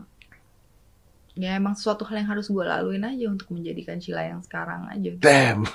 ya 1.36 1.56
emang 1.60 1.76
sesuatu 1.76 2.08
hal 2.08 2.24
yang 2.24 2.30
harus 2.32 2.48
gue 2.48 2.64
laluin 2.64 3.04
aja 3.04 3.26
untuk 3.28 3.52
menjadikan 3.52 4.00
Sheila 4.00 4.24
yang 4.24 4.40
sekarang 4.44 4.88
aja 4.88 5.12
Damn. 5.20 5.68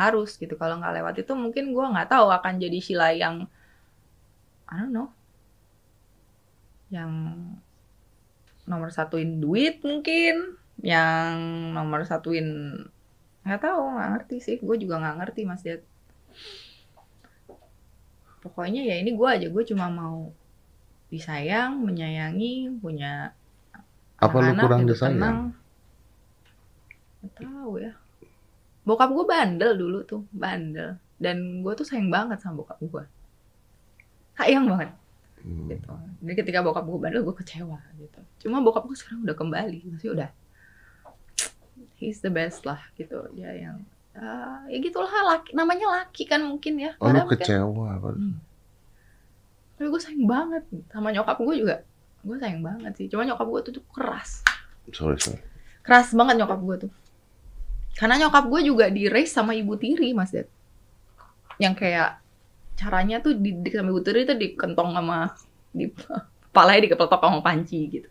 harus 0.00 0.36
gitu 0.36 0.52
kalau 0.60 0.76
nggak 0.80 0.94
lewat 1.00 1.14
itu 1.24 1.32
mungkin 1.32 1.72
gue 1.72 1.86
nggak 1.86 2.08
tahu 2.12 2.28
akan 2.28 2.60
jadi 2.60 2.78
Sheila 2.82 3.08
yang 3.16 3.48
I 4.68 4.74
don't 4.80 4.92
know 4.92 5.08
yang 6.92 7.12
nomor 8.66 8.90
satuin 8.90 9.38
duit 9.38 9.80
mungkin 9.80 10.58
yang 10.82 11.38
nomor 11.72 12.04
satuin 12.04 12.76
nggak 13.46 13.62
tahu 13.62 13.82
nggak 13.94 14.08
ngerti 14.18 14.36
sih. 14.42 14.56
Gue 14.58 14.76
juga 14.82 14.98
nggak 14.98 15.16
ngerti 15.22 15.40
mas 15.46 15.62
Dad 15.62 15.80
pokoknya 18.46 18.86
ya 18.86 18.94
ini 19.02 19.10
gue 19.18 19.26
aja 19.26 19.46
gue 19.50 19.64
cuma 19.66 19.90
mau 19.90 20.30
disayang 21.10 21.82
menyayangi 21.82 22.78
punya 22.78 23.34
Apa 24.22 24.38
lu 24.38 24.54
anak-anak, 24.54 24.62
kurang 24.62 24.80
hidup 24.86 24.96
disayang? 24.96 25.18
tenang. 25.18 25.38
Gak 27.20 27.32
tahu 27.42 27.72
ya. 27.82 27.92
Bokap 28.86 29.10
gue 29.12 29.24
bandel 29.26 29.72
dulu 29.76 29.98
tuh 30.06 30.22
bandel. 30.30 30.96
Dan 31.18 31.60
gue 31.60 31.72
tuh 31.74 31.84
sayang 31.84 32.08
banget 32.08 32.38
sama 32.40 32.62
bokap 32.62 32.78
gue 32.80 33.04
sayang 34.36 34.64
banget. 34.68 34.90
Hmm. 35.42 35.68
gitu. 35.68 35.92
Jadi 36.24 36.34
ketika 36.38 36.58
bokap 36.64 36.84
gue 36.86 36.98
bandel 37.02 37.22
gue 37.26 37.36
kecewa 37.36 37.80
gitu. 37.98 38.20
Cuma 38.46 38.62
bokap 38.64 38.88
gue 38.88 38.96
sekarang 38.96 39.26
udah 39.26 39.36
kembali 39.36 39.80
masih 39.90 40.16
udah 40.16 40.30
he's 41.96 42.20
the 42.20 42.32
best 42.32 42.64
lah 42.64 42.80
gitu. 42.96 43.26
Dia 43.34 43.52
yang 43.56 43.82
ah, 44.16 44.64
ya 44.68 44.78
gitulah 44.80 45.08
laki 45.08 45.56
namanya 45.56 46.02
laki 46.02 46.28
kan 46.28 46.44
mungkin 46.44 46.80
ya. 46.80 46.92
Oh, 47.00 47.12
lu 47.12 47.24
kecewa. 47.28 48.00
Pak. 48.00 48.16
tapi 49.76 49.92
gue 49.92 50.00
sayang 50.00 50.24
banget 50.24 50.64
sama 50.88 51.12
nyokap 51.12 51.36
gue 51.36 51.54
juga. 51.60 51.76
Gue 52.24 52.36
sayang 52.40 52.64
banget 52.64 52.92
sih. 52.96 53.06
Cuma 53.12 53.28
nyokap 53.28 53.44
gue 53.44 53.60
tuh, 53.68 53.72
tuh 53.76 53.84
keras. 53.92 54.40
Sorry, 54.88 55.20
sorry. 55.20 55.42
keras 55.84 56.16
banget 56.16 56.40
nyokap 56.40 56.60
gue 56.64 56.76
tuh. 56.88 56.92
Karena 57.96 58.16
nyokap 58.24 58.48
gue 58.48 58.60
juga 58.64 58.88
di 58.88 59.08
raise 59.08 59.32
sama 59.32 59.52
ibu 59.52 59.76
tiri 59.76 60.16
mas 60.16 60.32
Dad. 60.32 60.48
Yang 61.60 61.84
kayak 61.84 62.20
caranya 62.76 63.20
tuh 63.20 63.36
didik 63.36 63.76
sama 63.76 63.92
ibu 63.92 64.00
tiri 64.00 64.24
tuh 64.24 64.36
dikentong 64.36 64.96
sama 64.96 65.32
di 65.76 65.92
kepalanya 66.48 66.80
dikepletok 66.88 67.20
sama 67.20 67.40
panci 67.44 67.80
gitu. 67.92 68.08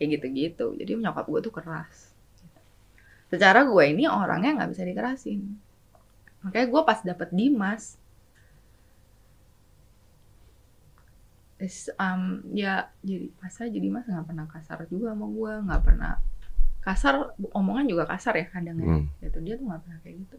Kayak 0.00 0.08
gitu-gitu. 0.16 0.66
Jadi 0.80 0.90
nyokap 0.96 1.28
gue 1.28 1.40
tuh 1.44 1.52
keras 1.52 2.11
secara 3.32 3.64
gue 3.64 3.84
ini 3.88 4.04
orangnya 4.04 4.60
nggak 4.60 4.70
bisa 4.76 4.84
dikerasin. 4.84 5.40
Makanya 6.44 6.66
gue 6.68 6.82
pas 6.84 7.00
dapet 7.00 7.28
Dimas 7.32 7.96
is, 11.56 11.88
um, 11.96 12.44
ya 12.52 12.92
jadi 13.00 13.32
pas 13.40 13.54
aja 13.56 13.72
Dimas 13.72 14.04
nggak 14.04 14.26
pernah 14.28 14.44
kasar 14.52 14.84
juga 14.92 15.16
sama 15.16 15.26
gue 15.32 15.52
nggak 15.64 15.80
pernah 15.80 16.12
kasar 16.84 17.32
omongan 17.56 17.88
juga 17.88 18.04
kasar 18.04 18.36
ya 18.36 18.46
kadang 18.52 18.76
ya. 18.76 18.84
Hmm. 18.84 19.04
gitu 19.24 19.38
dia 19.40 19.54
tuh 19.56 19.64
nggak 19.64 19.80
pernah 19.80 19.98
kayak 20.04 20.16
gitu. 20.28 20.38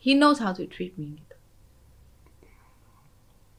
He 0.00 0.16
knows 0.16 0.40
how 0.40 0.56
to 0.56 0.64
treat 0.64 0.96
me 0.96 1.20
gitu. 1.20 1.36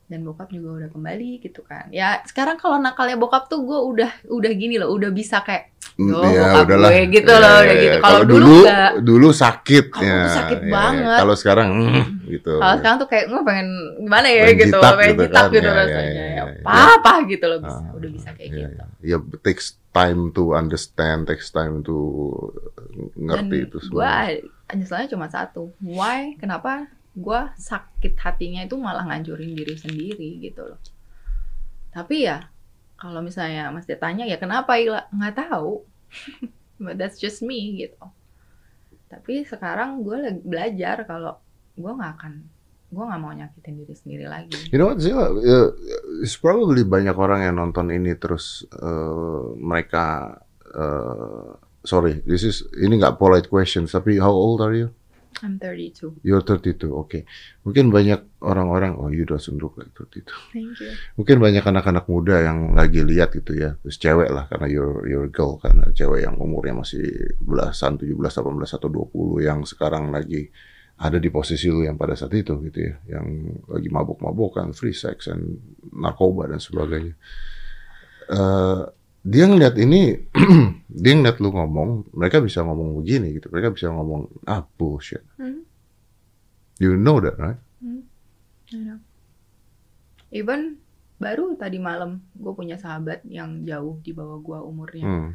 Dan 0.09 0.25
bokap 0.25 0.49
juga 0.49 0.81
udah 0.81 0.89
kembali 0.89 1.37
gitu 1.45 1.61
kan. 1.61 1.93
Ya 1.93 2.25
sekarang 2.25 2.57
kalau 2.57 2.81
nakalnya 2.81 3.13
bokap 3.13 3.45
tuh 3.45 3.61
gue 3.61 3.77
udah 3.77 4.25
udah 4.25 4.51
gini 4.57 4.81
loh 4.81 4.89
udah 4.89 5.13
bisa 5.13 5.45
kayak 5.45 5.69
Yo, 5.99 6.15
ya 6.23 6.63
udahlah. 6.63 6.89
gue 6.95 7.11
gitu 7.11 7.27
Ya, 7.27 7.43
loh, 7.43 7.49
ya, 7.51 7.59
udah 7.59 7.75
ya. 7.75 7.83
gitu. 7.83 7.97
Kalau 7.99 8.21
dulu 8.23 8.39
dulu 8.39 8.55
enggak. 8.63 8.91
dulu 9.03 9.27
sakit 9.29 9.85
ya. 9.99 10.19
sakit 10.31 10.59
ya, 10.63 10.71
banget. 10.71 11.17
Kalau 11.19 11.35
sekarang 11.35 11.67
mm, 11.75 12.03
gitu. 12.31 12.53
kalau 12.55 12.75
sekarang 12.79 12.97
tuh 12.97 13.09
kayak 13.11 13.25
gue 13.27 13.41
pengen 13.43 13.67
gimana 13.99 14.27
ya 14.31 14.41
Pengen 14.47 14.57
gitu 14.57 14.77
jitak 14.79 14.93
pengen 14.95 15.11
gitu 15.11 15.23
jitak 15.27 15.43
kan, 15.43 15.51
gitu 15.51 15.59
ya, 15.59 15.67
ya, 15.67 15.79
rasanya 15.83 16.23
ya, 16.23 16.25
ya, 16.39 16.43
ya. 16.63 16.83
apa 16.95 17.13
gitu 17.27 17.45
loh 17.45 17.59
bisa 17.59 17.79
Ah, 17.83 17.91
udah 17.91 18.09
bisa 18.09 18.29
kayak 18.31 18.47
ya, 18.47 18.55
gitu 18.55 18.71
ya. 18.71 18.85
Ya, 19.03 19.17
takes 19.43 19.65
time 19.89 20.21
to 20.31 20.43
understand, 20.53 21.19
takes 21.27 21.49
time 21.49 21.83
to 21.83 21.97
ngerti 23.19 23.57
dan 23.57 23.65
itu 23.67 23.77
gue 23.81 24.13
semua. 24.15 24.71
nyeselnya 24.71 25.07
cuma 25.09 25.27
satu 25.27 25.73
why 25.81 26.37
kenapa 26.37 26.87
gue 27.11 27.41
sakit 27.57 28.15
hatinya 28.15 28.63
itu 28.63 28.79
malah 28.79 29.03
ngancurin 29.03 29.51
diri 29.51 29.75
sendiri 29.75 30.39
gitu 30.39 30.63
loh 30.63 30.79
tapi 31.89 32.23
ya 32.23 32.45
kalau 32.99 33.23
misalnya 33.23 33.71
mas 33.71 33.87
dia 33.87 33.95
tanya 33.95 34.27
ya 34.27 34.35
kenapa 34.35 34.75
Ila 34.75 35.07
nggak 35.09 35.35
tahu 35.39 35.87
but 36.83 36.99
that's 36.99 37.17
just 37.17 37.39
me 37.41 37.87
gitu 37.87 38.03
tapi 39.09 39.41
sekarang 39.47 40.05
gue 40.05 40.17
lagi 40.19 40.41
belajar 40.45 41.07
kalau 41.07 41.39
gue 41.73 41.89
nggak 41.89 42.13
akan 42.19 42.33
gue 42.89 43.03
nggak 43.05 43.21
mau 43.21 43.33
nyakitin 43.33 43.75
diri 43.81 43.95
sendiri 43.95 44.25
lagi 44.25 44.57
You 44.73 44.81
know 44.81 44.89
what, 44.89 44.97
Zila? 44.97 45.29
Uh, 45.29 45.69
it's 46.25 46.37
probably 46.37 46.81
banyak 46.81 47.13
orang 47.13 47.45
yang 47.45 47.61
nonton 47.61 47.93
ini 47.93 48.17
terus 48.17 48.65
uh, 48.73 49.53
mereka 49.57 50.37
uh, 50.73 51.53
sorry, 51.83 52.21
this 52.25 52.43
is 52.43 52.65
ini 52.77 52.99
nggak 52.99 53.17
polite 53.17 53.47
question, 53.47 53.87
tapi 53.87 54.19
how 54.19 54.31
old 54.31 54.59
are 54.59 54.75
you? 54.75 54.91
I'm 55.39 55.55
32 55.55 56.19
You're 56.25 56.43
32, 56.43 56.91
oke. 56.91 57.23
Mungkin 57.63 57.93
banyak 57.93 58.43
orang-orang, 58.43 58.99
oh 58.99 59.07
you 59.07 59.23
doesn't 59.23 59.55
look 59.61 59.79
like 59.79 59.93
32. 59.95 60.27
thank 60.51 60.75
you 60.81 60.91
Mungkin 61.15 61.37
banyak 61.39 61.63
anak-anak 61.63 62.05
muda 62.11 62.43
yang 62.43 62.75
lagi 62.75 63.05
lihat 63.05 63.31
gitu 63.37 63.55
ya, 63.55 63.79
terus 63.79 63.95
cewek 64.01 64.29
lah 64.33 64.49
karena 64.51 64.67
you're 64.67 65.07
you're 65.07 65.27
a 65.27 65.31
girl 65.31 65.55
karena 65.61 65.87
cewek 65.95 66.27
yang 66.27 66.35
umurnya 66.35 66.83
masih 66.83 67.07
belasan, 67.39 67.95
17, 67.95 68.15
18 68.15 68.77
atau 68.77 68.89
20 68.91 69.47
yang 69.47 69.59
sekarang 69.63 70.11
lagi 70.11 70.51
ada 70.99 71.15
di 71.15 71.31
posisi 71.31 71.71
lu 71.71 71.87
yang 71.87 71.95
pada 71.95 72.11
saat 72.11 72.35
itu 72.35 72.59
gitu 72.67 72.79
ya, 72.83 73.19
yang 73.19 73.55
lagi 73.71 73.87
mabuk-mabukan, 73.87 74.75
free 74.75 74.91
sex 74.91 75.31
and 75.31 75.55
narkoba 75.95 76.51
dan 76.51 76.59
sebagainya. 76.59 77.15
Eh, 78.29 78.83
dia 79.21 79.45
ngeliat 79.45 79.75
ini, 79.75 80.15
dia 81.03 81.11
ngeliat 81.13 81.37
lu 81.37 81.51
ngomong, 81.51 82.11
mereka 82.13 82.39
bisa 82.39 82.63
ngomong 82.63 82.95
begini 82.97 83.35
gitu, 83.35 83.51
mereka 83.51 83.71
bisa 83.71 83.87
ngomong 83.87 84.27
ah 84.45 84.63
bullshit. 84.75 85.21
Hmm. 85.35 85.63
You 86.79 86.95
know 86.95 87.19
that, 87.19 87.35
right? 87.35 87.59
I 88.69 88.77
know. 88.79 88.99
Even 90.29 90.77
baru 91.17 91.57
tadi 91.57 91.81
malam 91.81 92.23
gue 92.31 92.53
punya 92.53 92.79
sahabat 92.79 93.25
yang 93.27 93.67
jauh 93.67 93.99
di 93.99 94.15
bawah 94.15 94.39
gue 94.39 94.59
umurnya 94.63 95.03
Hmm. 95.03 95.31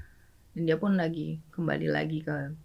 dan 0.56 0.62
dia 0.64 0.80
pun 0.80 0.96
lagi 0.96 1.44
kembali 1.52 1.92
lagi 1.92 2.24
ke 2.24 2.56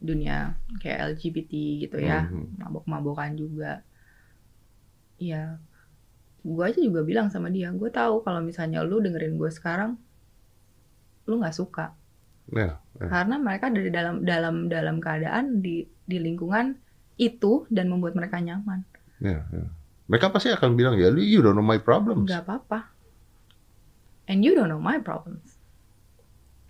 dunia 0.00 0.56
kayak 0.80 1.20
LGBT 1.20 1.52
gitu 1.84 2.00
ya 2.00 2.24
Mhm. 2.24 2.56
mabok-mabokan 2.56 3.36
juga 3.36 3.84
ya 5.18 5.60
gue 6.40 6.64
aja 6.64 6.80
juga 6.80 7.04
bilang 7.04 7.28
sama 7.28 7.52
dia 7.52 7.68
gue 7.76 7.90
tahu 7.92 8.24
kalau 8.24 8.40
misalnya 8.40 8.80
lu 8.80 9.04
dengerin 9.04 9.36
gue 9.36 9.50
sekarang 9.52 10.00
lu 11.26 11.38
nggak 11.38 11.52
suka 11.52 11.92
Ya, 12.46 12.78
ya. 12.94 13.06
karena 13.10 13.36
mereka 13.36 13.66
dari 13.68 13.90
dalam 13.90 14.22
dalam 14.22 14.66
dalam 14.66 14.96
keadaan 14.98 15.58
di 15.58 15.82
di 16.02 16.16
lingkungan 16.16 16.78
itu 17.16 17.66
dan 17.68 17.90
membuat 17.90 18.14
mereka 18.14 18.38
nyaman 18.38 18.86
Ya, 19.18 19.42
ya. 19.48 19.66
Mereka 20.06 20.30
pasti 20.30 20.48
akan 20.48 20.78
bilang 20.78 20.94
ya, 20.94 21.10
you 21.10 21.40
don't 21.40 21.52
know 21.52 21.66
my 21.66 21.76
problems. 21.76 22.30
nggak 22.30 22.46
apa-apa 22.46 22.94
and 24.26 24.42
you 24.42 24.54
don't 24.54 24.66
know 24.66 24.78
my 24.78 24.98
problems 24.98 25.58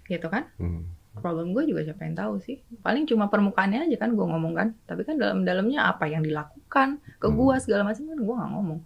gitu 0.07 0.27
kan 0.27 0.49
Hmm. 0.57 0.87
problem 1.17 1.51
gue 1.51 1.65
juga 1.67 1.81
siapa 1.83 2.05
yang 2.05 2.15
tahu 2.15 2.35
sih 2.39 2.57
paling 2.81 3.05
cuma 3.05 3.27
permukaannya 3.27 3.85
aja 3.85 3.97
kan 3.99 4.13
gue 4.13 4.23
ngomong 4.23 4.53
kan 4.53 4.69
tapi 4.85 5.03
kan 5.03 5.17
dalam 5.17 5.43
dalamnya 5.43 5.85
apa 5.87 6.07
yang 6.07 6.21
dilakukan 6.21 7.01
ke 7.17 7.27
gue 7.27 7.53
Hmm. 7.53 7.61
segala 7.61 7.83
macam 7.85 8.05
kan 8.07 8.19
gue 8.19 8.35
nggak 8.35 8.53
ngomong 8.53 8.81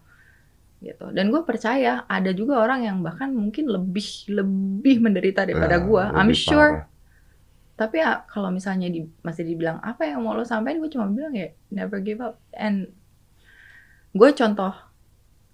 gitu. 0.81 1.13
Dan 1.13 1.29
gue 1.29 1.45
percaya 1.45 2.09
ada 2.09 2.33
juga 2.33 2.61
orang 2.61 2.89
yang 2.89 2.97
bahkan 3.05 3.31
mungkin 3.33 3.69
lebih 3.69 4.33
lebih 4.33 4.97
menderita 5.05 5.45
daripada 5.45 5.77
Ya, 5.77 5.85
gue 5.85 6.05
I'm 6.17 6.33
sure 6.33 6.71
parah. 6.85 6.89
tapi 7.77 7.97
ya 8.01 8.25
kalau 8.29 8.53
misalnya 8.53 8.89
di, 8.93 9.09
masih 9.25 9.45
dibilang 9.45 9.81
apa 9.81 10.05
yang 10.09 10.21
mau 10.25 10.33
lo 10.37 10.45
sampaikan? 10.45 10.81
Gue 10.81 10.93
cuma 10.93 11.09
bilang 11.09 11.33
ya 11.33 11.53
never 11.73 12.01
give 12.01 12.21
up. 12.21 12.41
And 12.53 12.93
gue 14.13 14.31
contoh 14.35 14.73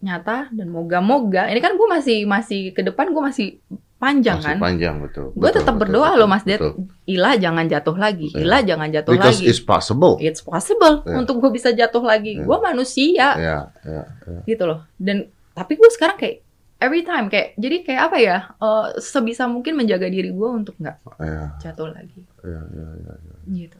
nyata 0.01 0.53
dan 0.53 0.69
moga-moga 0.71 1.49
ini 1.49 1.59
kan 1.59 1.75
gue 1.75 1.89
masih 1.89 2.29
masih 2.29 2.71
ke 2.77 2.85
depan 2.85 3.11
gue 3.11 3.23
masih 3.23 3.49
panjang 3.97 4.37
Masih 4.39 4.49
kan 4.53 4.57
panjang 4.61 4.95
betul. 5.01 5.33
gue 5.33 5.51
tetap 5.51 5.73
betul, 5.73 5.81
berdoa 5.89 6.09
betul, 6.13 6.21
loh 6.21 6.29
Mas 6.29 6.45
Ded 6.45 6.61
betul. 6.61 6.73
Ila 7.07 7.31
jangan 7.35 7.65
jatuh 7.65 7.97
lagi 7.97 8.27
Iya. 8.29 8.41
Ila 8.45 8.59
jangan 8.61 8.89
jatuh 8.93 9.13
Because 9.13 9.39
lagi 9.41 9.45
it's 9.47 9.63
possible. 9.63 10.15
it's 10.21 10.43
possible 10.43 10.95
Iya. 11.03 11.17
untuk 11.17 11.35
gue 11.41 11.51
bisa 11.51 11.73
jatuh 11.73 12.05
lagi 12.05 12.33
Iya. 12.37 12.45
gue 12.45 12.59
manusia 12.61 13.29
Ya, 13.35 13.59
ya, 13.83 14.03
ya. 14.05 14.39
gitu 14.45 14.65
loh 14.65 14.85
dan 14.97 15.29
tapi 15.53 15.75
gue 15.75 15.89
sekarang 15.89 16.17
kayak 16.17 16.45
every 16.77 17.01
time 17.03 17.27
kayak 17.27 17.57
jadi 17.57 17.77
kayak 17.83 18.03
apa 18.07 18.17
ya 18.21 18.37
eh, 18.55 18.87
sebisa 19.01 19.49
mungkin 19.49 19.73
menjaga 19.75 20.07
diri 20.07 20.29
gue 20.29 20.49
untuk 20.51 20.77
nggak 20.77 20.97
ya, 21.17 21.57
jatuh 21.57 21.89
lagi 21.89 22.21
ya, 22.45 22.61
ya, 22.69 22.87
ya. 23.01 23.15
gitu 23.49 23.79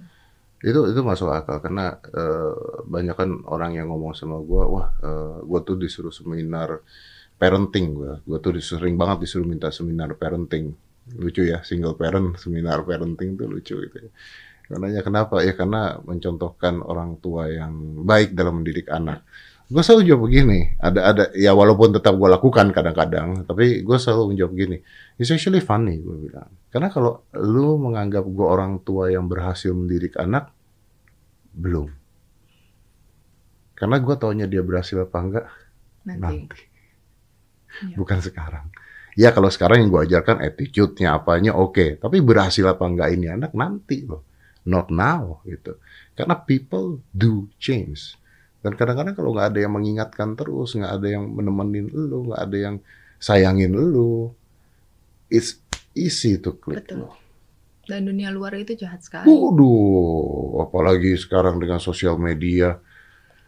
Itu 0.57 0.89
itu 0.89 1.01
masuk 1.05 1.29
akal 1.29 1.61
karena 1.61 2.01
eh, 2.09 2.55
banyak 2.89 3.13
kan 3.13 3.31
orang 3.45 3.77
yang 3.77 3.93
ngomong 3.93 4.17
sama 4.17 4.41
gua, 4.41 4.65
wah, 4.65 4.89
eh, 4.99 5.37
gua 5.45 5.61
tuh 5.61 5.77
disuruh 5.77 6.09
seminar 6.09 6.81
parenting 7.37 7.97
gua. 7.97 8.21
Gua 8.25 8.39
tuh 8.41 8.57
sering 8.61 8.97
banget 8.97 9.29
disuruh 9.29 9.49
minta 9.49 9.69
seminar 9.73 10.13
parenting. 10.17 10.73
Lucu 11.15 11.47
ya, 11.47 11.63
single 11.63 11.95
parent 11.95 12.35
seminar 12.41 12.83
parenting 12.83 13.39
tuh 13.39 13.47
lucu 13.47 13.79
gitu 13.79 13.97
ya. 13.97 14.11
Karena 14.67 14.99
kenapa? 14.99 15.47
Ya 15.47 15.55
karena 15.55 16.03
mencontohkan 16.03 16.83
orang 16.83 17.23
tua 17.23 17.47
yang 17.47 18.03
baik 18.03 18.35
dalam 18.35 18.59
mendidik 18.63 18.91
anak. 18.91 19.23
Gue 19.67 19.83
selalu 19.83 20.07
jawab 20.07 20.31
begini, 20.31 20.79
ada 20.79 21.11
ada 21.11 21.25
ya 21.35 21.51
walaupun 21.51 21.91
tetap 21.91 22.15
gue 22.15 22.31
lakukan 22.31 22.71
kadang-kadang, 22.71 23.43
tapi 23.51 23.83
gue 23.83 23.99
selalu 23.99 24.35
menjawab 24.35 24.53
gini, 24.55 24.79
it's 25.19 25.27
actually 25.35 25.59
funny 25.59 25.99
gue 25.99 26.31
bilang. 26.31 26.47
Karena 26.71 26.87
kalau 26.87 27.27
lu 27.35 27.75
menganggap 27.75 28.23
gue 28.31 28.47
orang 28.47 28.79
tua 28.87 29.11
yang 29.11 29.27
berhasil 29.27 29.75
mendidik 29.75 30.15
anak, 30.23 30.55
belum. 31.51 31.91
Karena 33.75 33.99
gue 33.99 34.15
taunya 34.15 34.47
dia 34.47 34.63
berhasil 34.63 35.03
apa 35.03 35.19
enggak 35.19 35.47
nanti 36.07 36.23
nanti, 36.23 36.63
Iya. 37.85 37.97
bukan 37.99 38.19
sekarang. 38.25 38.67
Ya 39.17 39.33
kalau 39.33 39.49
sekarang 39.49 39.81
yang 39.81 39.89
gue 39.89 40.03
ajarkan 40.13 40.45
attitude-nya 40.45 41.17
apanya 41.17 41.57
oke, 41.57 41.97
tapi 41.97 42.21
berhasil 42.21 42.65
apa 42.69 42.85
enggak 42.85 43.17
ini 43.17 43.33
anak 43.33 43.57
nanti 43.57 44.05
loh, 44.05 44.21
not 44.69 44.93
now 44.93 45.41
gitu. 45.49 45.81
Karena 46.13 46.37
people 46.37 47.01
do 47.17 47.49
change. 47.57 48.21
Dan 48.61 48.77
kadang-kadang 48.77 49.17
kalau 49.17 49.33
nggak 49.33 49.57
ada 49.57 49.59
yang 49.65 49.73
mengingatkan 49.73 50.37
terus, 50.37 50.77
nggak 50.77 50.93
ada 51.01 51.09
yang 51.17 51.25
menemenin 51.33 51.89
lu, 51.89 52.29
nggak 52.29 52.41
ada 52.45 52.57
yang 52.57 52.77
sayangin 53.17 53.73
lu, 53.73 54.37
it's 55.33 55.65
easy 55.97 56.37
to 56.37 56.53
click. 56.53 56.85
Betul. 56.85 57.09
Dan 57.87 58.11
dunia 58.11 58.29
luar 58.35 58.53
itu 58.59 58.75
jahat 58.75 59.01
sekali. 59.01 59.31
Waduh, 59.31 60.61
apalagi 60.67 61.15
sekarang 61.17 61.63
dengan 61.63 61.79
sosial 61.79 62.19
media 62.19 62.83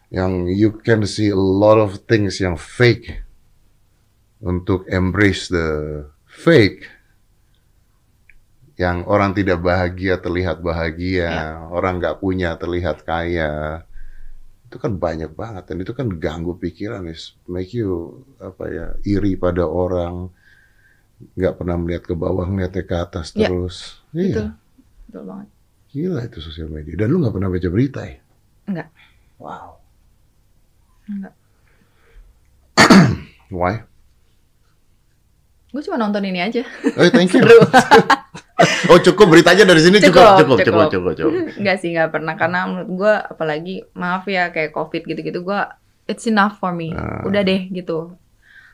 yang 0.09 0.49
you 0.49 0.73
can 0.81 1.05
see 1.05 1.29
a 1.29 1.37
lot 1.37 1.77
of 1.77 2.01
things 2.09 2.41
yang 2.41 2.57
fake 2.57 3.21
untuk 4.39 4.87
embrace 4.87 5.51
the 5.51 5.67
fake 6.25 6.87
yang 8.79 9.03
orang 9.03 9.35
tidak 9.35 9.59
bahagia 9.59 10.23
terlihat 10.23 10.63
bahagia, 10.63 11.27
Ya. 11.27 11.67
orang 11.67 11.99
nggak 11.99 12.23
punya 12.23 12.55
terlihat 12.55 13.03
kaya. 13.03 13.83
Itu 14.71 14.79
kan 14.79 14.95
banyak 14.95 15.35
banget 15.35 15.67
dan 15.67 15.77
itu 15.83 15.91
kan 15.91 16.07
ganggu 16.15 16.55
pikiran, 16.55 17.03
is 17.11 17.35
make 17.43 17.75
you 17.75 18.23
apa 18.39 18.63
ya 18.71 18.85
iri 19.03 19.35
pada 19.35 19.67
orang, 19.67 20.31
nggak 21.35 21.59
pernah 21.59 21.75
melihat 21.75 22.07
ke 22.07 22.15
bawah, 22.15 22.47
melihatnya 22.47 22.87
ke 22.87 22.95
atas 22.95 23.35
Ya. 23.35 23.51
terus. 23.51 23.99
Betul. 24.15 24.23
Iya, 24.23 24.43
Betul 25.09 25.23
banget. 25.27 25.47
gila 25.89 26.21
itu 26.23 26.39
sosial 26.39 26.69
media. 26.71 26.95
Dan 26.95 27.11
lu 27.11 27.19
nggak 27.19 27.35
pernah 27.35 27.49
baca 27.51 27.67
berita 27.67 28.01
ya? 28.07 28.17
Enggak. 28.69 28.87
Wow. 29.41 29.69
Enggak. 31.09 31.33
Why? 33.49 33.88
Gue 35.69 35.81
cuma 35.85 35.97
nonton 35.97 36.25
ini 36.25 36.41
aja. 36.41 36.65
Oh, 36.97 37.09
thank 37.09 37.33
you. 37.33 37.43
Oh, 38.91 38.99
cukup 38.99 39.31
beritanya 39.31 39.63
dari 39.63 39.79
sini 39.79 40.03
cukup, 40.03 40.43
cukup, 40.43 40.59
Cukup, 40.59 40.67
cukup, 40.67 40.87
cukup. 40.91 41.13
cukup. 41.15 41.31
Enggak 41.63 41.77
sih, 41.81 41.95
enggak 41.95 42.11
pernah. 42.11 42.35
Karena 42.35 42.67
menurut 42.67 42.91
gue, 42.91 43.13
apalagi 43.15 43.75
maaf 43.95 44.27
ya 44.27 44.51
kayak 44.51 44.75
COVID 44.75 45.07
gitu-gitu, 45.07 45.39
gue 45.47 45.59
it's 46.11 46.27
enough 46.27 46.59
for 46.59 46.75
me. 46.75 46.91
Ah. 46.91 47.23
Udah 47.23 47.39
deh 47.39 47.71
gitu. 47.71 48.19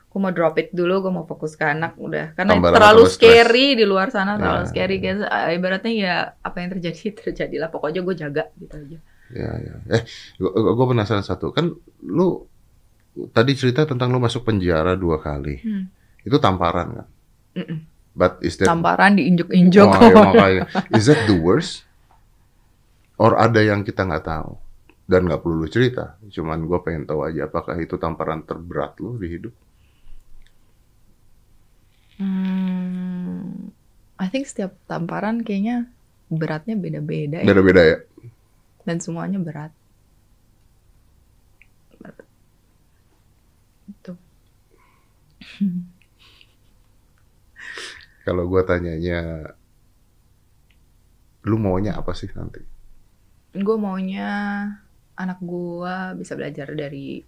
Gue 0.09 0.17
mau 0.17 0.33
drop 0.33 0.57
it 0.57 0.73
dulu, 0.73 1.05
gue 1.05 1.11
mau 1.13 1.29
fokus 1.29 1.53
ke 1.53 1.69
anak 1.69 2.01
udah. 2.01 2.33
Karena 2.33 2.57
Tambah 2.57 2.71
terlalu 2.73 3.03
scary 3.05 3.77
di 3.77 3.85
luar 3.85 4.09
sana, 4.09 4.41
terlalu 4.41 4.65
Ah. 4.65 4.69
scary. 4.69 4.95
Kayak 4.97 5.15
eh, 5.21 5.53
ibaratnya 5.53 5.91
ya 5.93 6.15
apa 6.33 6.57
yang 6.65 6.69
terjadi 6.73 7.05
terjadilah. 7.21 7.69
Pokoknya 7.69 8.01
gue 8.01 8.15
jaga 8.17 8.43
gitu 8.57 8.75
aja. 8.81 8.97
Ya, 9.29 9.51
ya. 9.53 9.75
Eh, 9.91 10.01
gue 10.41 10.85
penasaran 10.89 11.21
satu. 11.21 11.53
Kan 11.53 11.77
lu 12.01 12.41
tadi 13.29 13.53
cerita 13.53 13.85
tentang 13.85 14.09
lu 14.09 14.17
masuk 14.17 14.49
penjara 14.49 14.97
dua 14.97 15.21
kali. 15.21 15.61
Hmm. 15.61 15.85
Itu 16.25 16.41
tamparan 16.41 16.87
kan? 16.97 17.07
Mm-mm. 17.55 17.79
But 18.15 18.39
is 18.41 18.55
that 18.57 18.71
Tamparan 18.71 19.19
diinjuk-injuk. 19.19 19.85
Oh, 19.91 19.99
ya, 19.99 20.15
makanya. 20.31 20.63
Is 20.89 21.05
that 21.11 21.27
the 21.27 21.35
worst? 21.35 21.83
Or 23.19 23.35
ada 23.35 23.59
yang 23.59 23.83
kita 23.83 24.07
nggak 24.07 24.25
tahu? 24.25 24.55
Dan 25.05 25.29
nggak 25.29 25.43
perlu 25.43 25.61
lu 25.63 25.69
cerita. 25.69 26.17
Cuman 26.31 26.65
gue 26.65 26.79
pengen 26.81 27.05
tahu 27.05 27.27
aja 27.27 27.45
apakah 27.45 27.77
itu 27.77 27.99
tamparan 27.99 28.41
terberat 28.41 28.97
lu 29.03 29.19
di 29.21 29.27
hidup? 29.29 29.53
Hmm, 32.15 33.75
I 34.15 34.27
think 34.31 34.47
setiap 34.47 34.79
tamparan 34.87 35.43
kayaknya 35.43 35.91
beratnya 36.31 36.79
beda-beda 36.79 37.43
ya. 37.43 37.47
Beda-beda 37.51 37.81
ya. 37.83 37.97
Dan 38.87 39.03
semuanya 39.03 39.37
berat. 39.43 39.75
Berat. 41.99 42.17
Itu. 43.91 44.13
Kalau 48.25 48.49
gue 48.49 48.61
tanyanya, 48.65 49.53
lu 51.45 51.61
maunya 51.61 51.93
apa 51.93 52.11
sih 52.17 52.27
nanti? 52.33 52.65
Gue 53.53 53.77
maunya 53.77 54.65
anak 55.15 55.39
gue 55.45 55.95
bisa 56.17 56.33
belajar 56.33 56.73
dari 56.73 57.21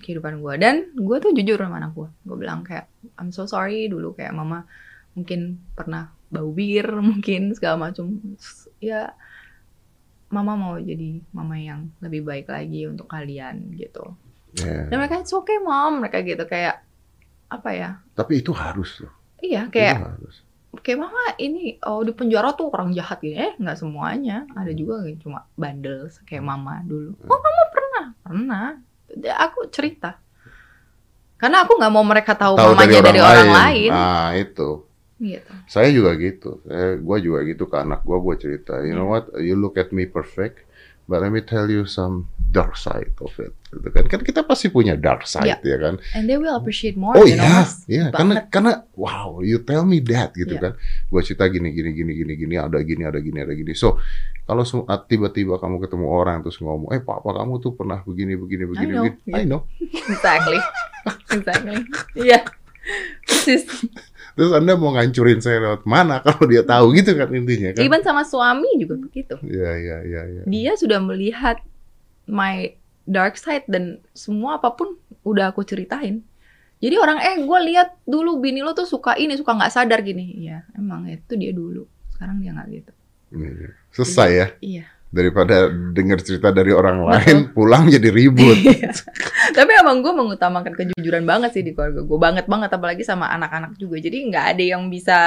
kehidupan 0.00 0.40
gue. 0.40 0.54
Dan 0.56 0.96
gue 0.96 1.16
tuh 1.20 1.36
jujur 1.36 1.60
sama 1.60 1.76
anak 1.76 1.92
gue. 1.92 2.08
Gue 2.24 2.36
bilang 2.40 2.64
kayak, 2.64 2.88
I'm 3.20 3.28
so 3.28 3.44
sorry 3.44 3.92
dulu 3.92 4.16
kayak 4.16 4.32
mama 4.32 4.64
mungkin 5.12 5.60
pernah 5.76 6.08
bau 6.32 6.48
bir, 6.48 6.88
mungkin 7.12 7.52
segala 7.52 7.90
macam. 7.92 8.16
Ya, 8.80 9.12
mama 10.32 10.56
mau 10.56 10.74
jadi 10.80 11.20
mama 11.32 11.60
yang 11.60 11.92
lebih 12.00 12.24
baik 12.24 12.48
lagi 12.48 12.88
untuk 12.88 13.04
kalian 13.04 13.76
gitu. 13.76 14.16
Ya. 14.56 14.88
Dan 14.88 14.96
mereka 14.96 15.20
it's 15.20 15.34
okay 15.36 15.60
mom, 15.60 16.00
mereka 16.00 16.24
gitu 16.24 16.48
kayak 16.48 16.80
apa 17.52 17.70
ya? 17.76 17.90
Tapi 18.16 18.40
itu 18.40 18.56
harus 18.56 19.04
loh. 19.04 19.17
Iya 19.38 19.70
kayak 19.70 19.96
harus. 20.02 20.36
kayak 20.84 20.98
mama 21.00 21.22
ini 21.40 21.80
oh 21.86 22.04
di 22.04 22.12
penjara 22.12 22.52
tuh 22.54 22.68
orang 22.70 22.92
jahat 22.92 23.18
gini 23.24 23.38
eh 23.40 23.52
nggak 23.56 23.78
semuanya 23.78 24.44
ada 24.52 24.70
juga 24.74 25.02
yang 25.06 25.18
cuma 25.18 25.48
bandel 25.56 26.06
kayak 26.28 26.44
mama 26.44 26.84
dulu 26.84 27.16
oh 27.24 27.38
mama 27.40 27.62
pernah 27.72 28.04
pernah 28.22 28.66
aku 29.40 29.66
cerita 29.72 30.20
karena 31.38 31.62
aku 31.62 31.78
nggak 31.78 31.92
mau 31.94 32.02
mereka 32.02 32.34
tahu, 32.34 32.58
mamanya 32.58 32.98
dari 32.98 33.22
orang, 33.22 33.48
lain, 33.54 33.90
Nah 33.94 34.34
itu. 34.34 34.70
gitu 35.22 35.50
Saya 35.70 35.90
juga 35.94 36.14
gitu. 36.18 36.58
Saya, 36.66 36.98
gua 36.98 37.18
juga 37.22 37.46
gitu 37.46 37.70
ke 37.70 37.76
anak 37.78 38.02
gua. 38.02 38.18
Gua 38.18 38.34
cerita, 38.34 38.82
you 38.82 38.94
know 38.94 39.06
Iya. 39.06 39.12
what? 39.14 39.24
You 39.38 39.54
look 39.54 39.78
at 39.78 39.94
me 39.94 40.06
perfect, 40.10 40.66
but 41.08 41.24
let 41.24 41.32
me 41.32 41.40
tell 41.40 41.66
you 41.66 41.88
some 41.88 42.28
dark 42.52 42.76
side 42.76 43.12
of 43.20 43.32
it. 43.40 43.52
Gitu 43.72 43.88
kan? 43.92 44.04
Kan 44.08 44.20
kita 44.24 44.40
pasti 44.44 44.68
punya 44.68 44.96
dark 44.96 45.24
side 45.24 45.60
ya 45.64 45.76
kan. 45.80 45.96
and 46.16 46.24
they 46.28 46.36
will 46.36 46.52
appreciate 46.52 46.96
more 46.96 47.16
Oh 47.16 47.24
iya, 47.24 47.40
Mas. 47.64 47.84
iya. 47.88 48.12
Karena 48.12 48.44
karena 48.48 48.72
wow, 48.92 49.40
you 49.40 49.60
tell 49.64 49.84
me 49.84 50.00
that 50.04 50.32
gitu 50.36 50.56
Iya. 50.56 50.62
kan. 50.68 50.72
Gua 51.08 51.20
cerita 51.24 51.48
gini 51.48 51.72
gini 51.72 51.92
gini 51.92 52.12
gini 52.12 52.32
gini 52.36 52.54
ada 52.56 52.78
gini 52.80 53.02
ada 53.04 53.18
gini 53.20 53.38
ada 53.40 53.52
gini. 53.52 53.72
So 53.72 53.96
kalau 54.48 54.64
ah, 54.88 55.00
tiba-tiba 55.04 55.60
kamu 55.60 55.76
ketemu 55.84 56.06
orang 56.08 56.40
terus 56.40 56.56
ngomong, 56.60 56.88
eh 56.96 57.04
papa 57.04 57.36
kamu 57.36 57.60
tuh 57.60 57.76
pernah 57.76 58.00
begini 58.00 58.32
begini 58.36 58.64
begini 58.64 58.92
know, 58.96 59.04
begini. 59.04 59.32
I 59.36 59.44
know. 59.44 59.60
exactly 60.12 60.60
exactly 61.32 61.76
iya 62.24 62.40
persis 63.28 63.68
Terus 64.38 64.54
anda 64.54 64.78
mau 64.78 64.94
ngancurin 64.94 65.42
saya 65.42 65.58
lewat 65.58 65.82
mana 65.82 66.20
kalau 66.24 66.46
dia 66.46 66.62
tahu 66.62 66.94
gitu 66.94 67.18
kan 67.18 67.26
intinya 67.34 67.74
kan? 67.74 67.82
even 67.82 68.00
sama 68.06 68.22
suami 68.22 68.70
juga 68.78 68.94
begitu 68.94 69.34
Iya 69.42 69.70
iya 69.74 69.96
iya. 70.06 70.22
iya. 70.30 70.42
dia 70.46 70.72
sudah 70.78 71.02
melihat 71.02 71.58
my 72.30 72.78
dark 73.02 73.34
side 73.34 73.66
dan 73.66 73.98
semua 74.14 74.62
apa 74.62 74.70
pun 74.72 74.94
udah 75.24 75.50
aku 75.50 75.64
ceritain. 75.64 76.22
Jadi 76.78 76.94
orang 76.94 77.18
eh 77.18 77.42
gue 77.42 77.58
lihat 77.74 77.98
dulu 78.06 78.38
bini 78.38 78.62
lo 78.62 78.70
tuh 78.70 78.86
suka 78.86 79.18
ini 79.18 79.34
suka 79.34 79.56
nggak 79.56 79.72
sadar 79.74 79.98
gini. 80.04 80.46
Iya 80.46 80.62
emang 80.78 81.10
itu 81.10 81.34
dia 81.34 81.50
dulu. 81.50 81.88
Sekarang 82.14 82.38
dia 82.38 82.54
nggak 82.54 82.68
gitu. 82.70 82.92
Iya. 83.34 83.70
Selesai 83.90 84.30
ya 84.30 84.46
Iya. 84.62 84.84
Daripada 85.08 85.72
dengar 85.72 86.20
cerita 86.20 86.52
dari 86.52 86.68
orang 86.68 87.00
lain 87.00 87.48
pulang 87.56 87.88
jadi 87.88 88.08
ribut. 88.12 88.56
Iya. 88.68 88.92
Tapi 89.56 89.72
emang 89.80 90.04
gue 90.04 90.12
mengutamakan 90.12 90.76
kejujuran 90.76 91.24
banget 91.24 91.56
sih 91.56 91.64
di 91.64 91.72
keluarga 91.72 92.04
gue 92.04 92.18
banget 92.20 92.44
banget 92.44 92.70
apalagi 92.74 93.02
sama 93.06 93.32
anak-anak 93.32 93.80
juga. 93.80 93.96
Jadi 93.96 94.28
nggak 94.28 94.46
ada 94.54 94.64
yang 94.76 94.92
bisa 94.92 95.18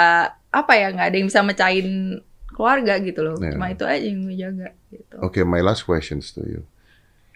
apa 0.54 0.74
ya 0.78 0.94
nggak 0.94 1.08
ada 1.10 1.16
yang 1.18 1.28
bisa 1.28 1.42
mecahin 1.42 2.22
keluarga 2.54 3.02
gitu 3.02 3.26
loh. 3.26 3.36
Iya. 3.42 3.58
Cuma 3.58 3.74
itu 3.74 3.84
aja 3.88 4.06
yang 4.06 4.22
gue 4.22 4.36
jaga 4.38 4.70
gitu. 4.94 5.16
Oke, 5.26 5.42
my 5.42 5.62
last 5.66 5.88
questions 5.90 6.30
to 6.38 6.46
you. 6.46 6.62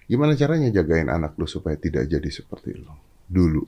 Gimana 0.05 0.37
caranya 0.37 0.69
jagain 0.69 1.09
anak 1.09 1.33
lu 1.41 1.49
supaya 1.49 1.73
tidak 1.73 2.05
jadi 2.05 2.29
seperti 2.29 2.77
lu 2.77 2.93
dulu? 3.25 3.65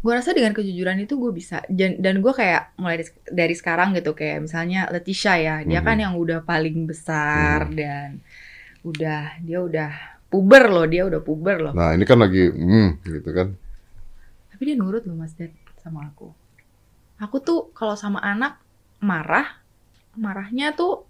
Gue 0.00 0.12
rasa 0.16 0.32
dengan 0.32 0.56
kejujuran 0.56 0.96
itu 1.04 1.20
gue 1.20 1.32
bisa. 1.32 1.60
Dan, 1.68 2.00
dan 2.00 2.24
gue 2.24 2.32
kayak 2.32 2.72
mulai 2.80 3.04
dari, 3.28 3.52
sekarang 3.52 3.92
gitu 3.92 4.16
kayak 4.16 4.48
misalnya 4.48 4.88
Leticia 4.88 5.36
ya 5.36 5.60
dia 5.60 5.80
Mhm. 5.80 5.86
kan 5.86 5.96
yang 6.00 6.14
udah 6.16 6.40
paling 6.40 6.88
besar 6.88 7.68
dan 7.76 8.24
udah 8.80 9.36
dia 9.44 9.60
udah 9.60 9.90
puber 10.32 10.72
loh 10.72 10.86
dia 10.88 11.04
udah 11.04 11.20
puber 11.20 11.56
loh. 11.60 11.72
Nah, 11.76 11.92
ini 11.92 12.04
kan 12.08 12.16
lagi 12.16 12.48
hmm 12.48 13.04
gitu 13.04 13.30
kan. 13.32 13.48
tapi 14.50 14.62
dia 14.68 14.76
nurut 14.76 15.08
loh 15.08 15.16
mas 15.16 15.32
Dad 15.32 15.56
sama 15.80 16.04
aku. 16.04 16.36
Aku 17.16 17.40
tuh 17.40 17.72
kalau 17.72 17.96
sama 17.96 18.20
anak 18.20 18.60
marah 19.00 19.60
marahnya 20.16 20.76
tuh 20.76 21.08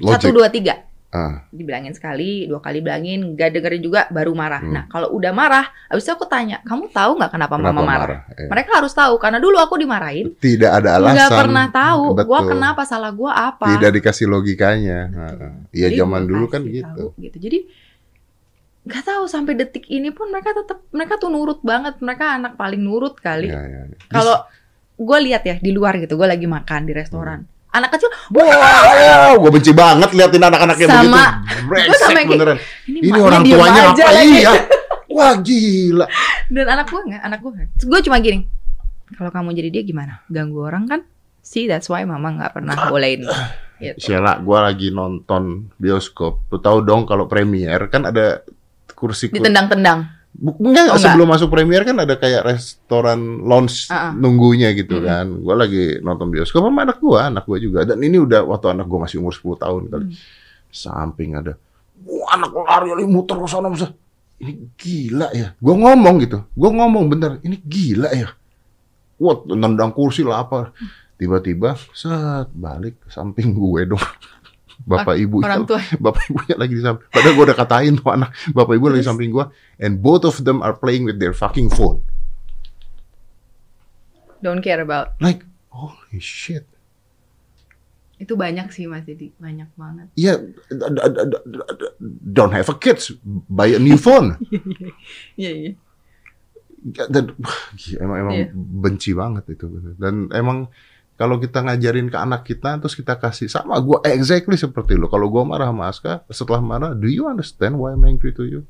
satu 0.00 0.32
dua 0.32 0.48
tiga 0.48 0.88
Ah, 1.14 1.46
dibilangin 1.54 1.94
sekali 1.94 2.50
dua 2.50 2.58
kali 2.58 2.82
bilangin 2.82 3.38
gak 3.38 3.54
dengerin 3.54 3.78
juga 3.78 4.10
baru 4.10 4.34
marah 4.34 4.58
Hmm. 4.58 4.74
nah 4.74 4.84
kalau 4.90 5.14
udah 5.14 5.30
marah 5.30 5.70
abis 5.86 6.02
itu 6.02 6.10
aku 6.10 6.26
tanya 6.26 6.58
kamu 6.66 6.90
tahu 6.90 7.14
nggak 7.22 7.30
kenapa, 7.30 7.54
kenapa 7.54 7.70
mama 7.70 7.82
marah, 7.86 8.08
marah? 8.26 8.34
Eh, 8.34 8.50
mereka 8.50 8.70
harus 8.82 8.90
tahu 8.90 9.14
karena 9.22 9.38
dulu 9.38 9.62
aku 9.62 9.78
dimarahin 9.78 10.34
Tidak 10.34 10.66
ada 10.66 10.98
alasan. 10.98 11.14
nggak 11.14 11.30
pernah 11.38 11.66
tahu 11.70 12.04
Betul. 12.18 12.26
gua 12.26 12.40
kenapa 12.50 12.82
salah 12.82 13.14
gua 13.14 13.30
apa 13.54 13.78
Tidak 13.78 13.90
dikasih 13.94 14.26
logikanya. 14.26 14.98
Nah, 15.06 15.30
Jadi 15.70 15.94
zaman 15.94 16.26
dulu 16.26 16.50
kan 16.50 16.66
gitu. 16.66 17.14
tahu, 17.14 17.22
gitu 17.22 17.36
jadi 17.38 17.58
nggak 18.84 19.04
tahu 19.06 19.24
sampai 19.24 19.54
detik 19.54 19.86
ini 19.86 20.10
pun 20.10 20.34
mereka 20.34 20.50
tetap 20.50 20.82
mereka 20.90 21.16
tuh 21.16 21.30
nurut 21.30 21.62
banget 21.62 21.94
mereka 22.02 22.36
anak 22.36 22.58
paling 22.58 22.82
nurut 22.82 23.16
kali 23.16 23.48
iya, 23.48 23.62
iya. 23.64 23.82
kalau 24.10 24.42
gue 24.98 25.18
lihat 25.30 25.46
ya 25.46 25.56
di 25.62 25.70
luar 25.70 25.96
gitu 26.02 26.18
gue 26.18 26.26
lagi 26.28 26.44
makan 26.44 26.84
di 26.84 26.92
restoran 26.92 27.46
anak 27.74 27.90
kecil 27.92 28.08
Wow, 28.30 29.34
gue 29.36 29.50
benci 29.50 29.72
banget 29.72 30.10
liatin 30.10 30.40
anak-anak 30.40 30.76
yang 30.78 30.90
Sama- 30.90 31.42
begitu. 31.42 31.64
Brengsek 31.64 31.98
sama 31.98 32.20
beneran. 32.24 32.56
ini, 32.86 32.98
Ini 33.02 33.18
orang 33.18 33.42
tuanya 33.42 33.82
apa 33.90 34.10
lagi. 34.10 34.36
iya? 34.36 34.52
Wah 35.10 35.34
gila. 35.36 36.06
dan 36.46 36.66
anak 36.68 36.86
gue 36.86 37.00
nggak 37.04 37.22
anak 37.22 37.38
gue 37.38 37.50
nggak 37.52 37.68
gue 37.80 38.00
cuma 38.02 38.16
gini 38.18 38.38
kalau 39.12 39.30
kamu 39.30 39.54
jadi 39.54 39.68
dia 39.70 39.82
gimana 39.84 40.22
ganggu 40.26 40.58
orang 40.60 40.84
kan 40.84 41.00
see 41.38 41.66
that's 41.66 41.86
why 41.86 42.02
mama 42.02 42.32
nggak 42.32 42.52
pernah 42.52 42.74
bolehin 42.88 43.26
gitu. 43.74 43.98
Sheila, 44.00 44.38
gua 44.38 44.64
lagi 44.64 44.88
nonton 44.88 45.68
bioskop. 45.76 46.46
Lu 46.46 46.56
tahu 46.56 46.80
dong 46.80 47.04
kalau 47.04 47.26
premier 47.26 47.90
kan 47.90 48.06
ada 48.06 48.40
kursi 48.88 49.28
kursi 49.28 49.34
Ditendang-tendang. 49.34 50.13
Enggak, 50.34 50.58
Oh, 50.58 50.98
enggak. 50.98 50.98
sebelum 50.98 51.28
masuk 51.30 51.48
premier 51.48 51.86
kan 51.86 51.94
ada 51.94 52.18
kayak 52.18 52.42
restoran 52.42 53.46
lounge 53.46 53.86
Ah, 53.86 54.10
ah. 54.10 54.12
nunggunya 54.12 54.74
gitu 54.74 54.98
Mm-mm. 54.98 55.06
kan. 55.06 55.26
Gua 55.40 55.54
lagi 55.54 56.02
nonton 56.02 56.26
bioskop 56.28 56.66
sama 56.66 56.82
anak 56.82 56.98
gua, 56.98 57.30
anak 57.30 57.46
gua 57.46 57.58
juga. 57.58 57.86
Dan 57.86 58.02
ini 58.02 58.18
udah 58.18 58.42
waktu 58.42 58.74
anak 58.74 58.86
gua 58.86 59.06
masih 59.06 59.22
umur 59.22 59.30
10 59.30 59.54
tahun 59.56 59.82
kali. 59.88 60.04
Hmm. 60.10 60.16
Samping 60.68 61.38
ada, 61.38 61.54
wah 62.02 62.34
anak 62.34 62.50
lari 62.50 62.90
lari 62.90 63.06
muter 63.06 63.38
ke 63.38 63.46
sana 63.46 63.70
muter. 63.70 63.94
Ini 64.42 64.52
gila 64.74 65.28
ya. 65.30 65.54
Gua 65.62 65.74
ngomong 65.78 66.14
gitu. 66.18 66.42
Gua 66.50 66.70
ngomong 66.74 67.04
bener, 67.06 67.38
ini 67.46 67.54
gila 67.62 68.10
ya. 68.10 68.34
Wah, 69.14 69.38
nendang 69.46 69.94
kursi 69.94 70.26
lah 70.26 70.42
apa. 70.42 70.74
Tiba-tiba, 71.14 71.78
set, 71.94 72.50
balik 72.50 72.98
ke 72.98 73.08
samping 73.08 73.54
gue 73.54 73.86
dong. 73.86 74.02
Bapak 74.90 75.16
ibu 75.16 75.40
Orang 75.40 75.64
tua. 75.64 75.80
bapak 75.96 76.28
ibunya 76.28 76.56
lagi 76.56 76.74
di 76.76 76.82
samping. 76.82 77.08
Padahal 77.08 77.32
gue 77.32 77.44
udah 77.48 77.56
katain 77.56 77.94
tuh 77.94 78.10
anak, 78.10 78.30
bapak 78.50 78.74
ibu 78.74 78.84
lagi 78.86 79.00
di 79.00 79.00
Terus? 79.00 79.08
samping 79.08 79.30
gue, 79.30 79.46
and 79.78 79.98
both 79.98 80.22
of 80.22 80.44
them 80.44 80.60
are 80.60 80.72
playing 80.72 81.04
with 81.04 81.16
their 81.16 81.32
fucking 81.32 81.68
phone. 81.68 82.04
Don't 84.38 84.60
care 84.60 84.78
about. 84.78 85.16
Like, 85.18 85.40
holy 85.72 86.20
shit. 86.20 86.68
Itu 88.14 88.36
banyak 88.36 88.70
sih 88.70 88.84
Mas 88.84 89.02
Didi, 89.02 89.32
banyak 89.34 89.72
banget. 89.74 90.06
Ya, 90.14 90.38
d- 90.38 90.92
d- 90.92 91.94
don't 92.22 92.52
have 92.52 92.68
a 92.68 92.76
kids, 92.76 93.10
buy 93.48 93.72
a 93.72 93.80
new 93.80 93.96
phone. 93.96 94.36
Iya, 95.40 95.50
iya. 95.50 95.72
Dan 96.84 97.32
emang 98.04 98.16
emang 98.20 98.34
Iya. 98.36 98.46
benci 98.54 99.16
banget 99.16 99.48
itu. 99.50 99.66
Dan 99.96 100.28
emang 100.30 100.68
kalau 101.14 101.38
kita 101.38 101.62
ngajarin 101.62 102.10
ke 102.10 102.18
anak 102.18 102.42
kita 102.42 102.76
terus 102.76 102.92
kita 102.92 103.14
kasih 103.14 103.46
sama 103.46 103.78
gue 103.78 104.02
exactly 104.04 104.54
seperti 104.54 104.94
lo. 104.94 105.06
Kalau 105.06 105.30
gue 105.30 105.42
marah 105.42 105.70
sama 105.70 105.86
Aska, 105.86 106.12
setelah 106.28 106.58
marah, 106.58 106.90
do 106.90 107.06
you 107.06 107.24
understand 107.24 107.78
why 107.78 107.94
I'm 107.94 108.02
angry 108.02 108.34
to 108.34 108.42
you? 108.42 108.60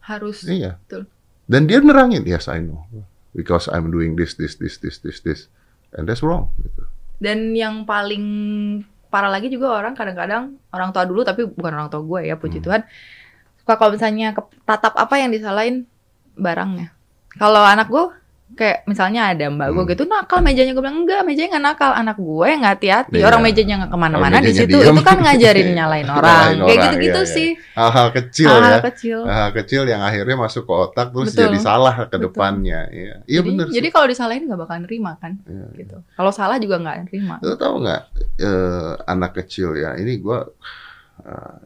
Harus. 0.00 0.44
Iya. 0.44 0.76
Betul. 0.82 1.08
Dan 1.46 1.64
dia 1.64 1.78
nerangin, 1.78 2.22
yes 2.22 2.46
I 2.46 2.60
know. 2.60 2.84
Because 3.32 3.66
I'm 3.66 3.88
doing 3.88 4.12
this, 4.12 4.36
this, 4.36 4.54
this, 4.54 4.76
this, 4.76 5.00
this, 5.00 5.18
this. 5.20 5.40
And 5.92 6.04
that's 6.04 6.20
wrong. 6.20 6.52
Gitu. 6.58 6.82
Dan 7.16 7.54
yang 7.54 7.84
paling 7.84 8.24
parah 9.08 9.28
lagi 9.28 9.48
juga 9.48 9.72
orang 9.72 9.92
kadang-kadang 9.92 10.56
orang 10.68 10.88
tua 10.88 11.04
dulu 11.04 11.20
tapi 11.20 11.44
bukan 11.44 11.72
orang 11.72 11.88
tua 11.88 12.00
gue 12.00 12.20
ya 12.26 12.36
puji 12.36 12.58
Hmm. 12.58 12.66
Tuhan. 12.66 12.80
Suka 13.60 13.76
kalau 13.76 13.92
misalnya 13.92 14.32
ke- 14.32 14.56
tatap 14.62 14.96
apa 14.96 15.14
yang 15.16 15.30
disalahin 15.30 15.84
barangnya. 16.34 16.90
Kalau 17.32 17.60
anak 17.60 17.88
gue 17.88 18.04
kayak 18.52 18.84
misalnya 18.84 19.32
ada 19.32 19.48
mbak 19.48 19.68
gue 19.68 19.82
Hmm. 19.82 19.90
gitu 19.90 20.02
nakal 20.04 20.38
mejanya 20.40 20.72
gue 20.72 20.82
bilang 20.82 20.98
enggak 21.02 21.20
mejanya 21.24 21.48
nggak 21.56 21.64
nakal 21.64 21.90
anak 21.90 22.16
gue 22.20 22.46
yang 22.46 22.60
nggak 22.60 22.74
hati-hati 22.76 23.16
Iya. 23.16 23.24
orang 23.26 23.40
mejanya 23.42 23.74
nggak 23.80 23.90
ke 23.90 23.98
mana-mana 23.98 24.36
di 24.38 24.52
situ 24.52 24.76
diem. 24.76 24.92
itu 24.92 25.02
kan 25.02 25.16
ngajarin 25.18 25.68
nyalain 25.78 26.08
orang 26.08 26.22
Nyalain 26.22 26.58
kayak 26.62 26.78
gitu-gitu 26.84 27.20
iya, 27.20 27.24
iya. 27.24 27.34
sih 27.36 27.48
Hal-hal 27.72 28.08
kecil 28.12 28.48
hal 28.52 28.62
ya. 28.62 28.78
kecil 28.84 29.18
Hal 29.24 29.48
ke 29.50 29.62
yang 29.88 30.02
akhirnya 30.02 30.36
masuk 30.36 30.62
ke 30.64 30.72
otak 30.72 31.06
terus 31.10 31.32
Betul. 31.32 31.42
jadi 31.48 31.58
salah 31.58 31.94
ke 31.96 32.06
Betul. 32.12 32.20
depannya. 32.28 32.80
Iya, 32.92 33.14
iya 33.24 33.40
jadi, 33.40 33.48
bener 33.48 33.66
jadi 33.72 33.88
sih. 33.88 33.92
kalau 33.92 34.06
disalahin 34.06 34.42
nggak 34.44 34.60
bakal 34.60 34.76
nerima 34.78 35.12
kan 35.16 35.32
Iya. 35.48 35.66
gitu 35.80 35.96
kalau 36.12 36.30
salah 36.30 36.56
juga 36.60 36.76
nggak 36.78 36.96
nerima 37.08 37.36
Lo 37.40 37.56
tau 37.56 37.80
nggak 37.80 38.02
eh, 38.38 38.92
anak 39.06 39.32
kecil 39.38 39.74
ya? 39.74 39.96
Ini 39.96 40.12
gua 40.18 40.44
eh, 41.22 41.56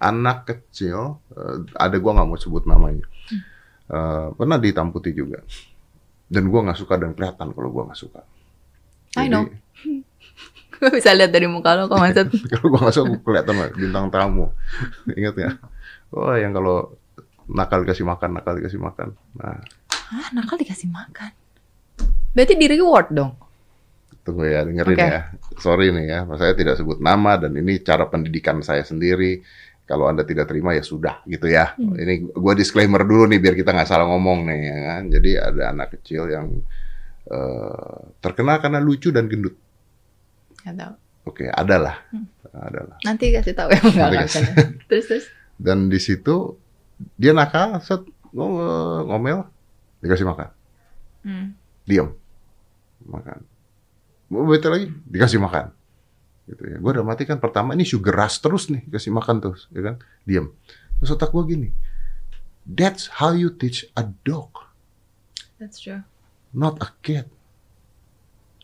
anak 0.00 0.38
kecil 0.44 1.22
eh, 1.30 1.56
ada 1.74 1.96
gua 1.96 2.10
nggak 2.16 2.26
mau 2.26 2.36
sebut 2.36 2.66
namanya. 2.66 3.06
Eh, 3.86 4.26
pernah 4.32 4.56
ditamputi 4.56 5.12
juga. 5.12 5.44
Dan 6.32 6.48
gua 6.48 6.64
nggak 6.64 6.80
suka 6.80 6.96
dan 6.96 7.12
kelihatan 7.12 7.52
kalau 7.52 7.68
gua 7.68 7.92
nggak 7.92 8.00
suka. 8.00 8.24
I 9.20 9.28
know. 9.28 9.44
gue 10.82 10.90
bisa 10.98 11.14
lihat 11.14 11.30
dari 11.30 11.46
muka 11.46 11.78
lo 11.78 11.86
kok 11.86 11.94
maksud 11.94 12.26
kalau 12.58 12.66
gua 12.74 12.80
nggak 12.88 12.94
suka 12.96 13.06
gua 13.12 13.20
kelihatan 13.20 13.54
Mas, 13.54 13.70
bintang 13.76 14.06
tamu. 14.08 14.50
Ingat 15.20 15.34
ya? 15.36 15.50
Oh 16.10 16.34
yang 16.34 16.56
kalau 16.56 16.96
nakal 17.46 17.84
dikasih 17.84 18.08
makan, 18.08 18.40
nakal 18.40 18.56
dikasih 18.56 18.80
makan. 18.80 19.12
Nah, 19.36 19.60
ah 19.92 20.28
nakal 20.32 20.56
dikasih 20.56 20.88
makan 20.88 21.36
berarti 22.32 22.56
di 22.56 22.66
reward 22.68 23.08
dong 23.12 23.32
Tunggu 24.22 24.46
ya, 24.46 24.62
dengerin 24.62 24.98
Oke. 25.02 25.02
ya. 25.02 25.22
Sorry 25.58 25.90
nih 25.90 26.06
ya, 26.06 26.18
saya 26.38 26.54
tidak 26.54 26.78
sebut 26.78 27.02
nama 27.02 27.34
dan 27.42 27.58
ini 27.58 27.82
cara 27.82 28.06
pendidikan 28.06 28.62
saya 28.62 28.86
sendiri. 28.86 29.42
Kalau 29.92 30.08
Anda 30.08 30.24
tidak 30.24 30.48
terima 30.48 30.72
ya 30.72 30.80
sudah 30.80 31.20
gitu 31.24 31.44
ya. 31.44 31.76
Hmm. 31.76 31.92
Ini 31.92 32.32
gua 32.32 32.56
disclaimer 32.56 33.04
dulu 33.04 33.28
nih 33.28 33.36
biar 33.36 33.52
kita 33.52 33.70
nggak 33.70 33.84
salah 33.84 34.08
ngomong 34.08 34.48
nih 34.48 34.60
ya 34.64 34.78
kan. 34.88 35.02
Jadi 35.12 35.30
ada 35.36 35.62
anak 35.68 35.88
kecil 35.92 36.32
yang 36.32 36.46
eh, 37.28 37.96
terkenal 38.18 38.56
karena 38.58 38.80
lucu 38.80 39.12
dan 39.12 39.28
gendut. 39.28 39.52
Nggak 40.64 40.74
tahu. 40.74 40.94
Oke, 41.22 41.44
adalah. 41.46 42.00
Hmm. 42.08 42.24
Adalah. 42.52 42.96
nanti 43.00 43.28
kasih 43.28 43.52
tahu 43.52 43.68
ya 43.68 43.80
enggak 43.80 44.08
kasih. 44.24 44.40
bercanda. 44.44 44.62
terus 44.88 45.04
terus 45.06 45.24
Dan 45.56 45.88
di 45.88 45.96
situ 45.96 46.56
dia 47.14 47.32
nakal, 47.32 47.80
set 47.80 48.00
ngo- 48.28 49.04
ngomel, 49.04 49.44
dikasih 50.00 50.24
makan. 50.24 50.48
hmm. 51.22 51.46
diam 51.82 52.14
makan 53.02 53.42
mau 54.26 54.42
bete 54.44 54.66
lagi 54.66 54.86
dikasih 55.06 55.38
makan 55.38 55.74
gitu 56.52 56.68
ya. 56.68 56.76
Gue 56.76 56.90
udah 56.92 57.04
mati 57.04 57.24
kan 57.24 57.40
pertama 57.40 57.72
ini 57.72 57.88
sugar 57.88 58.12
rush 58.12 58.44
terus 58.44 58.68
nih 58.68 58.84
kasih 58.92 59.08
makan 59.08 59.40
terus 59.40 59.72
ya 59.72 59.80
kan? 59.80 59.94
Diam 60.28 60.52
terus 61.02 61.18
otak 61.18 61.34
gue 61.34 61.42
gini 61.48 61.68
that's 62.62 63.10
how 63.18 63.34
you 63.34 63.50
teach 63.50 63.82
a 63.98 64.06
dog 64.22 64.54
that's 65.58 65.82
true. 65.82 66.06
not 66.54 66.78
a 66.78 66.94
kid 67.02 67.26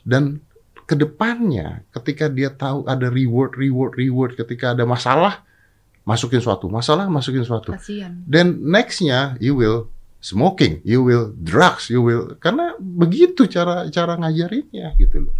dan 0.06 0.38
ke 0.86 0.94
depannya 0.94 1.82
ketika 1.90 2.30
dia 2.30 2.54
tahu 2.54 2.86
ada 2.86 3.10
reward 3.10 3.58
reward 3.58 3.98
reward 3.98 4.38
ketika 4.38 4.72
ada 4.72 4.86
masalah 4.86 5.42
masukin 6.06 6.38
suatu 6.40 6.70
masalah 6.70 7.10
masukin 7.10 7.42
suatu. 7.42 7.74
Kasihan 7.74 8.22
then 8.24 8.62
nextnya 8.64 9.34
you 9.42 9.58
will 9.58 9.90
smoking, 10.18 10.82
you 10.82 11.02
will 11.02 11.30
drugs, 11.36 11.90
you 11.90 12.02
will 12.02 12.34
karena 12.42 12.74
begitu 12.78 13.46
cara 13.46 13.86
cara 13.90 14.18
ngajarinnya 14.18 14.94
gitu 14.98 15.28
loh. 15.28 15.34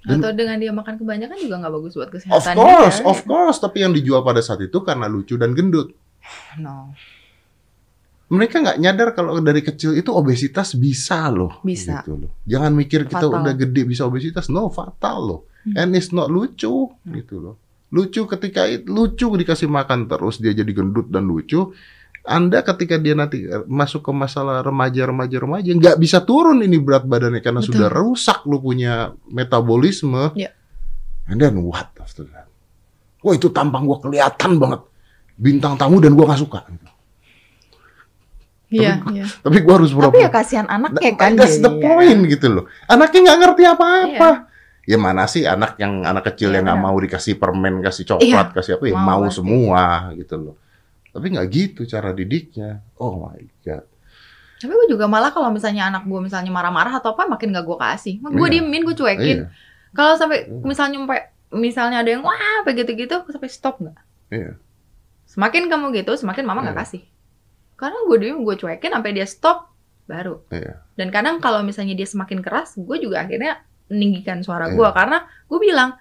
Dan- 0.00 0.18
atau 0.18 0.32
dengan 0.32 0.56
dia 0.56 0.70
makan 0.70 0.96
kebanyakan 0.96 1.36
juga 1.36 1.54
nggak 1.58 1.72
bagus 1.72 1.92
buat 1.92 2.08
Of 2.08 2.14
kesehatan 2.14 2.54
course, 2.54 2.98
dia. 2.98 3.06
of 3.06 3.18
course. 3.22 3.58
Tapi 3.58 3.78
yang 3.80 3.92
dijual 3.92 4.20
pada 4.20 4.40
saat 4.40 4.60
itu 4.60 4.80
karena 4.80 5.04
lucu 5.06 5.34
dan 5.34 5.52
gendut. 5.52 5.92
no 6.58 6.92
Mereka 8.28 8.62
nggak 8.62 8.78
nyadar 8.78 9.08
kalau 9.10 9.42
dari 9.42 9.58
kecil 9.58 9.90
itu 9.92 10.08
obesitas 10.08 10.72
bisa 10.72 11.26
loh. 11.28 11.58
Bisa. 11.60 11.98
Gitu 11.98 12.14
loh. 12.16 12.30
Jangan 12.44 12.70
mikir 12.72 13.04
kita 13.04 13.26
Fatal. 13.26 13.42
udah 13.42 13.54
gede 13.54 13.82
bisa 13.82 14.06
obesitas. 14.06 14.46
No, 14.46 14.70
fatal 14.70 15.18
loh. 15.20 15.40
Hmm. 15.66 15.74
And 15.76 15.88
it's 15.92 16.08
not 16.08 16.30
lucu 16.30 16.94
Hmm. 16.96 17.10
gitu 17.12 17.36
loh. 17.36 17.54
Lucu 17.90 18.22
ketika 18.24 18.64
it- 18.64 18.86
lucu 18.86 19.26
dikasih 19.26 19.66
makan 19.66 20.06
terus 20.06 20.38
dia 20.38 20.54
jadi 20.54 20.70
gendut 20.70 21.10
dan 21.10 21.26
lucu. 21.26 21.74
Anda 22.30 22.62
ketika 22.62 22.94
dia 22.94 23.12
nanti 23.12 23.42
eh, 23.42 23.66
masuk 23.66 24.06
ke 24.06 24.12
masalah 24.14 24.62
remaja-remaja 24.62 25.34
remaja 25.36 25.66
nggak 25.66 25.98
bisa 25.98 26.22
turun 26.22 26.62
ini 26.62 26.78
berat 26.78 27.02
badannya 27.02 27.42
karena 27.42 27.58
Betul. 27.58 27.74
sudah 27.74 27.88
rusak 27.90 28.46
lu 28.46 28.62
punya 28.62 29.10
metabolisme. 29.26 30.30
Iya. 30.32 30.54
And 31.26 31.38
then 31.38 31.58
what 31.60 31.90
after 31.98 32.22
that? 32.30 32.46
Wah 33.20 33.34
itu 33.34 33.50
tampang 33.50 33.82
gua 33.82 33.98
kelihatan 33.98 34.56
banget 34.56 34.80
bintang 35.34 35.74
tamu 35.74 35.98
dan 35.98 36.14
gua 36.14 36.30
nggak 36.30 36.40
suka. 36.40 36.62
iya 38.70 39.02
iya 39.10 39.26
Tapi 39.42 39.66
gua 39.66 39.82
harus 39.82 39.90
tapi 39.90 39.98
pura-pura. 39.98 40.22
ya 40.22 40.30
kasihan 40.30 40.66
anaknya 40.66 41.10
That- 41.10 41.18
kan 41.18 41.30
That's 41.34 41.58
the 41.58 41.66
jadinya. 41.66 41.82
point 41.82 42.20
gitu 42.30 42.46
loh. 42.48 42.64
Anaknya 42.86 43.18
nggak 43.26 43.38
ngerti 43.42 43.62
apa-apa. 43.66 44.30
Ya 44.86 44.96
mana 44.96 45.26
sih 45.26 45.42
anak 45.42 45.74
yang 45.76 46.02
anak 46.02 46.30
kecil 46.30 46.50
Iya, 46.50 46.62
yang 46.62 46.64
nggak 46.66 46.80
mau 46.80 46.96
dikasih 46.96 47.34
permen, 47.36 47.78
kasih 47.80 48.06
coklat, 48.06 48.54
kasih 48.54 48.78
apa 48.78 48.84
ya 48.86 48.94
mau 48.96 49.22
mau, 49.22 49.30
semua 49.30 50.10
gitu 50.14 50.34
loh. 50.38 50.54
Tapi 51.10 51.26
nggak 51.28 51.48
gitu 51.50 51.80
cara 51.84 52.10
didiknya. 52.10 52.80
Oh 52.96 53.18
my 53.18 53.40
god. 53.62 53.84
tapi 54.60 54.76
gue 54.76 54.92
juga 54.92 55.08
malah 55.08 55.32
kalau 55.32 55.48
misalnya 55.48 55.88
anak 55.88 56.04
gue 56.04 56.20
misalnya 56.20 56.52
marah-marah 56.52 57.00
atau 57.00 57.16
apa 57.16 57.24
makin 57.24 57.48
gak 57.48 57.64
gue 57.64 57.78
kasih 57.80 58.20
gue 58.20 58.28
Iya. 58.44 58.60
diemin 58.60 58.84
gue 58.84 58.92
cuekin 58.92 59.38
Iya, 59.40 59.48
kalau 59.96 60.20
sampai 60.20 60.52
Hmm. 60.52 60.60
misalnya 60.68 61.00
sampai 61.00 61.20
misalnya 61.48 61.96
ada 62.04 62.10
yang 62.12 62.20
wah 62.20 62.36
apa 62.60 62.76
gitu-gitu 62.76 63.24
sampai 63.24 63.48
stop 63.48 63.80
nggak 63.80 63.96
iya. 64.28 64.60
semakin 65.24 65.64
kamu 65.64 65.96
gitu 65.96 66.12
semakin 66.12 66.44
mama 66.44 66.60
nggak 66.60 66.76
Iya. 66.76 66.82
kasih 66.84 67.02
karena 67.74 67.98
gue 68.04 68.16
diem 68.20 68.38
gue 68.44 68.52
cuekin 68.54 68.92
sampai 68.92 69.10
dia 69.16 69.24
stop 69.24 69.72
baru 70.04 70.44
Iya. 70.52 70.84
dan 70.92 71.08
kadang 71.08 71.40
kalau 71.40 71.64
misalnya 71.64 71.96
dia 71.96 72.04
semakin 72.04 72.44
keras 72.44 72.76
gue 72.76 72.96
juga 73.00 73.24
akhirnya 73.24 73.64
meninggikan 73.88 74.44
suara 74.44 74.68
Iya. 74.68 74.76
gue 74.76 74.88
karena 74.92 75.18
gue 75.24 75.56
bilang 75.56 75.96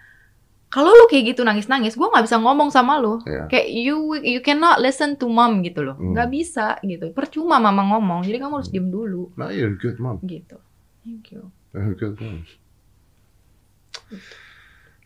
kalau 0.69 0.89
lu 0.89 1.05
kayak 1.05 1.33
gitu 1.33 1.41
nangis-nangis 1.41 1.93
gue 1.93 2.05
nggak 2.05 2.23
bisa 2.23 2.37
ngomong 2.37 2.69
sama 2.69 2.97
lu 2.97 3.17
Iya. 3.23 3.49
kayak 3.49 3.67
you 3.67 3.97
you 4.21 4.39
cannot 4.39 4.77
listen 4.77 5.17
to 5.17 5.25
mom 5.25 5.61
gitu 5.61 5.81
loh 5.81 5.97
Hmm. 5.97 6.13
nggak 6.13 6.29
bisa 6.29 6.77
gitu 6.81 7.09
percuma 7.09 7.57
mama 7.57 7.81
ngomong 7.89 8.21
jadi 8.21 8.37
kamu 8.39 8.53
harus 8.55 8.69
diem 8.69 8.87
dulu 8.87 9.33
Nah, 9.33 9.49
you're 9.49 9.73
good 9.73 9.97
mom. 9.97 10.21
gitu 10.21 10.61
thank 11.01 11.29
you 11.29 11.49
You're 11.69 11.93
good 11.93 12.17
mom. 12.17 12.45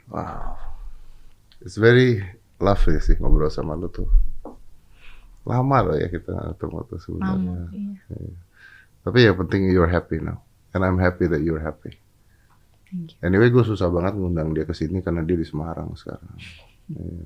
Wow. 0.08 0.56
It's 1.60 1.76
very 1.76 2.20
lovely 2.60 3.00
sih 3.00 3.16
ngobrol 3.18 3.48
sama 3.48 3.76
lu 3.76 3.88
tuh. 3.88 4.08
Lama 5.44 5.84
loh 5.84 5.96
ya 5.96 6.08
kita 6.08 6.56
ketemu 6.56 6.78
tuh 6.88 7.00
sebenarnya. 7.00 7.52
mama 7.52 7.72
iya. 7.72 8.00
Tapi 9.04 9.18
ya 9.24 9.32
penting 9.34 9.68
you're 9.68 9.92
happy 9.92 10.20
now. 10.20 10.40
And 10.72 10.82
I'm 10.82 10.96
happy 10.98 11.28
that 11.28 11.44
you're 11.44 11.60
happy. 11.60 12.00
Thank 12.94 13.18
you. 13.18 13.20
Anyway, 13.26 13.50
gue 13.50 13.66
susah 13.66 13.90
banget 13.90 14.14
ngundang 14.14 14.54
dia 14.54 14.70
ke 14.70 14.78
sini 14.78 15.02
karena 15.02 15.26
dia 15.26 15.34
di 15.34 15.42
Semarang 15.42 15.98
sekarang. 15.98 16.38
Iya. 16.94 17.26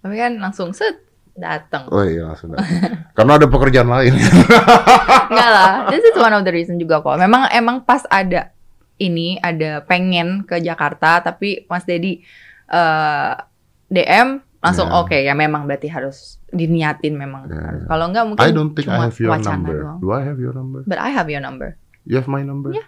Tapi 0.00 0.14
kan 0.14 0.32
langsung 0.38 0.70
set 0.70 1.02
datang. 1.34 1.90
Oh 1.90 2.06
iya 2.06 2.30
langsung 2.30 2.54
datang. 2.54 2.70
karena 3.18 3.32
ada 3.42 3.46
pekerjaan 3.50 3.90
lain. 3.90 4.14
Enggak 5.30 5.50
lah. 5.50 5.72
This 5.90 6.06
is 6.06 6.14
one 6.14 6.30
of 6.30 6.46
the 6.46 6.52
reason 6.54 6.78
juga 6.78 7.02
kok. 7.02 7.18
Memang 7.18 7.50
emang 7.50 7.82
pas 7.82 8.06
ada 8.06 8.54
ini 9.00 9.40
ada 9.40 9.80
pengen 9.82 10.44
ke 10.44 10.60
Jakarta 10.60 11.24
tapi 11.24 11.64
Mas 11.66 11.88
Dedi 11.88 12.20
eh, 12.70 13.32
DM 13.90 14.28
langsung 14.60 14.92
Yeah. 14.92 15.00
oke 15.00 15.16
ya 15.16 15.32
memang 15.32 15.64
berarti 15.64 15.88
harus 15.88 16.36
diniatin 16.52 17.16
memang. 17.16 17.48
Yeah. 17.48 17.88
Kalau 17.88 18.04
enggak 18.12 18.24
mungkin 18.28 18.44
I 18.44 18.52
don't 18.52 18.72
think 18.76 18.92
I 18.92 19.08
have 19.08 19.16
your 19.16 19.32
wacana 19.32 19.56
number. 19.56 19.76
doang. 19.80 19.98
Do 20.04 20.08
I 20.12 20.22
have 20.22 20.38
your 20.38 20.52
number? 20.52 20.80
But 20.84 21.00
I 21.00 21.10
have 21.16 21.28
your 21.32 21.40
number. 21.40 21.80
You 22.04 22.20
have 22.20 22.28
my 22.28 22.44
number? 22.44 22.76
Yeah. 22.76 22.86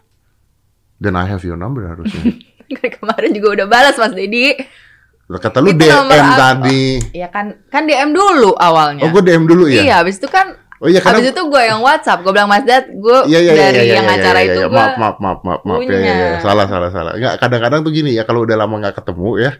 Then 1.03 1.19
I 1.19 1.27
have 1.27 1.43
your 1.43 1.59
number 1.59 1.83
harusnya. 1.91 2.39
Kan 2.79 2.89
Kemarin 2.89 3.35
juga 3.35 3.49
udah 3.59 3.67
balas 3.67 3.99
Mas 3.99 4.15
Dedi. 4.15 4.55
Kata 5.29 5.59
lu 5.59 5.75
Itu 5.75 5.83
DM 5.83 6.09
tadi. 6.13 7.01
Ya 7.17 7.29
kan 7.33 7.57
kan 7.73 7.89
DM 7.89 8.13
dulu 8.13 8.53
awalnya. 8.57 9.09
Oh, 9.09 9.13
gue 9.13 9.23
DM 9.25 9.45
dulu 9.49 9.65
ya? 9.65 9.81
Iya, 9.81 9.95
habis 10.05 10.21
itu 10.21 10.29
kan 10.29 10.57
Oh 10.83 10.91
iya 10.91 10.99
karena 10.99 11.23
habis 11.23 11.31
itu 11.31 11.43
gue 11.47 11.63
yang 11.63 11.79
WhatsApp, 11.79 12.27
gue 12.27 12.33
bilang 12.35 12.51
Mas 12.51 12.67
Dad, 12.67 12.91
gue 12.91 13.19
Iya 13.31 13.39
iya 13.39 13.53
iya 13.55 13.71
dari 13.71 13.87
iya, 13.87 13.95
yang 14.03 14.09
iya, 14.11 14.19
acara 14.19 14.41
iya, 14.43 14.49
itu 14.51 14.59
iya. 14.59 14.67
gue 14.67 14.75
maaf 14.83 14.99
maaf 14.99 15.17
maaf 15.23 15.41
maaf 15.47 15.63
maaf 15.63 15.81
ya, 15.87 15.95
ya, 15.95 15.95
ya. 15.95 16.03
punya. 16.03 16.39
salah 16.43 16.67
salah 16.67 16.91
salah 16.91 17.13
nggak 17.15 17.35
kadang-kadang 17.39 17.81
tuh 17.87 17.93
gini 17.95 18.19
ya 18.19 18.27
kalau 18.27 18.43
udah 18.43 18.59
lama 18.59 18.75
nggak 18.83 18.99
ketemu 18.99 19.31
ya 19.47 19.53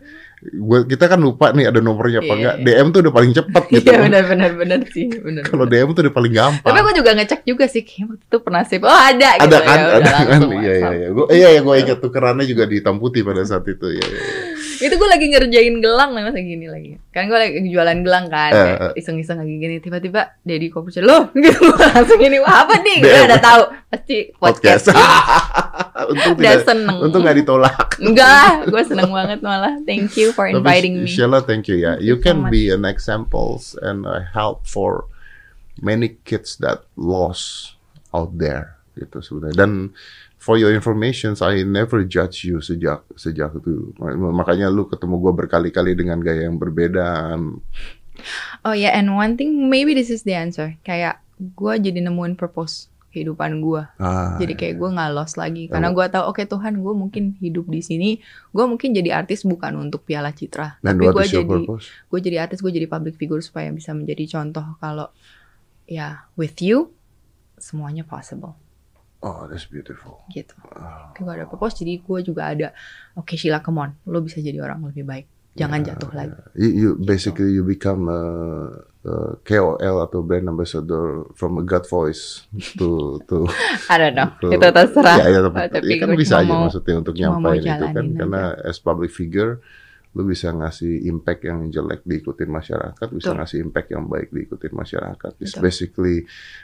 gua 0.43 0.83
kita 0.83 1.07
kan 1.07 1.23
lupa 1.23 1.55
nih 1.55 1.71
ada 1.71 1.79
nomornya 1.79 2.19
apa 2.19 2.27
Iya, 2.27 2.35
enggak 2.35 2.55
iya. 2.59 2.65
DM 2.67 2.87
tuh 2.91 3.01
udah 3.07 3.13
paling 3.15 3.33
cepet 3.33 3.65
gitu 3.79 3.87
Iya 3.87 3.99
benar 4.03 4.23
benar 4.27 4.51
benar 4.59 4.81
sih, 4.91 5.07
benar. 5.07 5.43
kalau 5.47 5.65
DM 5.65 5.89
tuh 5.95 6.03
udah 6.03 6.15
paling 6.15 6.33
gampang 6.35 6.67
Tapi 6.67 6.79
aku 6.83 6.91
juga 6.99 7.11
ngecek 7.15 7.41
juga 7.45 7.65
sih, 7.67 7.83
kayak 7.83 8.07
waktu 8.11 8.25
itu 8.27 8.39
pernah 8.43 8.63
sih. 8.63 8.77
Oh 8.79 8.91
ada 8.91 9.29
gitu. 9.39 9.47
ada 9.47 9.59
kan 9.63 9.79
ya, 9.79 9.87
ada 9.97 10.13
kan 10.27 10.41
iya 10.59 10.73
iya 10.75 10.91
iya 10.93 11.09
gua 11.11 11.27
iya 11.31 11.49
iya 11.55 11.61
gua 11.63 11.75
ingat 11.79 11.99
tuh 11.99 12.11
kerannya 12.11 12.43
juga 12.45 12.67
di 12.67 12.83
hitam 12.83 12.99
putih 12.99 13.23
pada 13.23 13.43
saat 13.43 13.63
itu 13.65 13.87
ya, 13.87 14.03
ya, 14.03 14.19
ya. 14.19 14.35
Itu 14.83 14.95
gue 14.99 15.09
lagi 15.09 15.27
ngerjain 15.31 15.79
gelang 15.79 16.11
nih 16.19 16.23
masa 16.27 16.39
gini 16.43 16.67
lagi. 16.67 16.99
Kan 17.15 17.31
gue 17.31 17.39
lagi 17.39 17.63
jualan 17.71 17.99
gelang 18.03 18.27
kan, 18.27 18.51
kayak 18.51 18.79
eh. 18.91 19.01
iseng-iseng 19.01 19.39
lagi 19.39 19.55
gini. 19.63 19.79
Tiba-tiba 19.79 20.35
Dedi 20.43 20.67
Kopucer, 20.75 21.07
loh 21.07 21.31
gitu 21.45 21.71
langsung 21.71 22.19
gini. 22.19 22.43
Wah, 22.43 22.67
apa 22.67 22.83
nih? 22.83 22.99
Gue 22.99 23.23
udah 23.31 23.41
tahu 23.41 23.63
pasti 23.89 24.17
podcast. 24.35 24.91
untung 26.03 26.35
udah 26.35 26.59
tidak 26.59 26.67
seneng. 26.67 26.97
untung 26.99 27.23
nggak 27.23 27.39
ditolak 27.45 27.79
Enggak 28.03 28.67
gue 28.67 28.83
seneng 28.83 29.11
banget 29.15 29.39
malah. 29.39 29.79
Thank 29.87 30.19
you 30.19 30.35
for 30.35 30.51
inviting 30.51 30.99
Tapi 30.99 31.07
me. 31.07 31.11
Sheila, 31.11 31.39
thank 31.45 31.71
you 31.71 31.79
ya. 31.79 31.95
Thank 31.95 32.07
You 32.07 32.19
so 32.19 32.23
can 32.27 32.39
much. 32.47 32.53
be 32.53 32.63
an 32.75 32.83
examples 32.83 33.79
and 33.79 34.03
a 34.03 34.27
help 34.35 34.67
for 34.67 35.07
many 35.79 36.19
kids 36.27 36.59
that 36.59 36.85
lost 36.99 37.79
out 38.11 38.35
there 38.37 38.83
gitu 38.99 39.23
sebenarnya. 39.25 39.57
Dan 39.57 39.73
for 40.43 40.59
your 40.59 40.75
information, 40.75 41.39
I 41.39 41.63
never 41.63 42.03
judge 42.03 42.43
you 42.43 42.59
sejak 42.59 43.07
sejak 43.15 43.55
itu. 43.63 43.95
Makanya 44.35 44.67
lu 44.67 44.91
ketemu 44.91 45.23
gua 45.23 45.31
berkali-kali 45.31 45.95
dengan 45.95 46.19
gaya 46.19 46.51
yang 46.51 46.59
berbeda. 46.59 47.39
Oh 48.67 48.75
ya, 48.75 48.91
and 48.91 49.15
one 49.15 49.39
thing, 49.39 49.71
maybe 49.71 49.95
this 49.95 50.11
is 50.11 50.27
the 50.27 50.35
answer. 50.35 50.75
Kayak 50.83 51.23
gue 51.39 51.75
jadi 51.79 52.03
nemuin 52.03 52.35
purpose 52.35 52.93
kehidupan 53.13 53.61
gue. 53.61 53.83
Ah, 54.01 54.41
Jadi 54.41 54.57
kayak 54.57 54.81
gue 54.81 54.89
nggak 54.89 55.11
lost 55.13 55.37
lagi. 55.37 55.69
Karena 55.69 55.93
gue 55.93 56.07
tahu, 56.09 56.33
oke 56.33 56.49
Tuhan, 56.49 56.81
gue 56.81 56.95
mungkin 56.97 57.37
hidup 57.41 57.69
di 57.69 57.85
sini. 57.85 58.11
Gue 58.53 58.65
mungkin 58.65 58.97
jadi 58.97 59.21
artis 59.21 59.45
bukan 59.45 59.77
untuk 59.77 60.09
piala 60.09 60.33
citra. 60.33 60.81
dan 60.81 60.97
tapi 60.97 61.13
gue 61.13 61.25
jadi, 61.29 61.61
gue 62.09 62.21
jadi 62.25 62.37
artis, 62.41 62.65
gue 62.65 62.73
jadi 62.73 62.89
public 62.89 63.21
figure 63.21 63.45
supaya 63.45 63.69
bisa 63.69 63.93
menjadi 63.93 64.41
contoh 64.41 64.65
kalau 64.81 65.13
ya 65.85 66.25
with 66.41 66.57
you 66.65 66.89
semuanya 67.61 68.07
possible 68.07 68.57
Oh, 69.23 69.47
that's 69.47 69.65
beautiful. 69.65 70.27
gitu. 70.29 70.55
Gue 71.15 71.31
ada 71.31 71.47
purpose, 71.47 71.79
jadi 71.79 71.99
gue 71.99 72.19
juga 72.21 72.51
ada. 72.51 72.75
Oke 73.15 73.39
Sheila, 73.39 73.63
come 73.63 73.79
on, 73.81 73.91
lo 74.05 74.19
bisa 74.19 74.39
jadi 74.39 74.59
orang 74.59 74.83
lebih 74.85 75.07
baik. 75.07 75.27
Jangan 75.53 75.85
jatuh 75.85 76.11
lagi. 76.11 76.33
You, 76.57 76.69
you 76.73 76.89
basically 76.97 77.53
you 77.53 77.61
become 77.61 78.09
a, 78.09 78.23
a 79.05 79.13
KOL 79.39 79.77
atau 80.01 80.25
brand 80.25 80.49
ambassador 80.49 81.29
from 81.37 81.61
a 81.61 81.63
gut 81.63 81.85
voice 81.85 82.49
to 82.75 83.21
to 83.29 83.45
I 83.93 84.01
don't 84.01 84.17
know, 84.17 84.33
Tuh. 84.41 84.49
itu 84.49 84.65
terserah. 84.65 85.21
Ya, 85.21 85.27
ya, 85.29 85.41
tapi, 85.45 85.69
Tapi 85.71 85.87
ya 85.87 85.97
kan 86.01 86.09
bisa 86.17 86.35
aja 86.41 86.49
mau- 86.49 86.65
maksudnya 86.67 86.95
untuk 86.99 87.15
nyampain 87.15 87.61
itu 87.61 87.69
kan 87.69 87.79
jalanin 87.93 88.07
karena 88.17 88.43
as 88.65 88.81
public 88.81 89.13
figure 89.13 89.61
lu 90.13 90.25
bisa 90.25 90.51
ngasih 90.51 91.05
impact 91.05 91.45
yang 91.45 91.69
jelek 91.69 92.01
diikutin 92.03 92.49
masyarakat, 92.49 93.07
bisa 93.13 93.33
Betul. 93.33 93.37
ngasih 93.39 93.59
impact 93.61 93.89
yang 93.89 94.05
baik 94.05 94.29
diikutin 94.29 94.73
masyarakat. 94.73 95.33
It's 95.39 95.53
Betul. 95.53 95.63
basically 95.63 96.17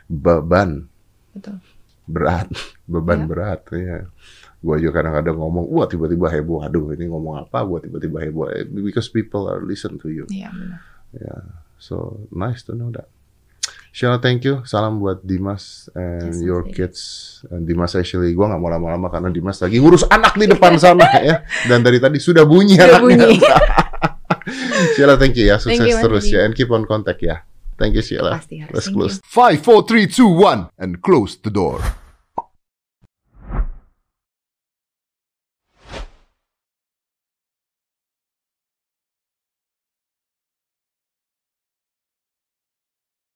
beban 0.05 0.89
Betul. 1.33 1.61
Berat, 2.09 2.49
beban 2.85 3.23
Ya. 3.23 3.27
berat 3.29 3.61
ya. 3.71 3.99
Gua 4.59 4.75
juga 4.75 4.99
kadang-kadang 4.99 5.39
ngomong, 5.39 5.71
wah 5.71 5.87
tiba-tiba 5.87 6.27
heboh, 6.27 6.65
aduh 6.65 6.91
ini 6.91 7.07
ngomong 7.07 7.39
apa, 7.39 7.63
gua 7.63 7.79
tiba-tiba 7.79 8.19
heboh, 8.19 8.49
Eh, 8.49 8.65
because 8.65 9.07
people 9.07 9.47
are 9.47 9.61
listen 9.61 9.95
to 9.95 10.09
you. 10.09 10.25
Iya 10.27 10.51
benar. 10.51 10.81
So 11.79 12.27
nice 12.33 12.67
to 12.67 12.75
know 12.75 12.91
that. 12.91 13.07
Sheila, 13.89 14.19
thank 14.19 14.43
you. 14.43 14.63
Salam 14.65 14.99
buat 14.99 15.23
Dimas 15.23 15.89
and 15.93 16.31
Yes, 16.31 16.43
your 16.43 16.63
yes. 16.67 16.75
kids. 16.75 17.01
And 17.49 17.65
Dimas 17.65 17.95
actually, 17.95 18.33
gua 18.33 18.51
nggak 18.51 18.61
mau 18.61 18.71
lama-lama 18.71 19.09
karena 19.09 19.29
Dimas 19.29 19.59
lagi 19.59 19.79
ngurus 19.79 20.05
anak 20.07 20.35
di 20.35 20.47
depan 20.47 20.75
sana 20.83 21.07
ya. 21.19 21.45
Dan 21.67 21.81
dari 21.81 21.99
tadi 21.99 22.19
sudah 22.19 22.43
bunyi 22.43 22.75
Sudah 22.75 22.99
anaknya. 22.99 23.27
bunyi. 23.31 23.39
Sheila, 24.95 25.15
thank 25.17 25.37
you 25.37 25.47
ya. 25.47 25.57
Sukses 25.59 25.79
Thank 25.79 25.91
you, 25.91 25.99
terus 26.01 26.25
ya. 26.27 26.45
And 26.45 26.53
keep 26.53 26.71
on 26.71 26.83
contact 26.85 27.21
ya. 27.21 27.43
Thank 27.79 27.95
you 27.95 28.03
Sheila. 28.03 28.39
Pasti 28.39 28.59
harus. 28.59 28.75
Let's 28.75 28.87
Thank 28.91 28.97
close. 28.99 29.15
you. 29.19 29.27
Five, 29.27 29.59
four, 29.63 29.81
three, 29.87 30.07
two, 30.07 30.27
one, 30.27 30.67
and 30.77 30.99
close 30.99 31.39
the 31.39 31.51
door. 31.51 31.79